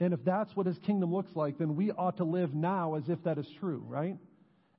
and 0.00 0.12
if 0.12 0.22
that's 0.24 0.54
what 0.54 0.66
His 0.66 0.78
kingdom 0.80 1.14
looks 1.14 1.34
like, 1.34 1.56
then 1.56 1.76
we 1.76 1.92
ought 1.92 2.18
to 2.18 2.24
live 2.24 2.52
now 2.54 2.96
as 2.96 3.08
if 3.08 3.22
that 3.24 3.38
is 3.38 3.46
true, 3.60 3.82
right? 3.86 4.16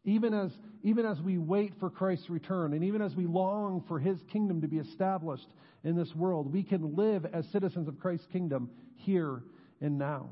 Even 0.06 0.34
as, 0.34 0.52
even 0.84 1.06
as 1.06 1.22
we 1.22 1.38
wait 1.38 1.74
for 1.80 1.90
Christ's 1.90 2.30
return, 2.30 2.74
and 2.74 2.84
even 2.84 3.02
as 3.02 3.16
we 3.16 3.26
long 3.26 3.84
for 3.88 4.00
His 4.00 4.20
kingdom 4.32 4.62
to 4.62 4.68
be 4.68 4.78
established 4.78 5.48
in 5.84 5.96
this 5.96 6.14
world, 6.16 6.52
we 6.52 6.64
can 6.64 6.96
live 6.96 7.26
as 7.26 7.46
citizens 7.48 7.88
of 7.88 8.00
Christ's 8.00 8.28
kingdom 8.28 8.70
here 8.96 9.44
and 9.82 9.98
now. 9.98 10.30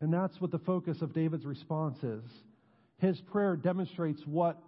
And 0.00 0.12
that's 0.12 0.40
what 0.40 0.50
the 0.50 0.58
focus 0.58 1.02
of 1.02 1.12
David's 1.12 1.44
response 1.44 2.02
is. 2.02 2.24
His 2.98 3.20
prayer 3.20 3.56
demonstrates 3.56 4.22
what, 4.26 4.58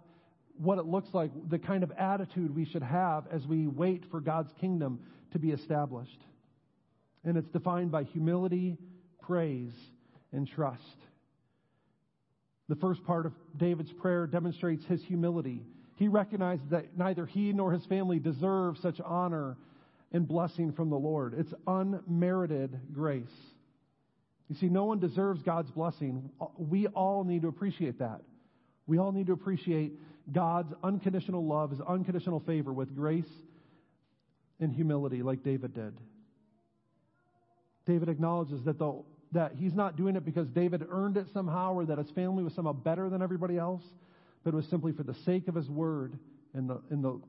what 0.57 0.77
it 0.77 0.85
looks 0.85 1.13
like, 1.13 1.31
the 1.49 1.59
kind 1.59 1.83
of 1.83 1.91
attitude 1.97 2.55
we 2.55 2.65
should 2.65 2.83
have 2.83 3.25
as 3.31 3.45
we 3.47 3.67
wait 3.67 4.03
for 4.11 4.19
God's 4.21 4.53
kingdom 4.59 4.99
to 5.31 5.39
be 5.39 5.51
established. 5.51 6.21
And 7.23 7.37
it's 7.37 7.49
defined 7.49 7.91
by 7.91 8.03
humility, 8.03 8.77
praise, 9.21 9.73
and 10.31 10.47
trust. 10.47 10.97
The 12.67 12.75
first 12.75 13.03
part 13.05 13.25
of 13.25 13.33
David's 13.57 13.91
prayer 13.91 14.25
demonstrates 14.25 14.83
his 14.85 15.03
humility. 15.03 15.61
He 15.97 16.07
recognizes 16.07 16.67
that 16.71 16.97
neither 16.97 17.25
he 17.25 17.53
nor 17.53 17.71
his 17.71 17.85
family 17.85 18.19
deserve 18.19 18.77
such 18.79 18.99
honor 18.99 19.57
and 20.11 20.27
blessing 20.27 20.71
from 20.71 20.89
the 20.89 20.97
Lord. 20.97 21.35
It's 21.37 21.53
unmerited 21.67 22.79
grace. 22.93 23.27
You 24.49 24.55
see, 24.55 24.67
no 24.67 24.85
one 24.85 24.99
deserves 24.99 25.41
God's 25.41 25.71
blessing. 25.71 26.29
We 26.57 26.87
all 26.87 27.23
need 27.23 27.43
to 27.43 27.47
appreciate 27.47 27.99
that. 27.99 28.21
We 28.87 28.97
all 28.99 29.11
need 29.11 29.27
to 29.27 29.33
appreciate 29.33 29.93
God's 30.31 30.73
unconditional 30.83 31.45
love, 31.45 31.71
His 31.71 31.81
unconditional 31.81 32.39
favor 32.41 32.71
with 32.71 32.95
grace 32.95 33.29
and 34.59 34.71
humility, 34.71 35.23
like 35.23 35.43
David 35.43 35.73
did. 35.73 35.93
David 37.85 38.09
acknowledges 38.09 38.63
that, 38.63 38.79
the, 38.79 39.01
that 39.35 39.51
he's 39.57 39.73
not 39.73 39.97
doing 39.97 40.15
it 40.15 40.25
because 40.25 40.47
David 40.47 40.85
earned 40.89 41.17
it 41.17 41.27
somehow 41.33 41.73
or 41.73 41.85
that 41.85 41.97
his 41.97 42.09
family 42.11 42.43
was 42.43 42.53
somehow 42.53 42.71
better 42.71 43.09
than 43.09 43.21
everybody 43.21 43.57
else, 43.57 43.83
but 44.43 44.53
it 44.53 44.55
was 44.55 44.65
simply 44.67 44.93
for 44.93 45.03
the 45.03 45.13
sake 45.25 45.47
of 45.47 45.55
his 45.55 45.69
word 45.69 46.17
and 46.53 46.69
the, 46.69 46.81
and 46.89 47.03
the, 47.03 47.19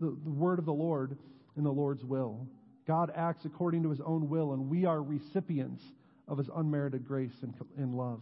the, 0.00 0.16
the 0.24 0.30
word 0.30 0.58
of 0.60 0.64
the 0.64 0.72
Lord 0.72 1.16
and 1.56 1.66
the 1.66 1.70
Lord's 1.70 2.04
will. 2.04 2.46
God 2.86 3.12
acts 3.14 3.44
according 3.44 3.82
to 3.82 3.90
his 3.90 4.00
own 4.00 4.28
will, 4.28 4.52
and 4.52 4.70
we 4.70 4.84
are 4.84 5.02
recipients 5.02 5.82
of 6.28 6.38
his 6.38 6.48
unmerited 6.54 7.06
grace 7.06 7.34
and, 7.42 7.54
and 7.76 7.94
love. 7.94 8.20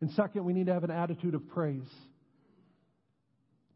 And 0.00 0.10
second, 0.12 0.44
we 0.44 0.52
need 0.52 0.66
to 0.66 0.72
have 0.72 0.84
an 0.84 0.90
attitude 0.90 1.34
of 1.34 1.46
praise. 1.48 1.88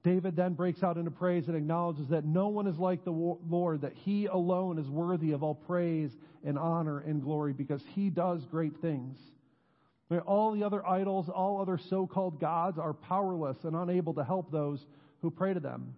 David 0.07 0.37
then 0.37 0.53
breaks 0.53 0.85
out 0.85 0.99
into 0.99 1.11
praise 1.11 1.49
and 1.49 1.57
acknowledges 1.57 2.07
that 2.11 2.25
no 2.25 2.47
one 2.47 2.69
is 2.69 2.79
like 2.79 3.03
the 3.03 3.11
Lord, 3.11 3.81
that 3.81 3.93
he 3.93 4.27
alone 4.27 4.79
is 4.79 4.89
worthy 4.89 5.33
of 5.33 5.43
all 5.43 5.57
praise 5.57 6.13
and 6.45 6.57
honor 6.57 7.01
and 7.01 7.21
glory 7.21 7.53
because 7.53 7.83
he 7.93 8.09
does 8.09 8.45
great 8.45 8.77
things. 8.81 9.19
All 10.25 10.53
the 10.53 10.63
other 10.63 10.87
idols, 10.87 11.29
all 11.29 11.61
other 11.61 11.77
so 11.77 12.07
called 12.07 12.39
gods 12.39 12.79
are 12.79 12.93
powerless 12.93 13.57
and 13.65 13.75
unable 13.75 14.15
to 14.15 14.23
help 14.23 14.53
those 14.53 14.87
who 15.23 15.31
pray 15.33 15.53
to 15.53 15.59
them. 15.59 15.93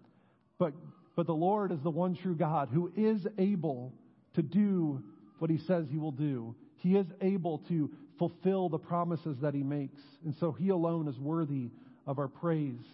But, 0.58 0.72
but 1.14 1.26
the 1.26 1.34
Lord 1.34 1.70
is 1.70 1.82
the 1.82 1.90
one 1.90 2.16
true 2.16 2.34
God 2.34 2.70
who 2.72 2.90
is 2.96 3.26
able 3.36 3.92
to 4.36 4.40
do 4.40 5.02
what 5.38 5.50
he 5.50 5.58
says 5.58 5.86
he 5.90 5.98
will 5.98 6.12
do. 6.12 6.54
He 6.76 6.96
is 6.96 7.08
able 7.20 7.58
to 7.68 7.90
fulfill 8.18 8.70
the 8.70 8.78
promises 8.78 9.36
that 9.42 9.52
he 9.52 9.62
makes. 9.62 10.00
And 10.24 10.34
so 10.34 10.50
he 10.50 10.70
alone 10.70 11.08
is 11.08 11.18
worthy 11.18 11.68
of 12.06 12.18
our 12.18 12.28
praise 12.28 12.86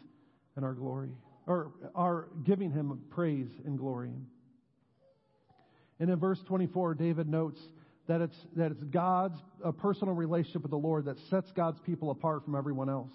and 0.56 0.64
our 0.64 0.74
glory, 0.74 1.10
or 1.46 1.72
our 1.94 2.28
giving 2.44 2.70
him 2.70 3.00
praise 3.10 3.48
and 3.64 3.78
glory. 3.78 4.12
And 6.00 6.10
in 6.10 6.18
verse 6.18 6.40
24, 6.46 6.94
David 6.94 7.28
notes 7.28 7.60
that 8.06 8.20
it's, 8.20 8.36
that 8.56 8.70
it's 8.70 8.82
God's 8.84 9.38
a 9.62 9.72
personal 9.72 10.14
relationship 10.14 10.62
with 10.62 10.70
the 10.70 10.76
Lord 10.76 11.06
that 11.06 11.16
sets 11.30 11.50
God's 11.52 11.80
people 11.80 12.10
apart 12.10 12.44
from 12.44 12.54
everyone 12.54 12.88
else. 12.88 13.12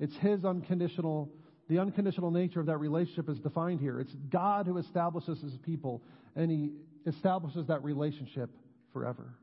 It's 0.00 0.16
his 0.16 0.44
unconditional, 0.44 1.30
the 1.68 1.78
unconditional 1.78 2.30
nature 2.30 2.60
of 2.60 2.66
that 2.66 2.78
relationship 2.78 3.28
is 3.28 3.38
defined 3.38 3.80
here. 3.80 4.00
It's 4.00 4.14
God 4.30 4.66
who 4.66 4.78
establishes 4.78 5.40
his 5.40 5.56
people, 5.58 6.02
and 6.34 6.50
he 6.50 6.72
establishes 7.06 7.66
that 7.68 7.82
relationship 7.84 8.50
forever. 8.92 9.34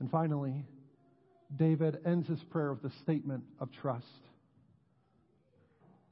And 0.00 0.10
finally, 0.10 0.64
David 1.56 1.98
ends 2.04 2.28
his 2.28 2.42
prayer 2.44 2.72
with 2.72 2.92
a 2.92 2.94
statement 3.02 3.44
of 3.60 3.70
trust. 3.80 4.06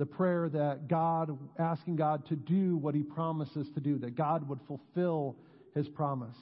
The 0.00 0.06
prayer 0.06 0.48
that 0.48 0.88
God, 0.88 1.38
asking 1.58 1.96
God 1.96 2.24
to 2.28 2.34
do 2.34 2.78
what 2.78 2.94
he 2.94 3.02
promises 3.02 3.68
to 3.74 3.80
do, 3.80 3.98
that 3.98 4.16
God 4.16 4.48
would 4.48 4.60
fulfill 4.66 5.36
his 5.74 5.90
promise. 5.90 6.38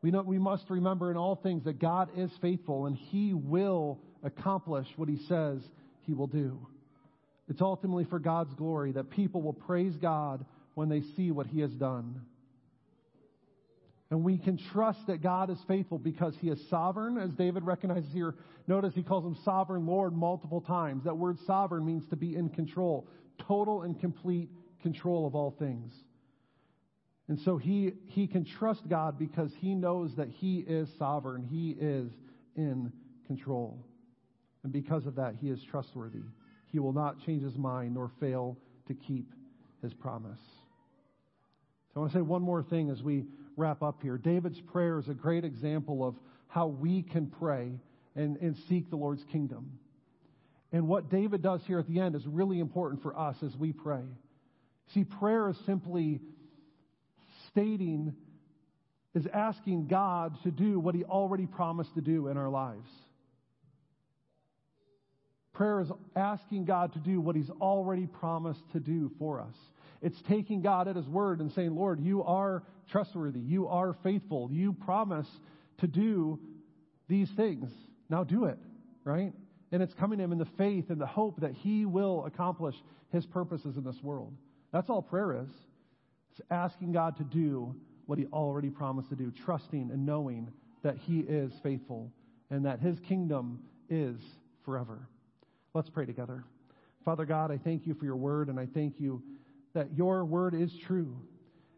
We, 0.00 0.10
know, 0.10 0.22
we 0.22 0.38
must 0.38 0.70
remember 0.70 1.10
in 1.10 1.18
all 1.18 1.36
things 1.36 1.64
that 1.64 1.78
God 1.78 2.08
is 2.16 2.30
faithful 2.40 2.86
and 2.86 2.96
he 2.96 3.34
will 3.34 3.98
accomplish 4.22 4.86
what 4.96 5.10
he 5.10 5.18
says 5.28 5.60
he 6.06 6.14
will 6.14 6.28
do. 6.28 6.66
It's 7.50 7.60
ultimately 7.60 8.04
for 8.04 8.18
God's 8.18 8.54
glory 8.54 8.92
that 8.92 9.10
people 9.10 9.42
will 9.42 9.52
praise 9.52 9.94
God 9.98 10.46
when 10.72 10.88
they 10.88 11.02
see 11.14 11.30
what 11.30 11.46
he 11.46 11.60
has 11.60 11.72
done. 11.72 12.22
And 14.12 14.22
we 14.22 14.36
can 14.36 14.58
trust 14.58 15.06
that 15.06 15.22
God 15.22 15.48
is 15.48 15.56
faithful 15.66 15.96
because 15.96 16.34
he 16.38 16.50
is 16.50 16.60
sovereign, 16.68 17.16
as 17.16 17.30
David 17.30 17.64
recognizes 17.64 18.12
here. 18.12 18.34
Notice 18.66 18.92
he 18.94 19.02
calls 19.02 19.24
him 19.24 19.34
sovereign 19.42 19.86
Lord 19.86 20.12
multiple 20.12 20.60
times. 20.60 21.04
That 21.04 21.16
word 21.16 21.38
sovereign 21.46 21.86
means 21.86 22.06
to 22.10 22.16
be 22.16 22.36
in 22.36 22.50
control, 22.50 23.08
total 23.38 23.84
and 23.84 23.98
complete 23.98 24.50
control 24.82 25.26
of 25.26 25.34
all 25.34 25.56
things. 25.58 25.94
And 27.28 27.40
so 27.40 27.56
he, 27.56 27.92
he 28.04 28.26
can 28.26 28.44
trust 28.44 28.86
God 28.86 29.18
because 29.18 29.50
he 29.58 29.74
knows 29.74 30.14
that 30.16 30.28
he 30.28 30.58
is 30.58 30.90
sovereign, 30.98 31.42
he 31.42 31.70
is 31.80 32.12
in 32.54 32.92
control. 33.26 33.82
And 34.62 34.74
because 34.74 35.06
of 35.06 35.14
that, 35.14 35.36
he 35.40 35.48
is 35.48 35.58
trustworthy. 35.70 36.20
He 36.66 36.80
will 36.80 36.92
not 36.92 37.24
change 37.24 37.42
his 37.42 37.56
mind 37.56 37.94
nor 37.94 38.10
fail 38.20 38.58
to 38.88 38.92
keep 38.92 39.32
his 39.80 39.94
promise. 39.94 40.40
So 41.94 41.96
I 41.96 42.00
want 42.00 42.12
to 42.12 42.18
say 42.18 42.22
one 42.22 42.42
more 42.42 42.62
thing 42.62 42.90
as 42.90 43.02
we 43.02 43.24
wrap 43.56 43.82
up 43.82 44.02
here. 44.02 44.18
David's 44.18 44.60
prayer 44.60 44.98
is 44.98 45.08
a 45.08 45.14
great 45.14 45.44
example 45.44 46.06
of 46.06 46.14
how 46.48 46.66
we 46.66 47.02
can 47.02 47.26
pray 47.26 47.72
and, 48.14 48.36
and 48.38 48.56
seek 48.68 48.90
the 48.90 48.96
Lord's 48.96 49.24
kingdom. 49.32 49.78
And 50.72 50.88
what 50.88 51.10
David 51.10 51.42
does 51.42 51.60
here 51.66 51.78
at 51.78 51.86
the 51.86 52.00
end 52.00 52.14
is 52.14 52.26
really 52.26 52.60
important 52.60 53.02
for 53.02 53.18
us 53.18 53.36
as 53.44 53.56
we 53.56 53.72
pray. 53.72 54.04
See, 54.94 55.04
prayer 55.04 55.48
is 55.50 55.56
simply 55.66 56.20
stating, 57.48 58.14
is 59.14 59.26
asking 59.32 59.86
God 59.88 60.34
to 60.44 60.50
do 60.50 60.78
what 60.78 60.94
he 60.94 61.04
already 61.04 61.46
promised 61.46 61.94
to 61.94 62.00
do 62.00 62.28
in 62.28 62.36
our 62.36 62.48
lives. 62.48 62.88
Prayer 65.52 65.80
is 65.80 65.90
asking 66.16 66.64
God 66.64 66.94
to 66.94 66.98
do 66.98 67.20
what 67.20 67.36
He's 67.36 67.50
already 67.60 68.06
promised 68.06 68.62
to 68.72 68.80
do 68.80 69.10
for 69.18 69.40
us. 69.40 69.54
It's 70.02 70.20
taking 70.28 70.62
God 70.62 70.88
at 70.88 70.96
His 70.96 71.06
word 71.06 71.40
and 71.40 71.50
saying, 71.52 71.74
Lord, 71.74 72.00
you 72.00 72.24
are 72.24 72.64
trustworthy. 72.90 73.40
You 73.40 73.68
are 73.68 73.94
faithful. 74.02 74.50
You 74.52 74.72
promise 74.72 75.28
to 75.78 75.86
do 75.86 76.40
these 77.08 77.30
things. 77.36 77.70
Now 78.10 78.24
do 78.24 78.46
it, 78.46 78.58
right? 79.04 79.32
And 79.70 79.82
it's 79.82 79.94
coming 79.94 80.18
to 80.18 80.24
Him 80.24 80.32
in 80.32 80.38
the 80.38 80.48
faith 80.58 80.90
and 80.90 81.00
the 81.00 81.06
hope 81.06 81.40
that 81.40 81.52
He 81.52 81.86
will 81.86 82.26
accomplish 82.26 82.74
His 83.12 83.24
purposes 83.24 83.76
in 83.76 83.84
this 83.84 84.02
world. 84.02 84.34
That's 84.72 84.90
all 84.90 85.02
prayer 85.02 85.40
is. 85.42 85.48
It's 86.32 86.40
asking 86.50 86.92
God 86.92 87.16
to 87.18 87.24
do 87.24 87.74
what 88.06 88.18
He 88.18 88.26
already 88.26 88.70
promised 88.70 89.08
to 89.10 89.16
do, 89.16 89.32
trusting 89.44 89.90
and 89.92 90.04
knowing 90.04 90.50
that 90.82 90.96
He 90.98 91.20
is 91.20 91.52
faithful 91.62 92.10
and 92.50 92.66
that 92.66 92.80
His 92.80 92.98
kingdom 93.00 93.60
is 93.88 94.16
forever. 94.64 95.08
Let's 95.74 95.90
pray 95.90 96.06
together. 96.06 96.44
Father 97.04 97.24
God, 97.24 97.50
I 97.50 97.58
thank 97.58 97.86
you 97.86 97.94
for 97.94 98.04
your 98.04 98.16
word, 98.16 98.48
and 98.48 98.58
I 98.58 98.66
thank 98.66 98.98
you 98.98 99.22
that 99.74 99.96
your 99.96 100.24
word 100.24 100.54
is 100.54 100.72
true, 100.86 101.16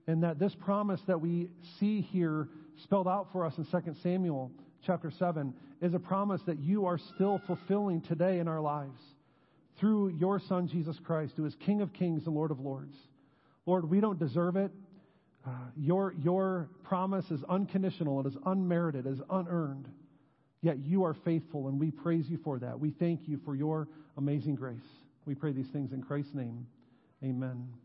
and 0.07 0.23
that 0.23 0.39
this 0.39 0.55
promise 0.55 1.01
that 1.07 1.21
we 1.21 1.49
see 1.79 2.01
here 2.01 2.49
spelled 2.83 3.09
out 3.09 3.29
for 3.33 3.45
us 3.45 3.55
in 3.59 3.65
2 3.65 3.95
Samuel 4.03 4.51
chapter 4.85 5.11
7 5.11 5.55
is 5.81 5.95
a 5.95 5.99
promise 5.99 6.41
that 6.47 6.59
you 6.59 6.87
are 6.87 6.99
still 7.15 7.41
fulfilling 7.47 8.01
today 8.03 8.39
in 8.39 8.49
our 8.49 8.61
lives 8.61 9.01
through 9.79 10.09
your 10.09 10.39
Son, 10.39 10.69
Jesus 10.69 10.97
Christ, 11.05 11.35
who 11.37 11.45
is 11.45 11.55
King 11.57 11.81
of 11.81 11.93
kings 11.93 12.27
and 12.27 12.35
Lord 12.35 12.51
of 12.51 12.61
lords. 12.61 12.97
Lord, 13.67 13.89
we 13.89 14.01
don't 14.01 14.19
deserve 14.19 14.57
it. 14.57 14.71
Uh, 15.47 15.51
your, 15.77 16.15
your 16.23 16.69
promise 16.85 17.31
is 17.31 17.43
unconditional, 17.49 18.21
it 18.21 18.27
is 18.27 18.37
unmerited, 18.47 19.07
it 19.07 19.11
is 19.11 19.21
unearned. 19.31 19.89
Yet 20.63 20.79
you 20.79 21.05
are 21.05 21.13
faithful, 21.13 21.69
and 21.69 21.79
we 21.79 21.91
praise 21.91 22.25
you 22.29 22.39
for 22.43 22.59
that. 22.61 22.81
We 22.81 22.91
thank 22.91 23.29
you 23.29 23.39
for 23.45 23.55
your 23.55 23.87
amazing 24.17 24.55
grace. 24.55 24.79
We 25.27 25.35
pray 25.35 25.53
these 25.53 25.69
things 25.69 25.93
in 25.93 26.03
Christ's 26.03 26.35
name. 26.35 26.67
Amen. 27.23 27.84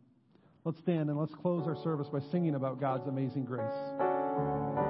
Let's 0.66 0.80
stand 0.80 1.10
and 1.10 1.18
let's 1.18 1.34
close 1.34 1.66
our 1.68 1.78
service 1.84 2.08
by 2.10 2.20
singing 2.32 2.56
about 2.56 2.82
God's 2.82 3.08
amazing 3.08 3.46
grace. 3.46 4.89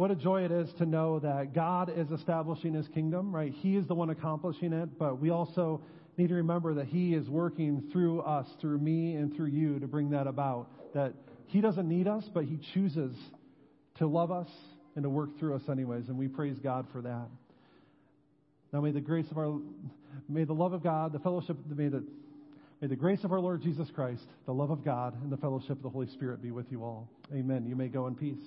What 0.00 0.10
a, 0.10 0.16
joy 0.16 0.46
it 0.46 0.50
is 0.50 0.72
to 0.78 0.86
know 0.86 1.18
that 1.18 1.54
God 1.54 1.92
is 1.94 2.10
establishing 2.10 2.72
his 2.72 2.88
kingdom, 2.88 3.36
right? 3.36 3.52
He 3.52 3.76
is 3.76 3.86
the 3.86 3.94
one 3.94 4.08
accomplishing 4.08 4.72
it, 4.72 4.98
but 4.98 5.20
we 5.20 5.28
also 5.28 5.82
need 6.16 6.30
to 6.30 6.36
remember 6.36 6.72
that 6.72 6.86
he 6.86 7.12
is 7.12 7.28
working 7.28 7.86
through 7.92 8.22
us, 8.22 8.46
through 8.62 8.78
me, 8.78 9.16
and 9.16 9.36
through 9.36 9.48
you 9.48 9.78
to 9.78 9.86
bring 9.86 10.08
that 10.12 10.26
about. 10.26 10.68
That 10.94 11.12
he 11.48 11.60
doesn't 11.60 11.86
need 11.86 12.08
us, 12.08 12.24
but 12.32 12.44
he 12.46 12.58
chooses 12.72 13.14
to 13.98 14.06
love 14.06 14.32
us 14.32 14.48
and 14.96 15.02
to 15.02 15.10
work 15.10 15.38
through 15.38 15.56
us 15.56 15.62
anyways, 15.70 16.08
and 16.08 16.16
we 16.16 16.28
praise 16.28 16.56
God 16.58 16.86
for 16.92 17.02
that. 17.02 17.26
Now 18.72 18.80
may 18.80 18.92
the 18.92 19.02
grace 19.02 19.26
of 19.30 19.36
our, 19.36 19.52
may 20.30 20.44
the 20.44 20.54
love 20.54 20.72
of 20.72 20.82
God, 20.82 21.12
the 21.12 21.18
fellowship, 21.18 21.58
may 21.68 21.88
the, 21.88 22.02
may 22.80 22.88
the 22.88 22.96
grace 22.96 23.22
of 23.22 23.32
our 23.32 23.40
Lord 23.40 23.60
Jesus 23.60 23.88
Christ, 23.94 24.24
the 24.46 24.54
love 24.54 24.70
of 24.70 24.82
God, 24.82 25.22
and 25.22 25.30
the 25.30 25.36
fellowship 25.36 25.72
of 25.72 25.82
the 25.82 25.90
Holy 25.90 26.06
Spirit 26.06 26.40
be 26.40 26.52
with 26.52 26.72
you 26.72 26.84
all. 26.84 27.06
Amen. 27.34 27.66
You 27.66 27.76
may 27.76 27.88
go 27.88 28.06
in 28.06 28.14
peace. 28.14 28.38